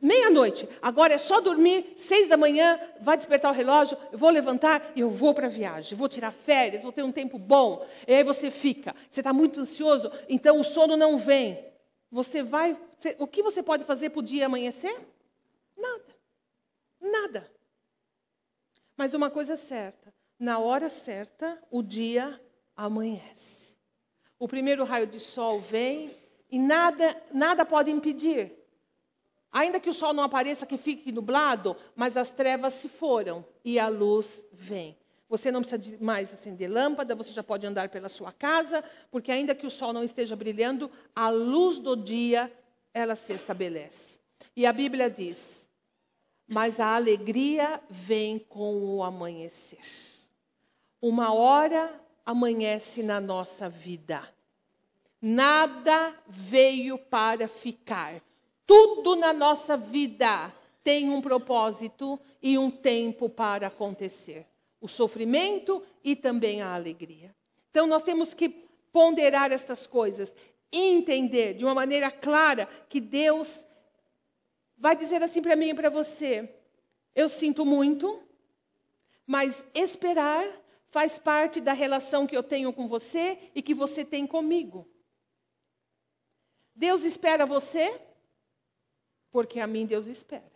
meia-noite, 0.00 0.68
agora 0.80 1.14
é 1.14 1.18
só 1.18 1.40
dormir, 1.40 1.94
seis 1.96 2.28
da 2.28 2.36
manhã, 2.36 2.80
vai 3.00 3.16
despertar 3.16 3.52
o 3.52 3.54
relógio, 3.54 3.98
eu 4.10 4.18
vou 4.18 4.30
levantar 4.30 4.92
e 4.96 5.00
eu 5.00 5.10
vou 5.10 5.34
para 5.34 5.46
a 5.46 5.50
viagem, 5.50 5.96
vou 5.96 6.08
tirar 6.08 6.30
férias, 6.30 6.82
vou 6.82 6.92
ter 6.92 7.02
um 7.02 7.12
tempo 7.12 7.38
bom. 7.38 7.86
E 8.08 8.14
aí 8.14 8.24
você 8.24 8.50
fica, 8.50 8.94
você 9.10 9.20
está 9.20 9.32
muito 9.32 9.60
ansioso, 9.60 10.10
então 10.28 10.60
o 10.60 10.64
sono 10.64 10.96
não 10.96 11.18
vem. 11.18 11.72
Você 12.10 12.42
vai, 12.42 12.78
o 13.18 13.26
que 13.26 13.42
você 13.42 13.62
pode 13.62 13.84
fazer 13.84 14.10
para 14.10 14.20
o 14.20 14.22
dia 14.22 14.46
amanhecer? 14.46 14.96
Nada, 15.76 16.16
nada. 17.00 17.50
Mas 18.96 19.12
uma 19.12 19.28
coisa 19.28 19.54
é 19.54 19.56
certa, 19.56 20.14
na 20.44 20.58
hora 20.58 20.90
certa, 20.90 21.58
o 21.70 21.82
dia 21.82 22.38
amanhece. 22.76 23.74
O 24.38 24.46
primeiro 24.46 24.84
raio 24.84 25.06
de 25.06 25.18
sol 25.18 25.58
vem 25.58 26.14
e 26.50 26.58
nada, 26.58 27.16
nada 27.32 27.64
pode 27.64 27.90
impedir. 27.90 28.52
Ainda 29.50 29.80
que 29.80 29.88
o 29.88 29.94
sol 29.94 30.12
não 30.12 30.22
apareça, 30.22 30.66
que 30.66 30.76
fique 30.76 31.10
nublado, 31.10 31.74
mas 31.96 32.16
as 32.16 32.30
trevas 32.30 32.74
se 32.74 32.90
foram 32.90 33.42
e 33.64 33.78
a 33.78 33.88
luz 33.88 34.44
vem. 34.52 34.98
Você 35.30 35.50
não 35.50 35.62
precisa 35.62 35.96
mais 35.98 36.32
acender 36.34 36.70
lâmpada, 36.70 37.14
você 37.14 37.32
já 37.32 37.42
pode 37.42 37.66
andar 37.66 37.88
pela 37.88 38.10
sua 38.10 38.30
casa, 38.30 38.84
porque 39.10 39.32
ainda 39.32 39.54
que 39.54 39.66
o 39.66 39.70
sol 39.70 39.94
não 39.94 40.04
esteja 40.04 40.36
brilhando, 40.36 40.90
a 41.16 41.30
luz 41.30 41.78
do 41.78 41.96
dia, 41.96 42.52
ela 42.92 43.16
se 43.16 43.32
estabelece. 43.32 44.18
E 44.54 44.66
a 44.66 44.72
Bíblia 44.74 45.08
diz: 45.08 45.66
Mas 46.46 46.78
a 46.78 46.94
alegria 46.94 47.80
vem 47.88 48.38
com 48.38 48.96
o 48.96 49.02
amanhecer. 49.02 50.13
Uma 51.06 51.34
hora 51.34 52.00
amanhece 52.24 53.02
na 53.02 53.20
nossa 53.20 53.68
vida. 53.68 54.26
Nada 55.20 56.18
veio 56.26 56.96
para 56.96 57.46
ficar. 57.46 58.22
Tudo 58.66 59.14
na 59.14 59.30
nossa 59.30 59.76
vida 59.76 60.50
tem 60.82 61.10
um 61.10 61.20
propósito 61.20 62.18
e 62.42 62.56
um 62.56 62.70
tempo 62.70 63.28
para 63.28 63.66
acontecer. 63.66 64.46
O 64.80 64.88
sofrimento 64.88 65.82
e 66.02 66.16
também 66.16 66.62
a 66.62 66.74
alegria. 66.74 67.36
Então 67.70 67.86
nós 67.86 68.02
temos 68.02 68.32
que 68.32 68.48
ponderar 68.90 69.52
estas 69.52 69.86
coisas 69.86 70.32
entender 70.72 71.52
de 71.52 71.66
uma 71.66 71.74
maneira 71.74 72.10
clara 72.10 72.66
que 72.88 72.98
Deus 72.98 73.62
vai 74.78 74.96
dizer 74.96 75.22
assim 75.22 75.42
para 75.42 75.54
mim 75.54 75.68
e 75.68 75.74
para 75.74 75.90
você: 75.90 76.48
eu 77.14 77.28
sinto 77.28 77.66
muito, 77.66 78.22
mas 79.26 79.66
esperar 79.74 80.63
faz 80.94 81.18
parte 81.18 81.60
da 81.60 81.72
relação 81.72 82.24
que 82.24 82.36
eu 82.36 82.42
tenho 82.44 82.72
com 82.72 82.86
você 82.86 83.50
e 83.52 83.60
que 83.60 83.74
você 83.74 84.04
tem 84.04 84.28
comigo. 84.28 84.88
Deus 86.72 87.02
espera 87.02 87.44
você, 87.44 88.00
porque 89.32 89.58
a 89.58 89.66
mim 89.66 89.86
Deus 89.86 90.06
espera. 90.06 90.52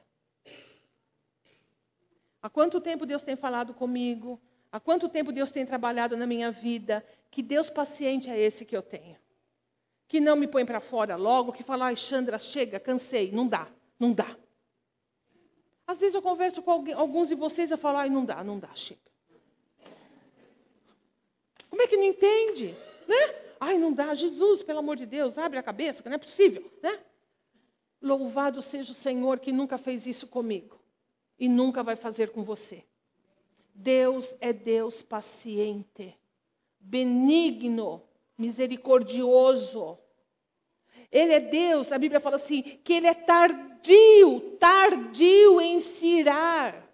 Há 2.40 2.48
quanto 2.48 2.80
tempo 2.80 3.04
Deus 3.04 3.20
tem 3.20 3.34
falado 3.34 3.74
comigo? 3.74 4.40
Há 4.70 4.78
quanto 4.78 5.08
tempo 5.08 5.32
Deus 5.32 5.50
tem 5.50 5.66
trabalhado 5.66 6.16
na 6.16 6.24
minha 6.24 6.52
vida? 6.52 7.04
Que 7.32 7.42
Deus 7.42 7.68
paciente 7.68 8.30
é 8.30 8.38
esse 8.38 8.64
que 8.64 8.76
eu 8.76 8.82
tenho. 8.82 9.16
Que 10.06 10.20
não 10.20 10.36
me 10.36 10.46
põe 10.46 10.64
para 10.64 10.78
fora 10.78 11.16
logo, 11.16 11.52
que 11.52 11.64
fala, 11.64 11.86
Alexandra, 11.86 12.38
chega, 12.38 12.78
cansei. 12.78 13.32
Não 13.32 13.48
dá, 13.48 13.66
não 13.98 14.12
dá. 14.12 14.38
Às 15.84 15.98
vezes 15.98 16.14
eu 16.14 16.22
converso 16.22 16.62
com 16.62 16.70
alguns 16.94 17.26
de 17.26 17.34
vocês 17.34 17.72
e 17.72 17.76
falo, 17.76 17.98
ai, 17.98 18.08
não 18.08 18.24
dá, 18.24 18.44
não 18.44 18.56
dá, 18.56 18.72
chega. 18.76 19.08
Como 21.78 21.86
é 21.86 21.90
que 21.90 21.96
não 21.96 22.04
entende? 22.06 22.76
Né? 23.06 23.34
Ai, 23.60 23.78
não 23.78 23.92
dá. 23.92 24.12
Jesus, 24.12 24.64
pelo 24.64 24.80
amor 24.80 24.96
de 24.96 25.06
Deus, 25.06 25.38
abre 25.38 25.60
a 25.60 25.62
cabeça, 25.62 26.02
que 26.02 26.08
não 26.08 26.16
é 26.16 26.18
possível. 26.18 26.68
Né? 26.82 26.98
Louvado 28.02 28.60
seja 28.60 28.90
o 28.90 28.96
Senhor 28.96 29.38
que 29.38 29.52
nunca 29.52 29.78
fez 29.78 30.04
isso 30.04 30.26
comigo 30.26 30.76
e 31.38 31.48
nunca 31.48 31.84
vai 31.84 31.94
fazer 31.94 32.30
com 32.30 32.42
você. 32.42 32.82
Deus 33.72 34.34
é 34.40 34.52
Deus 34.52 35.02
paciente, 35.02 36.18
benigno, 36.80 38.02
misericordioso. 38.36 39.96
Ele 41.12 41.32
é 41.32 41.40
Deus, 41.40 41.92
a 41.92 41.98
Bíblia 41.98 42.18
fala 42.18 42.34
assim, 42.34 42.60
que 42.82 42.94
ele 42.94 43.06
é 43.06 43.14
tardio, 43.14 44.40
tardio 44.58 45.60
em 45.60 45.80
se 45.80 46.06
irar. 46.06 46.90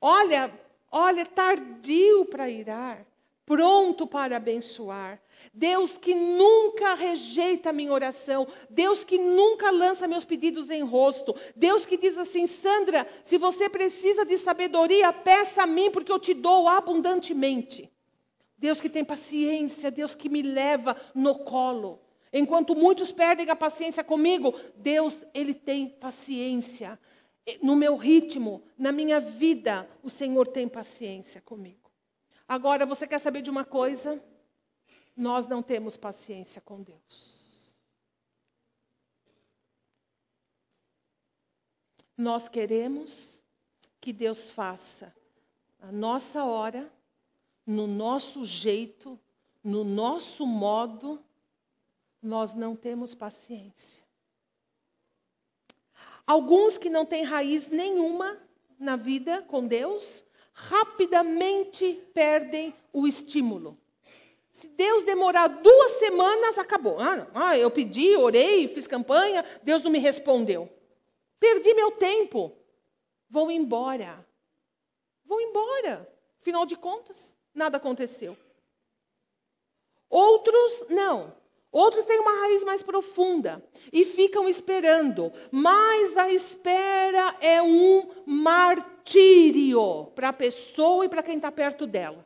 Olha, 0.00 0.52
olha, 0.90 1.24
tardio 1.24 2.24
para 2.24 2.50
irar 2.50 3.13
pronto 3.46 4.06
para 4.06 4.36
abençoar. 4.36 5.20
Deus 5.52 5.96
que 5.98 6.14
nunca 6.14 6.94
rejeita 6.94 7.70
a 7.70 7.72
minha 7.72 7.92
oração, 7.92 8.46
Deus 8.70 9.04
que 9.04 9.18
nunca 9.18 9.70
lança 9.70 10.08
meus 10.08 10.24
pedidos 10.24 10.70
em 10.70 10.82
rosto, 10.82 11.34
Deus 11.54 11.84
que 11.84 11.96
diz 11.96 12.18
assim: 12.18 12.46
Sandra, 12.46 13.06
se 13.22 13.36
você 13.38 13.68
precisa 13.68 14.24
de 14.24 14.38
sabedoria, 14.38 15.12
peça 15.12 15.62
a 15.62 15.66
mim, 15.66 15.90
porque 15.90 16.10
eu 16.10 16.18
te 16.18 16.34
dou 16.34 16.68
abundantemente. 16.68 17.90
Deus 18.56 18.80
que 18.80 18.88
tem 18.88 19.04
paciência, 19.04 19.90
Deus 19.90 20.14
que 20.14 20.28
me 20.28 20.40
leva 20.40 20.96
no 21.14 21.40
colo. 21.40 22.00
Enquanto 22.32 22.74
muitos 22.74 23.12
perdem 23.12 23.48
a 23.50 23.54
paciência 23.54 24.02
comigo, 24.02 24.54
Deus, 24.76 25.22
Ele 25.32 25.54
tem 25.54 25.88
paciência. 25.88 26.98
No 27.62 27.76
meu 27.76 27.94
ritmo, 27.94 28.64
na 28.78 28.90
minha 28.90 29.20
vida, 29.20 29.88
o 30.02 30.08
Senhor 30.08 30.48
tem 30.48 30.66
paciência 30.66 31.40
comigo. 31.42 31.83
Agora, 32.48 32.84
você 32.84 33.06
quer 33.06 33.18
saber 33.18 33.42
de 33.42 33.50
uma 33.50 33.64
coisa? 33.64 34.22
Nós 35.16 35.46
não 35.46 35.62
temos 35.62 35.96
paciência 35.96 36.60
com 36.60 36.82
Deus. 36.82 37.44
Nós 42.16 42.48
queremos 42.48 43.42
que 44.00 44.12
Deus 44.12 44.50
faça 44.50 45.14
a 45.80 45.90
nossa 45.90 46.44
hora, 46.44 46.92
no 47.66 47.86
nosso 47.86 48.44
jeito, 48.44 49.18
no 49.62 49.82
nosso 49.82 50.46
modo. 50.46 51.24
Nós 52.22 52.54
não 52.54 52.76
temos 52.76 53.14
paciência. 53.14 54.04
Alguns 56.26 56.78
que 56.78 56.88
não 56.88 57.04
têm 57.04 57.22
raiz 57.22 57.68
nenhuma 57.68 58.38
na 58.78 58.96
vida 58.96 59.42
com 59.42 59.66
Deus, 59.66 60.24
rapidamente 60.54 62.00
perdem 62.14 62.74
o 62.92 63.06
estímulo. 63.06 63.76
Se 64.52 64.68
Deus 64.68 65.02
demorar 65.02 65.48
duas 65.48 65.92
semanas, 65.98 66.56
acabou. 66.56 67.00
Ah, 67.00 67.26
ah, 67.34 67.58
eu 67.58 67.70
pedi, 67.70 68.16
orei, 68.16 68.68
fiz 68.68 68.86
campanha, 68.86 69.44
Deus 69.62 69.82
não 69.82 69.90
me 69.90 69.98
respondeu. 69.98 70.70
Perdi 71.40 71.74
meu 71.74 71.90
tempo. 71.90 72.56
Vou 73.28 73.50
embora. 73.50 74.24
Vou 75.26 75.40
embora. 75.40 76.08
Afinal 76.40 76.64
de 76.64 76.76
contas, 76.76 77.34
nada 77.52 77.78
aconteceu. 77.78 78.36
Outros, 80.08 80.86
não. 80.88 81.34
Outros 81.74 82.04
têm 82.04 82.20
uma 82.20 82.38
raiz 82.38 82.62
mais 82.62 82.84
profunda 82.84 83.60
e 83.92 84.04
ficam 84.04 84.48
esperando, 84.48 85.32
mas 85.50 86.16
a 86.16 86.30
espera 86.30 87.36
é 87.40 87.60
um 87.60 88.08
martírio 88.24 90.06
para 90.14 90.28
a 90.28 90.32
pessoa 90.32 91.04
e 91.04 91.08
para 91.08 91.20
quem 91.20 91.34
está 91.34 91.50
perto 91.50 91.84
dela. 91.84 92.24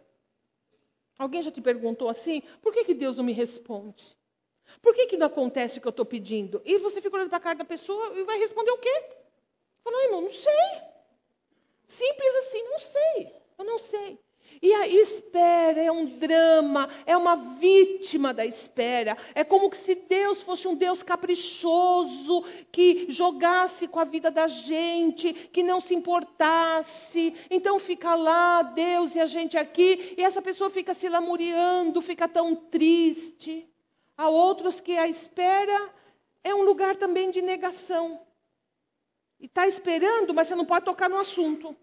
Alguém 1.19 1.43
já 1.43 1.51
te 1.51 1.63
perguntou 1.63 2.11
assim? 2.11 2.43
Por 2.61 2.75
que, 2.75 2.85
que 2.85 2.93
Deus 2.93 3.17
não 3.17 3.25
me 3.25 3.33
responde? 3.33 4.15
Por 4.83 4.95
que, 4.95 5.07
que 5.07 5.17
não 5.17 5.29
acontece 5.29 5.79
o 5.79 5.81
que 5.81 5.89
eu 5.89 5.97
estou 5.97 6.05
pedindo? 6.05 6.61
E 6.63 6.77
você 6.77 7.01
fica 7.01 7.17
olhando 7.17 7.31
para 7.31 7.39
a 7.39 7.41
cara 7.41 7.57
da 7.57 7.65
pessoa 7.65 8.19
e 8.19 8.25
vai 8.25 8.39
responder 8.39 8.73
o 8.73 8.77
quê? 8.77 9.03
Falou, 9.83 9.99
irmão, 10.03 10.21
não 10.21 10.31
sei. 10.31 10.83
Simples 11.87 12.37
assim, 12.37 12.63
não 12.65 12.79
sei. 12.79 13.33
Eu 13.57 13.65
não 13.65 13.79
sei. 13.79 14.19
E 14.61 14.73
a 14.75 14.89
espera 14.89 15.81
é 15.81 15.91
um 15.91 16.05
drama, 16.05 16.89
é 17.07 17.17
uma 17.17 17.37
vítima 17.37 18.35
da 18.35 18.45
espera. 18.45 19.17
É 19.35 19.45
como 19.45 19.75
se 19.75 19.95
Deus 19.95 20.43
fosse 20.43 20.67
um 20.67 20.75
Deus 20.75 21.03
caprichoso, 21.03 22.45
que 22.73 23.07
jogasse 23.09 23.87
com 23.87 24.01
a 24.01 24.05
vida 24.05 24.31
da 24.31 24.49
gente, 24.49 25.33
que 25.33 25.63
não 25.63 25.81
se 25.81 25.95
importasse. 25.95 27.35
Então 27.51 27.79
fica 27.79 28.15
lá, 28.15 28.63
Deus 28.63 29.15
e 29.15 29.21
a 29.21 29.27
gente 29.27 29.57
aqui, 29.57 30.15
e 30.17 30.23
essa 30.23 30.43
pessoa 30.43 30.71
fica 30.71 30.95
se 30.95 31.09
lamuriando, 31.09 32.03
fica 32.03 32.27
tão 32.29 32.55
triste. 32.55 33.69
Há 34.17 34.29
outros 34.29 34.81
que 34.81 34.99
a 34.99 35.07
espera 35.07 35.95
é 36.43 36.55
um 36.55 36.63
lugar 36.63 36.97
também 36.97 37.31
de 37.31 37.41
negação. 37.41 38.21
E 39.39 39.47
está 39.47 39.69
esperando, 39.69 40.35
mas 40.35 40.49
você 40.49 40.57
não 40.57 40.65
pode 40.65 40.85
tocar 40.85 41.09
no 41.09 41.19
assunto. 41.19 41.77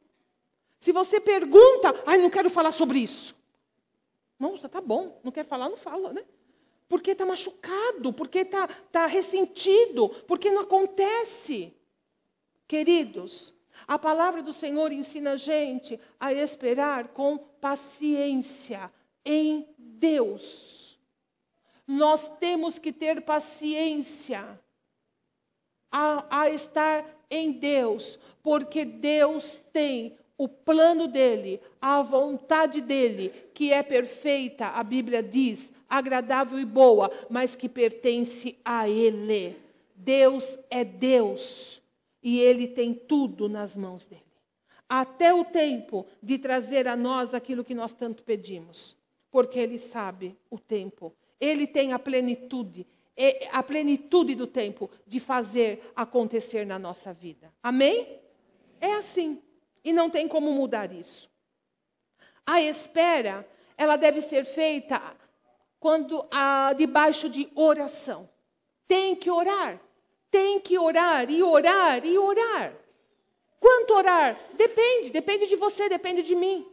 Se 0.85 0.91
você 0.91 1.19
pergunta, 1.19 1.99
ai, 2.05 2.19
não 2.19 2.29
quero 2.29 2.47
falar 2.47 2.71
sobre 2.71 2.99
isso. 2.99 3.35
Nossa, 4.37 4.69
tá 4.69 4.79
bom, 4.79 5.19
não 5.23 5.31
quer 5.31 5.43
falar, 5.43 5.67
não 5.67 5.77
fala, 5.77 6.13
né? 6.13 6.23
Porque 6.87 7.09
está 7.09 7.25
machucado, 7.25 8.13
porque 8.13 8.41
está 8.41 8.67
tá 8.91 9.07
ressentido, 9.07 10.09
porque 10.27 10.51
não 10.51 10.61
acontece. 10.61 11.73
Queridos, 12.67 13.51
a 13.87 13.97
palavra 13.97 14.43
do 14.43 14.53
Senhor 14.53 14.91
ensina 14.91 15.31
a 15.31 15.37
gente 15.37 15.99
a 16.19 16.31
esperar 16.31 17.07
com 17.07 17.35
paciência 17.35 18.93
em 19.25 19.67
Deus. 19.79 20.99
Nós 21.87 22.29
temos 22.37 22.77
que 22.77 22.93
ter 22.93 23.21
paciência. 23.21 24.61
a, 25.91 26.41
a 26.41 26.49
estar 26.51 27.03
em 27.27 27.53
Deus, 27.53 28.19
porque 28.43 28.85
Deus 28.85 29.59
tem 29.73 30.15
o 30.37 30.47
plano 30.47 31.07
dele, 31.07 31.61
a 31.81 32.01
vontade 32.01 32.81
dele, 32.81 33.31
que 33.53 33.71
é 33.71 33.81
perfeita, 33.81 34.67
a 34.67 34.83
Bíblia 34.83 35.23
diz, 35.23 35.73
agradável 35.89 36.59
e 36.59 36.65
boa, 36.65 37.11
mas 37.29 37.55
que 37.55 37.69
pertence 37.69 38.57
a 38.63 38.89
ele. 38.89 39.55
Deus 39.95 40.59
é 40.69 40.83
Deus 40.83 41.81
e 42.21 42.39
ele 42.39 42.67
tem 42.67 42.93
tudo 42.93 43.47
nas 43.47 43.77
mãos 43.77 44.05
dele. 44.05 44.21
Até 44.89 45.33
o 45.33 45.45
tempo 45.45 46.05
de 46.21 46.37
trazer 46.37 46.87
a 46.87 46.95
nós 46.95 47.33
aquilo 47.33 47.63
que 47.63 47.73
nós 47.73 47.93
tanto 47.93 48.23
pedimos, 48.23 48.95
porque 49.31 49.57
ele 49.57 49.79
sabe 49.79 50.35
o 50.49 50.59
tempo. 50.59 51.13
Ele 51.39 51.65
tem 51.65 51.93
a 51.93 51.99
plenitude, 51.99 52.85
a 53.51 53.63
plenitude 53.63 54.35
do 54.35 54.45
tempo 54.45 54.89
de 55.07 55.19
fazer 55.19 55.91
acontecer 55.95 56.65
na 56.65 56.77
nossa 56.77 57.13
vida. 57.13 57.51
Amém? 57.63 58.19
É 58.81 58.93
assim. 58.95 59.41
E 59.85 59.93
não 59.93 60.09
tem 60.09 60.27
como 60.27 60.51
mudar 60.51 60.91
isso. 60.91 61.29
A 62.43 62.59
espera, 62.61 63.47
ela 63.77 63.95
deve 63.95 64.19
ser 64.19 64.43
feita 64.43 64.99
quando 65.79 66.27
ah, 66.31 66.73
debaixo 66.75 67.29
de 67.29 67.47
oração. 67.55 68.27
Tem 68.87 69.15
que 69.15 69.29
orar. 69.29 69.79
Tem 70.31 70.59
que 70.59 70.77
orar 70.77 71.29
e 71.29 71.43
orar 71.43 72.03
e 72.03 72.17
orar. 72.17 72.73
Quanto 73.59 73.93
orar? 73.93 74.37
Depende, 74.53 75.11
depende 75.11 75.47
de 75.47 75.55
você, 75.55 75.87
depende 75.87 76.23
de 76.23 76.35
mim. 76.35 76.67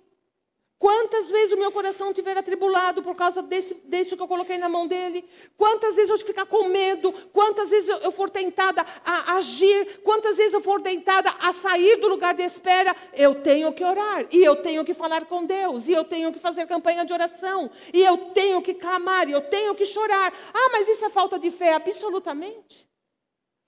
Quantas 0.83 1.31
vezes 1.31 1.53
o 1.53 1.57
meu 1.57 1.71
coração 1.71 2.09
estiver 2.09 2.37
atribulado 2.37 3.05
por 3.05 3.15
causa 3.15 3.41
desse, 3.41 3.73
desse 3.85 4.17
que 4.17 4.21
eu 4.21 4.27
coloquei 4.27 4.59
na 4.59 4.69
mão 4.69 4.89
dele? 4.89 5.25
Quantas 5.57 5.95
vezes 5.95 6.11
eu 6.11 6.19
ficar 6.19 6.45
com 6.45 6.67
medo? 6.67 7.13
Quantas 7.33 7.71
vezes 7.71 7.89
eu, 7.89 7.99
eu 7.99 8.11
for 8.11 8.29
tentada 8.29 8.85
a 9.05 9.37
agir? 9.37 10.01
Quantas 10.03 10.37
vezes 10.39 10.53
eu 10.53 10.61
for 10.61 10.83
tentada 10.83 11.33
a 11.39 11.53
sair 11.53 11.99
do 11.99 12.09
lugar 12.09 12.35
de 12.35 12.43
espera? 12.43 12.97
Eu 13.13 13.37
tenho 13.37 13.73
que 13.73 13.85
orar, 13.85 14.27
e 14.33 14.43
eu 14.43 14.57
tenho 14.57 14.85
que 14.85 14.93
falar 14.93 15.25
com 15.27 15.47
Deus, 15.47 15.87
e 15.87 15.93
eu 15.93 16.03
tenho 16.03 16.33
que 16.33 16.41
fazer 16.41 16.67
campanha 16.67 17.05
de 17.05 17.13
oração, 17.13 17.71
e 17.95 18.03
eu 18.03 18.19
tenho 18.35 18.61
que 18.61 18.75
clamar, 18.75 19.29
e 19.29 19.33
eu 19.33 19.41
tenho 19.41 19.77
que 19.77 19.87
chorar. 19.87 20.35
Ah, 20.53 20.69
mas 20.73 20.89
isso 20.89 21.05
é 21.05 21.11
falta 21.11 21.39
de 21.39 21.53
fé? 21.53 21.75
Absolutamente. 21.75 22.89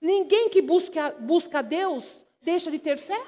Ninguém 0.01 0.49
que 0.49 0.61
busca, 0.61 1.15
busca 1.17 1.63
Deus 1.63 2.25
deixa 2.41 2.69
de 2.69 2.77
ter 2.77 2.97
fé. 2.97 3.21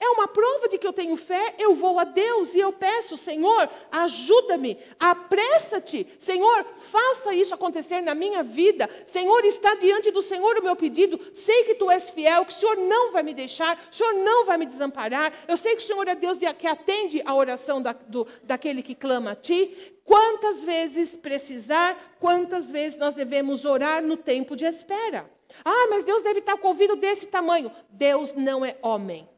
É 0.00 0.08
uma 0.10 0.28
prova 0.28 0.68
de 0.68 0.78
que 0.78 0.86
eu 0.86 0.92
tenho 0.92 1.16
fé, 1.16 1.56
eu 1.58 1.74
vou 1.74 1.98
a 1.98 2.04
Deus 2.04 2.54
e 2.54 2.60
eu 2.60 2.72
peço, 2.72 3.16
Senhor, 3.16 3.68
ajuda-me, 3.90 4.78
apressa-te, 4.98 6.06
Senhor, 6.20 6.64
faça 6.78 7.34
isso 7.34 7.52
acontecer 7.52 8.00
na 8.00 8.14
minha 8.14 8.44
vida. 8.44 8.88
Senhor, 9.06 9.44
está 9.44 9.74
diante 9.74 10.12
do 10.12 10.22
Senhor 10.22 10.56
o 10.56 10.62
meu 10.62 10.76
pedido. 10.76 11.18
Sei 11.34 11.64
que 11.64 11.74
tu 11.74 11.90
és 11.90 12.10
fiel, 12.10 12.46
que 12.46 12.52
o 12.52 12.56
Senhor 12.56 12.76
não 12.76 13.10
vai 13.10 13.24
me 13.24 13.34
deixar, 13.34 13.88
o 13.90 13.94
Senhor 13.94 14.14
não 14.14 14.44
vai 14.44 14.56
me 14.56 14.66
desamparar. 14.66 15.32
Eu 15.48 15.56
sei 15.56 15.74
que 15.74 15.82
o 15.82 15.86
Senhor 15.86 16.06
é 16.06 16.14
Deus 16.14 16.38
que 16.56 16.66
atende 16.68 17.20
a 17.24 17.34
oração 17.34 17.82
da, 17.82 17.92
do, 17.92 18.24
daquele 18.44 18.82
que 18.82 18.94
clama 18.94 19.32
a 19.32 19.36
ti. 19.36 19.94
Quantas 20.04 20.62
vezes 20.62 21.16
precisar, 21.16 22.16
quantas 22.20 22.70
vezes 22.70 22.96
nós 22.96 23.14
devemos 23.14 23.64
orar 23.64 24.00
no 24.00 24.16
tempo 24.16 24.54
de 24.54 24.64
espera? 24.64 25.28
Ah, 25.64 25.88
mas 25.90 26.04
Deus 26.04 26.22
deve 26.22 26.38
estar 26.38 26.56
com 26.56 26.68
o 26.68 26.70
ouvido 26.70 26.94
desse 26.94 27.26
tamanho. 27.26 27.72
Deus 27.90 28.32
não 28.34 28.64
é 28.64 28.76
homem. 28.80 29.28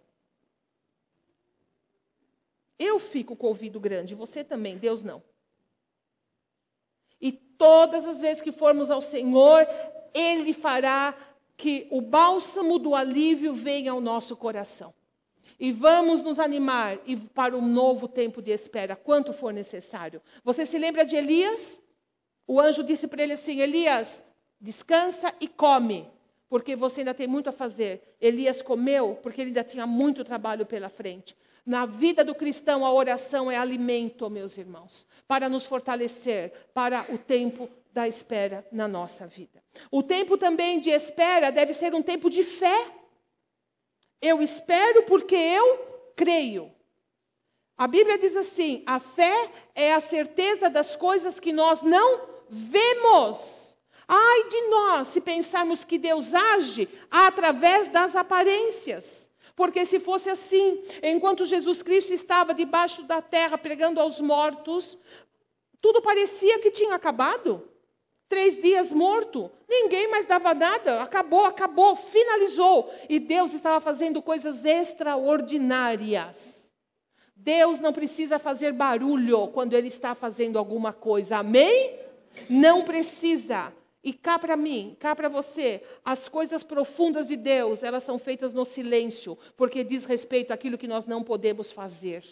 Eu 2.81 2.99
fico 2.99 3.37
com 3.37 3.47
o 3.47 3.51
ouvido 3.51 3.79
grande, 3.79 4.15
você 4.15 4.43
também, 4.43 4.79
Deus 4.79 5.03
não. 5.03 5.23
E 7.21 7.31
todas 7.31 8.07
as 8.07 8.23
vezes 8.23 8.41
que 8.41 8.51
formos 8.51 8.91
ao 8.91 9.03
Senhor, 9.03 9.69
Ele 10.15 10.55
fará 10.55 11.15
que 11.59 11.87
o 11.91 12.01
bálsamo 12.01 12.79
do 12.79 12.95
alívio 12.95 13.53
venha 13.53 13.93
ao 13.93 14.01
nosso 14.01 14.35
coração. 14.35 14.95
E 15.59 15.71
vamos 15.71 16.23
nos 16.23 16.41
animar 16.41 16.97
para 17.35 17.55
um 17.55 17.61
novo 17.61 18.09
tempo 18.09 18.41
de 18.41 18.51
espera, 18.51 18.97
quanto 18.97 19.35
for 19.35 19.53
necessário. 19.53 20.23
Você 20.43 20.65
se 20.65 20.79
lembra 20.79 21.05
de 21.05 21.17
Elias? 21.17 21.83
O 22.47 22.59
anjo 22.59 22.83
disse 22.83 23.07
para 23.07 23.23
ele 23.23 23.35
assim: 23.35 23.61
Elias, 23.61 24.25
descansa 24.59 25.35
e 25.39 25.47
come, 25.47 26.09
porque 26.49 26.75
você 26.75 27.03
ainda 27.03 27.13
tem 27.13 27.27
muito 27.27 27.51
a 27.51 27.53
fazer. 27.53 28.17
Elias 28.19 28.63
comeu, 28.63 29.19
porque 29.23 29.43
ele 29.43 29.51
ainda 29.51 29.65
tinha 29.65 29.87
muito 29.87 30.25
trabalho 30.25 30.65
pela 30.65 30.89
frente. 30.89 31.37
Na 31.65 31.87
vida 31.87 32.25
do 32.25 32.35
cristão, 32.35 32.85
a 32.85 32.93
oração 32.93 33.51
é 33.51 33.57
alimento, 33.57 34.29
meus 34.31 34.57
irmãos, 34.57 35.07
para 35.29 35.49
nos 35.49 35.65
fortalecer 35.65 36.53
para 36.75 37.05
o 37.09 37.19
tempo 37.19 37.69
da 37.93 38.07
espera 38.09 38.67
na 38.71 38.87
nossa 38.87 39.27
vida. 39.27 39.63
O 39.91 40.03
tempo 40.03 40.39
também 40.39 40.81
de 40.81 40.91
espera 40.91 41.51
deve 41.51 41.75
ser 41.75 41.95
um 41.95 42.03
tempo 42.03 42.31
de 42.31 42.43
fé. 42.43 42.87
Eu 44.21 44.43
espero 44.43 45.05
porque 45.05 45.35
eu 45.35 46.13
creio. 46.17 46.71
A 47.77 47.87
Bíblia 47.87 48.19
diz 48.19 48.37
assim: 48.37 48.83
a 48.85 49.01
fé 49.01 49.51
é 49.75 49.95
a 49.95 50.01
certeza 50.01 50.69
das 50.69 50.97
coisas 50.97 51.41
que 51.41 51.53
nós 51.53 51.81
não 51.83 52.29
vemos. 52.49 53.77
Ai 54.07 54.49
de 54.49 54.63
nós 54.63 55.09
se 55.09 55.21
pensarmos 55.21 55.85
que 55.85 55.97
Deus 55.97 56.35
age 56.35 56.89
através 57.11 57.89
das 57.89 58.17
aparências. 58.17 59.30
Porque 59.61 59.85
se 59.85 60.01
fosse 60.01 60.31
assim, 60.31 60.83
enquanto 61.03 61.45
Jesus 61.45 61.83
Cristo 61.83 62.15
estava 62.15 62.55
debaixo 62.55 63.03
da 63.03 63.21
terra 63.21 63.59
pregando 63.59 64.01
aos 64.01 64.19
mortos, 64.19 64.97
tudo 65.83 66.01
parecia 66.01 66.61
que 66.61 66.71
tinha 66.71 66.95
acabado. 66.95 67.69
Três 68.27 68.63
dias 68.63 68.91
morto, 68.91 69.51
ninguém 69.69 70.11
mais 70.11 70.25
dava 70.25 70.55
nada, 70.55 71.03
acabou, 71.03 71.45
acabou, 71.45 71.95
finalizou. 71.95 72.91
E 73.07 73.21
Deus 73.21 73.53
estava 73.53 73.83
fazendo 73.83 74.23
coisas 74.23 74.65
extraordinárias. 74.65 76.67
Deus 77.37 77.79
não 77.79 77.93
precisa 77.93 78.39
fazer 78.39 78.73
barulho 78.73 79.49
quando 79.49 79.75
Ele 79.75 79.89
está 79.89 80.15
fazendo 80.15 80.59
alguma 80.59 80.95
coisa, 80.95 81.37
amém? 81.37 81.99
Não 82.49 82.83
precisa. 82.83 83.75
E 84.03 84.13
cá 84.13 84.39
para 84.39 84.57
mim, 84.57 84.97
cá 84.99 85.15
para 85.15 85.29
você, 85.29 85.83
as 86.05 86.29
coisas 86.29 86.65
profundas 86.65 87.29
de 87.29 87.37
Deus, 87.37 87.83
elas 87.83 88.03
são 88.03 88.19
feitas 88.19 88.53
no 88.53 88.65
silêncio, 88.65 89.37
porque 89.57 89.85
diz 89.85 90.07
respeito 90.07 90.53
àquilo 90.53 90.79
que 90.79 90.89
nós 90.89 91.07
não 91.07 91.23
podemos 91.23 91.71
fazer. 91.71 92.25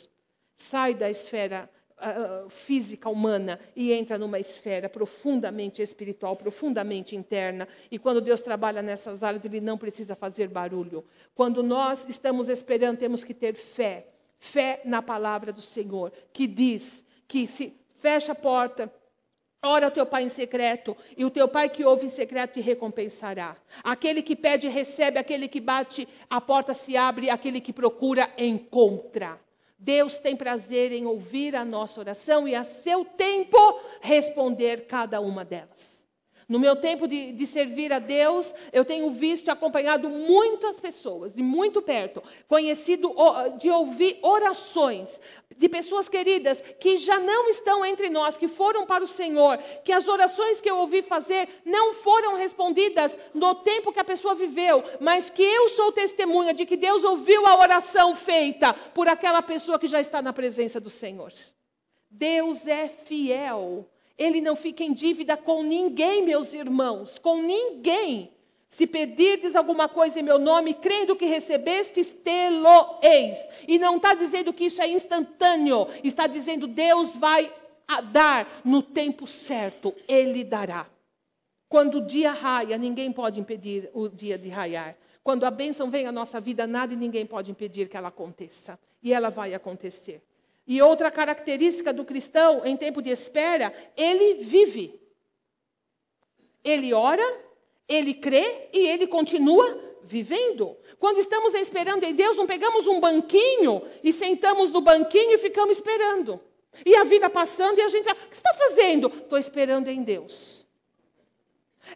Sai 0.56 0.94
da 0.94 1.10
esfera 1.10 1.68
uh, 1.98 2.48
física 2.48 3.08
humana 3.08 3.60
e 3.76 3.92
entra 3.92 4.18
numa 4.18 4.38
esfera 4.38 4.88
profundamente 4.88 5.82
espiritual, 5.82 6.36
profundamente 6.36 7.14
interna. 7.14 7.68
E 7.90 7.98
quando 7.98 8.20
Deus 8.20 8.40
trabalha 8.40 8.80
nessas 8.80 9.22
áreas, 9.22 9.44
Ele 9.44 9.60
não 9.60 9.76
precisa 9.76 10.14
fazer 10.14 10.48
barulho. 10.48 11.04
Quando 11.34 11.62
nós 11.62 12.06
estamos 12.08 12.48
esperando, 12.48 12.98
temos 12.98 13.22
que 13.22 13.34
ter 13.34 13.54
fé. 13.54 14.08
Fé 14.38 14.80
na 14.84 15.02
palavra 15.02 15.52
do 15.52 15.60
Senhor, 15.60 16.12
que 16.32 16.46
diz 16.46 17.04
que 17.26 17.46
se 17.46 17.74
fecha 17.98 18.32
a 18.32 18.36
porta, 18.36 18.90
Ora 19.62 19.86
ao 19.86 19.90
teu 19.90 20.06
pai 20.06 20.22
em 20.22 20.28
secreto, 20.28 20.96
e 21.16 21.24
o 21.24 21.30
teu 21.30 21.48
pai 21.48 21.68
que 21.68 21.84
ouve 21.84 22.06
em 22.06 22.10
secreto 22.10 22.54
te 22.54 22.60
recompensará. 22.60 23.56
Aquele 23.82 24.22
que 24.22 24.36
pede, 24.36 24.68
recebe, 24.68 25.18
aquele 25.18 25.48
que 25.48 25.60
bate, 25.60 26.06
a 26.30 26.40
porta 26.40 26.72
se 26.72 26.96
abre, 26.96 27.28
aquele 27.28 27.60
que 27.60 27.72
procura, 27.72 28.32
encontra. 28.38 29.40
Deus 29.76 30.16
tem 30.16 30.36
prazer 30.36 30.92
em 30.92 31.06
ouvir 31.06 31.56
a 31.56 31.64
nossa 31.64 31.98
oração 31.98 32.46
e 32.46 32.54
a 32.54 32.62
seu 32.62 33.04
tempo 33.04 33.80
responder 34.00 34.86
cada 34.86 35.20
uma 35.20 35.44
delas. 35.44 35.98
No 36.48 36.58
meu 36.58 36.76
tempo 36.76 37.06
de, 37.06 37.32
de, 37.32 37.46
servir 37.46 37.92
a 37.92 37.98
Deus, 37.98 38.54
eu 38.72 38.82
tenho 38.82 39.10
visto 39.10 39.48
e 39.48 39.50
acompanhado 39.50 40.08
muitas 40.08 40.80
pessoas, 40.80 41.34
de 41.34 41.42
muito 41.42 41.82
perto, 41.82 42.22
conhecido 42.48 43.14
de 43.58 43.68
ouvir 43.70 44.18
orações 44.22 45.20
de 45.58 45.68
pessoas 45.68 46.08
queridas 46.08 46.62
que 46.78 46.96
já 46.96 47.18
não 47.18 47.48
estão 47.48 47.84
entre 47.84 48.08
nós, 48.08 48.36
que 48.36 48.48
foram 48.48 48.86
para 48.86 49.04
o 49.04 49.08
Senhor, 49.08 49.58
que 49.84 49.92
as 49.92 50.06
orações 50.06 50.60
que 50.60 50.70
eu 50.70 50.78
ouvi 50.78 51.02
fazer 51.02 51.48
não 51.64 51.94
foram 51.94 52.36
respondidas 52.36 53.16
no 53.34 53.56
tempo 53.56 53.92
que 53.92 54.00
a 54.00 54.04
pessoa 54.04 54.34
viveu, 54.34 54.82
mas 55.00 55.28
que 55.28 55.42
eu 55.42 55.68
sou 55.70 55.92
testemunha 55.92 56.54
de 56.54 56.64
que 56.64 56.76
Deus 56.76 57.04
ouviu 57.04 57.46
a 57.46 57.58
oração 57.58 58.14
feita 58.14 58.72
por 58.72 59.08
aquela 59.08 59.42
pessoa 59.42 59.78
que 59.78 59.88
já 59.88 60.00
está 60.00 60.22
na 60.22 60.32
presença 60.32 60.80
do 60.80 60.88
Senhor. 60.88 61.32
Deus 62.08 62.66
é 62.66 62.88
fiel. 62.88 63.86
Ele 64.16 64.40
não 64.40 64.56
fica 64.56 64.82
em 64.82 64.92
dívida 64.92 65.36
com 65.36 65.62
ninguém, 65.62 66.22
meus 66.22 66.52
irmãos, 66.52 67.18
com 67.18 67.42
ninguém. 67.42 68.32
Se 68.68 68.86
pedirdes 68.86 69.56
alguma 69.56 69.88
coisa 69.88 70.20
em 70.20 70.22
meu 70.22 70.38
nome, 70.38 70.74
crendo 70.74 71.16
que 71.16 71.24
recebestes, 71.24 72.12
tê-lo-eis. 72.12 73.38
E 73.66 73.78
não 73.78 73.96
está 73.96 74.14
dizendo 74.14 74.52
que 74.52 74.66
isso 74.66 74.82
é 74.82 74.88
instantâneo, 74.88 75.88
está 76.04 76.26
dizendo 76.26 76.66
Deus 76.66 77.16
vai 77.16 77.52
dar 78.12 78.60
no 78.64 78.82
tempo 78.82 79.26
certo, 79.26 79.94
Ele 80.06 80.44
dará. 80.44 80.86
Quando 81.68 81.98
o 81.98 82.06
dia 82.06 82.32
raia, 82.32 82.78
ninguém 82.78 83.12
pode 83.12 83.40
impedir 83.40 83.90
o 83.92 84.08
dia 84.08 84.38
de 84.38 84.48
raiar. 84.48 84.96
Quando 85.22 85.44
a 85.44 85.50
bênção 85.50 85.90
vem 85.90 86.06
à 86.06 86.12
nossa 86.12 86.40
vida, 86.40 86.66
nada 86.66 86.94
e 86.94 86.96
ninguém 86.96 87.26
pode 87.26 87.50
impedir 87.50 87.88
que 87.88 87.96
ela 87.96 88.08
aconteça. 88.08 88.78
E 89.02 89.12
ela 89.12 89.28
vai 89.28 89.52
acontecer. 89.52 90.22
E 90.66 90.80
outra 90.80 91.10
característica 91.10 91.92
do 91.92 92.04
cristão 92.04 92.64
em 92.64 92.76
tempo 92.76 93.02
de 93.02 93.10
espera, 93.10 93.72
ele 93.96 94.42
vive. 94.44 94.98
Ele 96.64 96.92
ora, 96.92 97.22
Ele 97.88 98.14
crê 98.14 98.68
e 98.72 98.86
ele 98.86 99.06
continua 99.06 99.88
vivendo. 100.02 100.76
Quando 100.98 101.18
estamos 101.18 101.54
esperando 101.54 102.04
em 102.04 102.14
Deus, 102.14 102.36
não 102.36 102.46
pegamos 102.46 102.86
um 102.86 102.98
banquinho 103.00 103.82
e 104.02 104.12
sentamos 104.12 104.70
no 104.70 104.80
banquinho 104.80 105.32
e 105.32 105.38
ficamos 105.38 105.76
esperando. 105.76 106.40
E 106.84 106.94
a 106.96 107.04
vida 107.04 107.28
passando 107.30 107.78
e 107.78 107.82
a 107.82 107.88
gente, 107.88 108.08
o 108.08 108.14
que 108.14 108.36
está 108.36 108.52
fazendo? 108.54 109.08
Estou 109.08 109.38
esperando 109.38 109.88
em 109.88 110.02
Deus. 110.02 110.66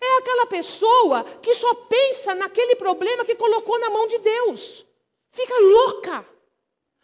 É 0.00 0.18
aquela 0.18 0.46
pessoa 0.46 1.24
que 1.42 1.54
só 1.54 1.74
pensa 1.74 2.34
naquele 2.34 2.76
problema 2.76 3.24
que 3.24 3.34
colocou 3.34 3.78
na 3.78 3.90
mão 3.90 4.06
de 4.06 4.18
Deus. 4.18 4.86
Fica 5.30 5.58
louca. 5.58 6.26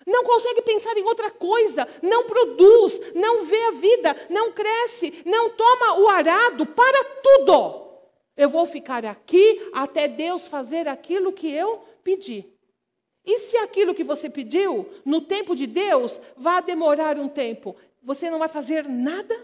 Não 0.06 0.24
consegue 0.24 0.62
pensar 0.62 0.96
em 0.96 1.04
outra 1.04 1.30
coisa, 1.30 1.86
não 2.00 2.24
produz, 2.24 2.98
não 3.14 3.44
vê 3.44 3.60
a 3.64 3.70
vida, 3.72 4.26
não 4.30 4.52
cresce, 4.52 5.22
não 5.26 5.50
toma 5.50 5.98
o 5.98 6.08
arado, 6.08 6.64
para 6.64 7.04
tudo. 7.22 7.87
Eu 8.38 8.48
vou 8.48 8.64
ficar 8.66 9.04
aqui 9.04 9.68
até 9.72 10.06
Deus 10.06 10.46
fazer 10.46 10.86
aquilo 10.86 11.32
que 11.32 11.50
eu 11.50 11.84
pedi. 12.04 12.46
E 13.26 13.38
se 13.40 13.56
aquilo 13.58 13.94
que 13.94 14.04
você 14.04 14.30
pediu, 14.30 14.88
no 15.04 15.20
tempo 15.20 15.56
de 15.56 15.66
Deus, 15.66 16.20
vai 16.36 16.62
demorar 16.62 17.18
um 17.18 17.28
tempo, 17.28 17.74
você 18.00 18.30
não 18.30 18.38
vai 18.38 18.48
fazer 18.48 18.88
nada? 18.88 19.36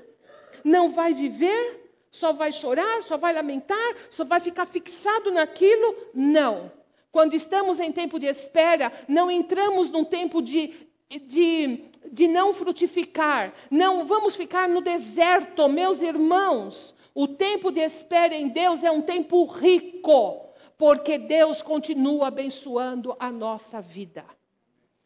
Não 0.62 0.90
vai 0.90 1.12
viver? 1.12 1.90
Só 2.08 2.32
vai 2.32 2.52
chorar? 2.52 3.02
Só 3.02 3.18
vai 3.18 3.34
lamentar? 3.34 3.96
Só 4.10 4.24
vai 4.24 4.38
ficar 4.38 4.64
fixado 4.64 5.32
naquilo? 5.32 5.96
Não. 6.14 6.70
Quando 7.10 7.34
estamos 7.34 7.80
em 7.80 7.90
tempo 7.90 8.20
de 8.20 8.26
espera, 8.26 8.92
não 9.08 9.28
entramos 9.28 9.90
num 9.90 10.04
tempo 10.04 10.40
de, 10.40 10.72
de, 11.10 11.84
de 12.12 12.28
não 12.28 12.54
frutificar. 12.54 13.52
Não 13.68 14.06
vamos 14.06 14.36
ficar 14.36 14.68
no 14.68 14.80
deserto, 14.80 15.68
meus 15.68 16.00
irmãos. 16.00 16.94
O 17.14 17.28
tempo 17.28 17.70
de 17.70 17.80
espera 17.80 18.34
em 18.34 18.48
Deus 18.48 18.82
é 18.82 18.90
um 18.90 19.00
tempo 19.00 19.44
rico 19.44 20.44
porque 20.76 21.16
Deus 21.16 21.62
continua 21.62 22.28
abençoando 22.28 23.16
a 23.18 23.30
nossa 23.30 23.80
vida. 23.80 24.24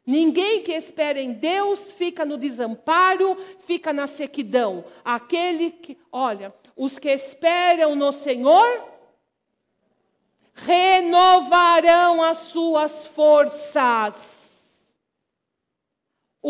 Ninguém 0.07 0.63
que 0.63 0.73
espera 0.73 1.21
em 1.21 1.35
Deus 1.35 1.93
fica 1.93 2.25
no 2.25 2.39
desamparo, 2.39 3.37
fica 3.67 3.93
na 3.93 4.07
sequidão. 4.07 4.83
Aquele 5.05 5.71
que, 5.71 5.99
olha, 6.11 6.55
os 6.75 6.99
que 6.99 7.11
esperam 7.11 7.95
no 7.95 8.11
Senhor 8.11 8.89
renovarão 10.55 12.23
as 12.23 12.39
suas 12.39 13.07
forças. 13.09 14.38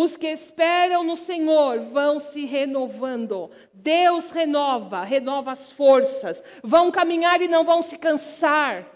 Os 0.01 0.17
que 0.17 0.29
esperam 0.29 1.03
no 1.03 1.17
Senhor 1.17 1.81
vão 1.81 2.21
se 2.21 2.45
renovando. 2.45 3.51
Deus 3.75 4.31
renova, 4.31 5.03
renova 5.03 5.51
as 5.51 5.73
forças. 5.73 6.41
Vão 6.63 6.89
caminhar 6.89 7.43
e 7.43 7.49
não 7.49 7.65
vão 7.65 7.83
se 7.83 7.99
cansar. 7.99 8.87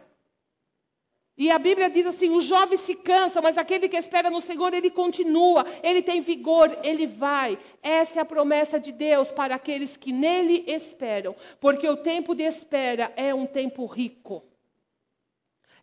E 1.37 1.51
a 1.51 1.59
Bíblia 1.59 1.91
diz 1.91 2.07
assim: 2.07 2.31
o 2.31 2.41
jovem 2.41 2.79
se 2.79 2.95
cansa, 2.95 3.43
mas 3.43 3.59
aquele 3.59 3.89
que 3.89 3.97
espera 3.97 4.31
no 4.31 4.41
Senhor, 4.41 4.73
ele 4.73 4.91
continua, 4.91 5.67
ele 5.83 6.03
tem 6.03 6.21
vigor, 6.21 6.79
ele 6.85 7.09
vai. 7.09 7.59
Essa 7.83 8.21
é 8.21 8.23
a 8.23 8.25
promessa 8.25 8.79
de 8.79 8.93
Deus 8.93 9.33
para 9.33 9.57
aqueles 9.57 9.97
que 9.97 10.13
nele 10.13 10.63
esperam, 10.69 11.35
porque 11.59 11.89
o 11.89 11.97
tempo 11.97 12.33
de 12.33 12.45
espera 12.45 13.13
é 13.17 13.35
um 13.35 13.45
tempo 13.45 13.87
rico, 13.87 14.45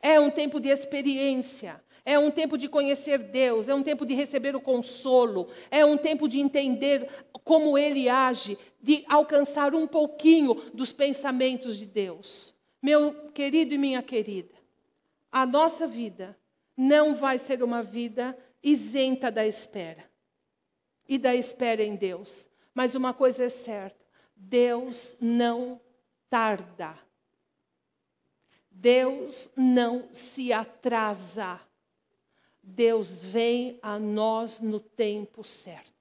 é 0.02 0.18
um 0.18 0.32
tempo 0.32 0.62
de 0.62 0.70
experiência, 0.70 1.84
é 2.06 2.18
um 2.18 2.32
tempo 2.32 2.58
de 2.58 2.68
conhecer 2.68 3.20
Deus, 3.20 3.70
é 3.70 3.76
um 3.76 3.84
tempo 3.84 4.06
de 4.06 4.14
receber 4.14 4.56
o 4.56 4.62
consolo, 4.62 5.48
é 5.70 5.86
um 5.86 5.98
tempo 5.98 6.28
de 6.28 6.40
entender 6.40 7.08
como 7.44 7.78
ele 7.78 8.10
age, 8.10 8.58
de 8.82 9.04
alcançar 9.08 9.76
um 9.76 9.88
pouquinho 9.88 10.56
dos 10.74 10.94
pensamentos 10.94 11.78
de 11.78 11.86
Deus. 11.86 12.56
Meu 12.82 13.30
querido 13.32 13.74
e 13.74 13.78
minha 13.78 14.02
querida, 14.02 14.56
a 15.32 15.46
nossa 15.46 15.86
vida 15.86 16.38
não 16.76 17.14
vai 17.14 17.38
ser 17.38 17.62
uma 17.62 17.84
vida 17.84 18.38
isenta 18.64 19.30
da 19.30 19.46
espera 19.46 20.10
e 21.08 21.18
da 21.18 21.36
espera 21.36 21.84
em 21.84 21.96
Deus. 21.96 22.46
Mas 22.74 22.96
uma 22.96 23.14
coisa 23.14 23.44
é 23.44 23.50
certa: 23.50 24.06
Deus 24.36 25.16
não 25.20 25.82
tarda. 26.30 26.98
Deus 28.72 29.50
não 29.58 30.08
se 30.14 30.54
atrasa. 30.54 31.60
Deus 32.76 33.24
vem 33.24 33.78
a 33.82 34.00
nós 34.00 34.62
no 34.62 34.80
tempo 34.80 35.44
certo 35.44 36.00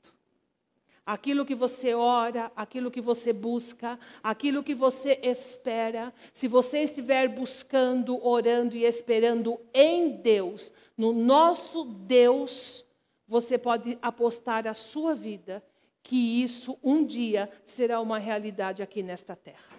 aquilo 1.08 1.46
que 1.46 1.54
você 1.54 1.94
ora, 1.94 2.52
aquilo 2.54 2.90
que 2.90 3.00
você 3.00 3.32
busca, 3.32 3.98
aquilo 4.22 4.62
que 4.62 4.74
você 4.74 5.18
espera, 5.22 6.12
se 6.34 6.46
você 6.46 6.80
estiver 6.80 7.28
buscando, 7.28 8.22
orando 8.22 8.76
e 8.76 8.84
esperando 8.84 9.58
em 9.72 10.10
Deus, 10.10 10.70
no 10.94 11.14
nosso 11.14 11.84
Deus, 11.84 12.84
você 13.26 13.56
pode 13.56 13.98
apostar 14.02 14.66
a 14.66 14.74
sua 14.74 15.14
vida 15.14 15.64
que 16.02 16.42
isso 16.42 16.78
um 16.82 17.02
dia 17.02 17.50
será 17.64 18.02
uma 18.02 18.18
realidade 18.18 18.82
aqui 18.82 19.02
nesta 19.02 19.34
terra. 19.34 19.78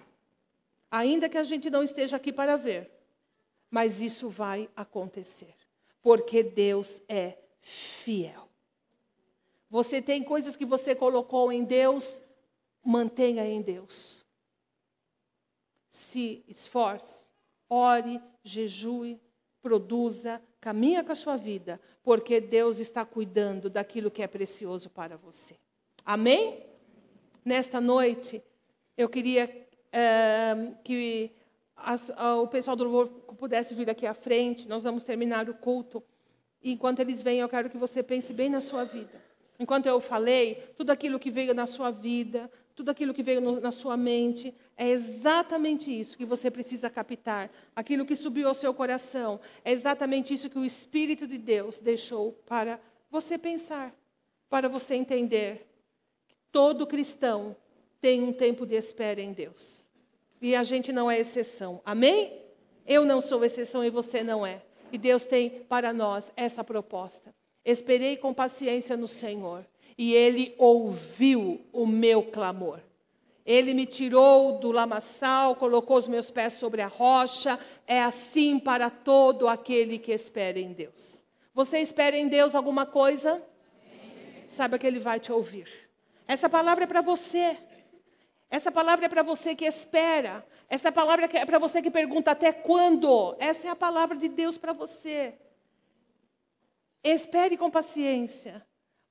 Ainda 0.90 1.30
que 1.30 1.38
a 1.38 1.44
gente 1.44 1.70
não 1.70 1.84
esteja 1.84 2.18
aqui 2.18 2.34
para 2.34 2.58
ver, 2.58 2.90
mas 3.70 4.02
isso 4.02 4.30
vai 4.30 4.68
acontecer, 4.76 5.54
porque 6.02 6.44
Deus 6.44 7.02
é 7.08 7.38
fiel. 7.62 8.48
Você 9.70 10.02
tem 10.02 10.24
coisas 10.24 10.56
que 10.56 10.66
você 10.66 10.96
colocou 10.96 11.52
em 11.52 11.64
Deus, 11.64 12.18
mantenha 12.84 13.46
em 13.46 13.62
Deus. 13.62 14.26
Se 15.92 16.44
esforce, 16.48 17.20
ore, 17.70 18.20
jejue, 18.44 19.20
produza, 19.62 20.42
caminha 20.60 21.04
com 21.04 21.12
a 21.12 21.16
sua 21.16 21.36
vida, 21.36 21.80
porque 22.04 22.42
Deus 22.42 22.80
está 22.80 23.06
cuidando 23.06 23.70
daquilo 23.70 24.10
que 24.10 24.24
é 24.24 24.28
precioso 24.28 24.90
para 24.90 25.18
você. 25.18 25.56
Amém? 26.04 26.66
Nesta 27.46 27.80
noite, 27.80 28.42
eu 28.98 29.08
queria 29.08 29.68
é, 29.92 30.74
que 30.84 31.32
as, 31.84 32.10
o 32.42 32.48
pessoal 32.48 32.76
do 32.76 32.84
louvor 32.84 33.08
pudesse 33.38 33.74
vir 33.74 33.90
aqui 33.90 34.06
à 34.06 34.14
frente. 34.14 34.68
Nós 34.68 34.84
vamos 34.84 35.04
terminar 35.04 35.50
o 35.50 35.54
culto. 35.54 36.04
E 36.62 36.72
enquanto 36.72 37.00
eles 37.00 37.22
vêm, 37.22 37.40
eu 37.40 37.50
quero 37.50 37.70
que 37.70 37.78
você 37.78 38.04
pense 38.04 38.34
bem 38.34 38.50
na 38.50 38.62
sua 38.62 38.84
vida. 38.84 39.22
Enquanto 39.60 39.86
eu 39.86 40.00
falei, 40.00 40.56
tudo 40.78 40.92
aquilo 40.92 41.20
que 41.20 41.30
veio 41.30 41.54
na 41.54 41.68
sua 41.68 41.92
vida, 41.92 42.50
tudo 42.76 42.92
aquilo 42.92 43.14
que 43.14 43.22
veio 43.22 43.42
no, 43.42 43.60
na 43.60 43.72
sua 43.72 43.98
mente, 43.98 44.56
é 44.78 44.88
exatamente 44.88 45.92
isso 45.92 46.18
que 46.18 46.24
você 46.24 46.50
precisa 46.50 46.90
captar. 46.90 47.52
Aquilo 47.76 48.06
que 48.06 48.16
subiu 48.16 48.48
ao 48.48 48.54
seu 48.54 48.74
coração, 48.74 49.40
é 49.66 49.74
exatamente 49.74 50.34
isso 50.34 50.50
que 50.50 50.58
o 50.58 50.64
Espírito 50.64 51.28
de 51.28 51.38
Deus 51.38 51.78
deixou 51.80 52.32
para 52.46 52.80
você 53.12 53.38
pensar, 53.38 53.94
para 54.50 54.70
você 54.70 54.96
entender. 54.96 55.68
Todo 56.54 56.88
cristão 56.88 57.54
tem 58.00 58.24
um 58.24 58.32
tempo 58.32 58.66
de 58.66 58.76
espera 58.76 59.20
em 59.22 59.34
Deus. 59.34 59.84
E 60.42 60.56
a 60.56 60.64
gente 60.64 60.92
não 60.92 61.10
é 61.10 61.20
exceção. 61.20 61.82
Amém? 61.86 62.42
Eu 62.86 63.06
não 63.06 63.22
sou 63.22 63.44
exceção 63.44 63.84
e 63.84 63.90
você 63.90 64.24
não 64.24 64.46
é. 64.46 64.62
E 64.92 64.98
Deus 64.98 65.24
tem 65.24 65.50
para 65.50 65.94
nós 65.94 66.32
essa 66.36 66.64
proposta. 66.64 67.34
Esperei 67.64 68.18
com 68.18 68.34
paciência 68.34 68.98
no 68.98 69.08
Senhor, 69.08 69.66
e 69.98 70.14
ele 70.14 70.56
ouviu 70.58 71.62
o 71.72 71.86
meu 71.86 72.24
clamor. 72.24 72.80
Ele 73.46 73.74
me 73.74 73.86
tirou 73.86 74.60
do 74.60 74.72
lamaçal, 74.72 75.56
colocou 75.56 75.98
os 75.98 76.08
meus 76.08 76.30
pés 76.30 76.54
sobre 76.54 76.82
a 76.82 76.88
rocha. 76.88 77.60
É 77.88 78.00
assim 78.00 78.60
para 78.60 78.90
todo 78.90 79.48
aquele 79.48 79.98
que 79.98 80.12
espera 80.12 80.60
em 80.60 80.72
Deus. 80.72 81.24
Você 81.54 81.80
espera 81.80 82.16
em 82.16 82.28
Deus 82.28 82.54
alguma 82.54 82.86
coisa? 82.86 83.42
Saiba 84.50 84.78
que 84.78 84.86
Ele 84.86 85.00
vai 85.00 85.20
te 85.20 85.32
ouvir. 85.32 85.68
Essa 86.28 86.48
palavra 86.48 86.84
é 86.84 86.88
para 86.88 87.02
você. 87.02 87.58
Essa 88.50 88.72
palavra 88.72 89.06
é 89.06 89.10
para 89.10 89.22
você 89.22 89.56
que 89.56 89.66
espera. 89.66 90.46
Essa 90.68 90.92
palavra 90.92 91.30
é 91.32 91.46
para 91.46 91.60
você 91.60 91.82
que 91.82 91.92
pergunta 91.92 92.32
até 92.32 92.52
quando. 92.52 93.36
Essa 93.40 93.68
é 93.68 93.70
a 93.70 93.76
palavra 93.76 94.18
de 94.18 94.28
Deus 94.28 94.58
para 94.58 94.74
você. 94.74 95.36
Espere 97.04 97.56
com 97.56 97.70
paciência, 97.70 98.66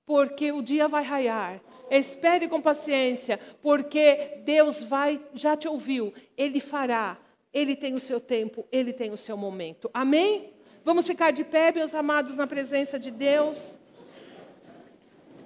porque 0.05 0.53
o 0.53 0.61
dia 0.61 0.89
vai 0.89 1.03
raiar. 1.03 1.61
Espere 1.91 2.49
com 2.49 2.61
paciência, 2.61 3.39
porque 3.63 4.43
Deus 4.45 4.83
vai, 4.83 5.25
já 5.33 5.57
te 5.57 5.67
ouviu, 5.67 6.13
Ele 6.37 6.61
fará. 6.61 7.17
Ele 7.53 7.75
tem 7.75 7.95
o 7.95 8.01
seu 8.01 8.21
tempo, 8.21 8.67
Ele 8.71 8.93
tem 8.93 9.11
o 9.11 9.17
seu 9.17 9.37
momento. 9.37 9.89
Amém? 9.95 10.53
Vamos 10.85 11.07
ficar 11.07 11.31
de 11.31 11.45
pé, 11.45 11.73
meus 11.73 11.95
amados, 11.95 12.37
na 12.37 12.47
presença 12.47 12.99
de 12.99 13.11
Deus. 13.11 13.79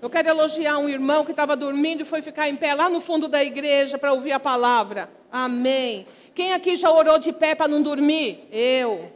Eu 0.03 0.11
quero 0.11 0.29
elogiar 0.29 0.79
um 0.79 0.89
irmão 0.89 1.25
que 1.25 1.31
estava 1.31 1.55
dormindo 1.55 2.01
e 2.01 2.05
foi 2.05 2.21
ficar 2.21 2.49
em 2.49 2.57
pé 2.57 2.75
lá 2.75 2.89
no 2.89 3.01
fundo 3.01 3.29
da 3.29 3.45
igreja 3.45 3.97
para 3.97 4.13
ouvir 4.13 4.33
a 4.33 4.41
palavra. 4.41 5.09
Amém. 5.31 6.09
Quem 6.35 6.53
aqui 6.53 6.75
já 6.75 6.91
orou 6.91 7.21
de 7.21 7.33
pé 7.33 7.55
para 7.55 7.69
não 7.69 7.81
dormir? 7.81 8.49
Eu. 8.51 9.13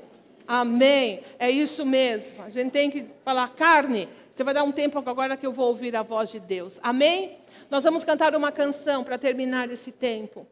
Amém. 0.46 1.24
É 1.40 1.50
isso 1.50 1.84
mesmo. 1.84 2.40
A 2.44 2.50
gente 2.50 2.70
tem 2.70 2.88
que 2.88 3.04
falar 3.24 3.48
carne. 3.48 4.08
Você 4.32 4.44
vai 4.44 4.54
dar 4.54 4.62
um 4.62 4.70
tempo 4.70 4.96
agora 5.00 5.36
que 5.36 5.44
eu 5.44 5.52
vou 5.52 5.66
ouvir 5.66 5.96
a 5.96 6.04
voz 6.04 6.30
de 6.30 6.38
Deus. 6.38 6.78
Amém? 6.80 7.38
Nós 7.68 7.82
vamos 7.82 8.04
cantar 8.04 8.36
uma 8.36 8.52
canção 8.52 9.02
para 9.02 9.18
terminar 9.18 9.68
esse 9.72 9.90
tempo. 9.90 10.46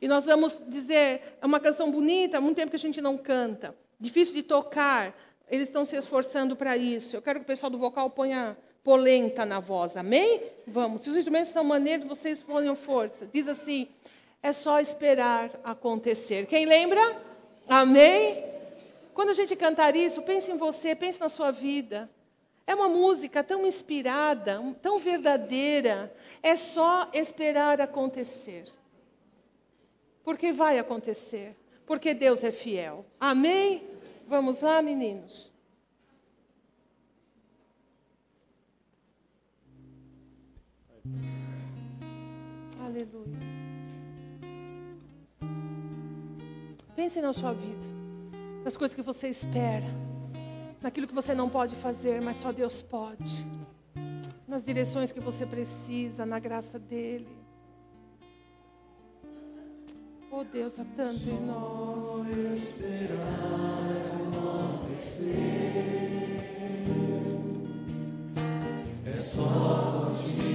E 0.00 0.06
nós 0.06 0.24
vamos 0.24 0.56
dizer, 0.68 1.36
é 1.42 1.44
uma 1.44 1.58
canção 1.58 1.90
bonita, 1.90 2.38
há 2.38 2.40
muito 2.40 2.56
tempo 2.56 2.70
que 2.70 2.76
a 2.76 2.78
gente 2.78 3.00
não 3.00 3.18
canta, 3.18 3.74
difícil 3.98 4.34
de 4.34 4.42
tocar, 4.42 5.14
eles 5.50 5.66
estão 5.66 5.84
se 5.84 5.96
esforçando 5.96 6.54
para 6.54 6.76
isso. 6.76 7.16
Eu 7.16 7.20
quero 7.20 7.40
que 7.40 7.42
o 7.42 7.46
pessoal 7.46 7.68
do 7.68 7.76
vocal 7.76 8.08
ponha 8.08 8.56
polenta 8.90 9.46
na 9.46 9.60
voz, 9.60 9.96
amém? 9.96 10.42
Vamos. 10.66 11.02
Se 11.02 11.10
os 11.10 11.16
instrumentos 11.16 11.52
são 11.52 11.62
maneiros, 11.62 12.08
vocês 12.08 12.42
ponham 12.42 12.74
força. 12.74 13.28
Diz 13.32 13.46
assim: 13.46 13.86
é 14.42 14.52
só 14.52 14.80
esperar 14.80 15.48
acontecer. 15.62 16.46
Quem 16.46 16.66
lembra? 16.66 17.00
Amém? 17.68 18.44
Quando 19.14 19.28
a 19.28 19.32
gente 19.32 19.54
cantar 19.54 19.94
isso, 19.94 20.20
pense 20.22 20.50
em 20.50 20.56
você, 20.56 20.96
pense 20.96 21.20
na 21.20 21.28
sua 21.28 21.52
vida. 21.52 22.10
É 22.66 22.74
uma 22.74 22.88
música 22.88 23.44
tão 23.44 23.64
inspirada, 23.64 24.60
tão 24.82 24.98
verdadeira. 24.98 26.12
É 26.42 26.56
só 26.56 27.08
esperar 27.12 27.80
acontecer. 27.80 28.64
Porque 30.24 30.50
vai 30.50 30.80
acontecer. 30.80 31.54
Porque 31.86 32.12
Deus 32.12 32.42
é 32.42 32.50
fiel. 32.50 33.04
Amém? 33.20 33.84
Vamos 34.26 34.60
lá, 34.60 34.82
meninos. 34.82 35.52
Aleluia. 42.84 43.38
Pense 46.96 47.20
na 47.20 47.32
sua 47.32 47.52
vida, 47.52 47.86
nas 48.64 48.76
coisas 48.76 48.94
que 48.94 49.02
você 49.02 49.28
espera, 49.28 49.86
naquilo 50.82 51.06
que 51.06 51.14
você 51.14 51.34
não 51.34 51.48
pode 51.48 51.74
fazer, 51.76 52.20
mas 52.20 52.36
só 52.36 52.52
Deus 52.52 52.82
pode, 52.82 53.46
nas 54.46 54.64
direções 54.64 55.12
que 55.12 55.20
você 55.20 55.46
precisa, 55.46 56.26
na 56.26 56.38
graça 56.38 56.78
dEle. 56.78 57.40
Oh 60.32 60.44
Deus, 60.44 60.78
há 60.78 60.84
tanto 60.96 61.28
em 61.28 61.40
nós. 61.44 62.26
Esperar 62.52 63.20
acontecer. 64.28 65.50
É 69.04 69.16
só 69.16 70.06
continuar 70.06 70.49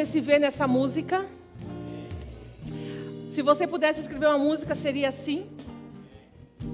Você 0.00 0.06
se 0.12 0.20
vê 0.22 0.38
nessa 0.38 0.66
música? 0.66 1.26
Se 3.32 3.42
você 3.42 3.66
pudesse 3.66 4.00
escrever 4.00 4.28
uma 4.28 4.38
música, 4.38 4.74
seria 4.74 5.10
assim? 5.10 5.46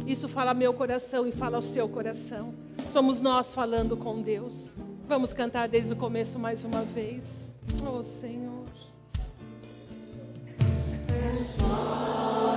Isso 0.07 0.29
fala 0.29 0.55
meu 0.55 0.73
coração 0.73 1.27
e 1.27 1.33
fala 1.33 1.59
o 1.59 1.63
seu 1.63 1.89
coração. 1.89 2.55
Somos 2.93 3.21
nós 3.21 3.53
falando 3.53 3.97
com 3.97 4.23
Deus. 4.23 4.71
Vamos 5.09 5.33
cantar 5.33 5.67
desde 5.67 5.93
o 5.93 5.97
começo 5.97 6.39
mais 6.39 6.65
uma 6.65 6.83
vez. 6.83 7.49
Oh 7.85 8.01
Senhor. 8.05 8.65
É 11.29 11.35
só 11.35 12.55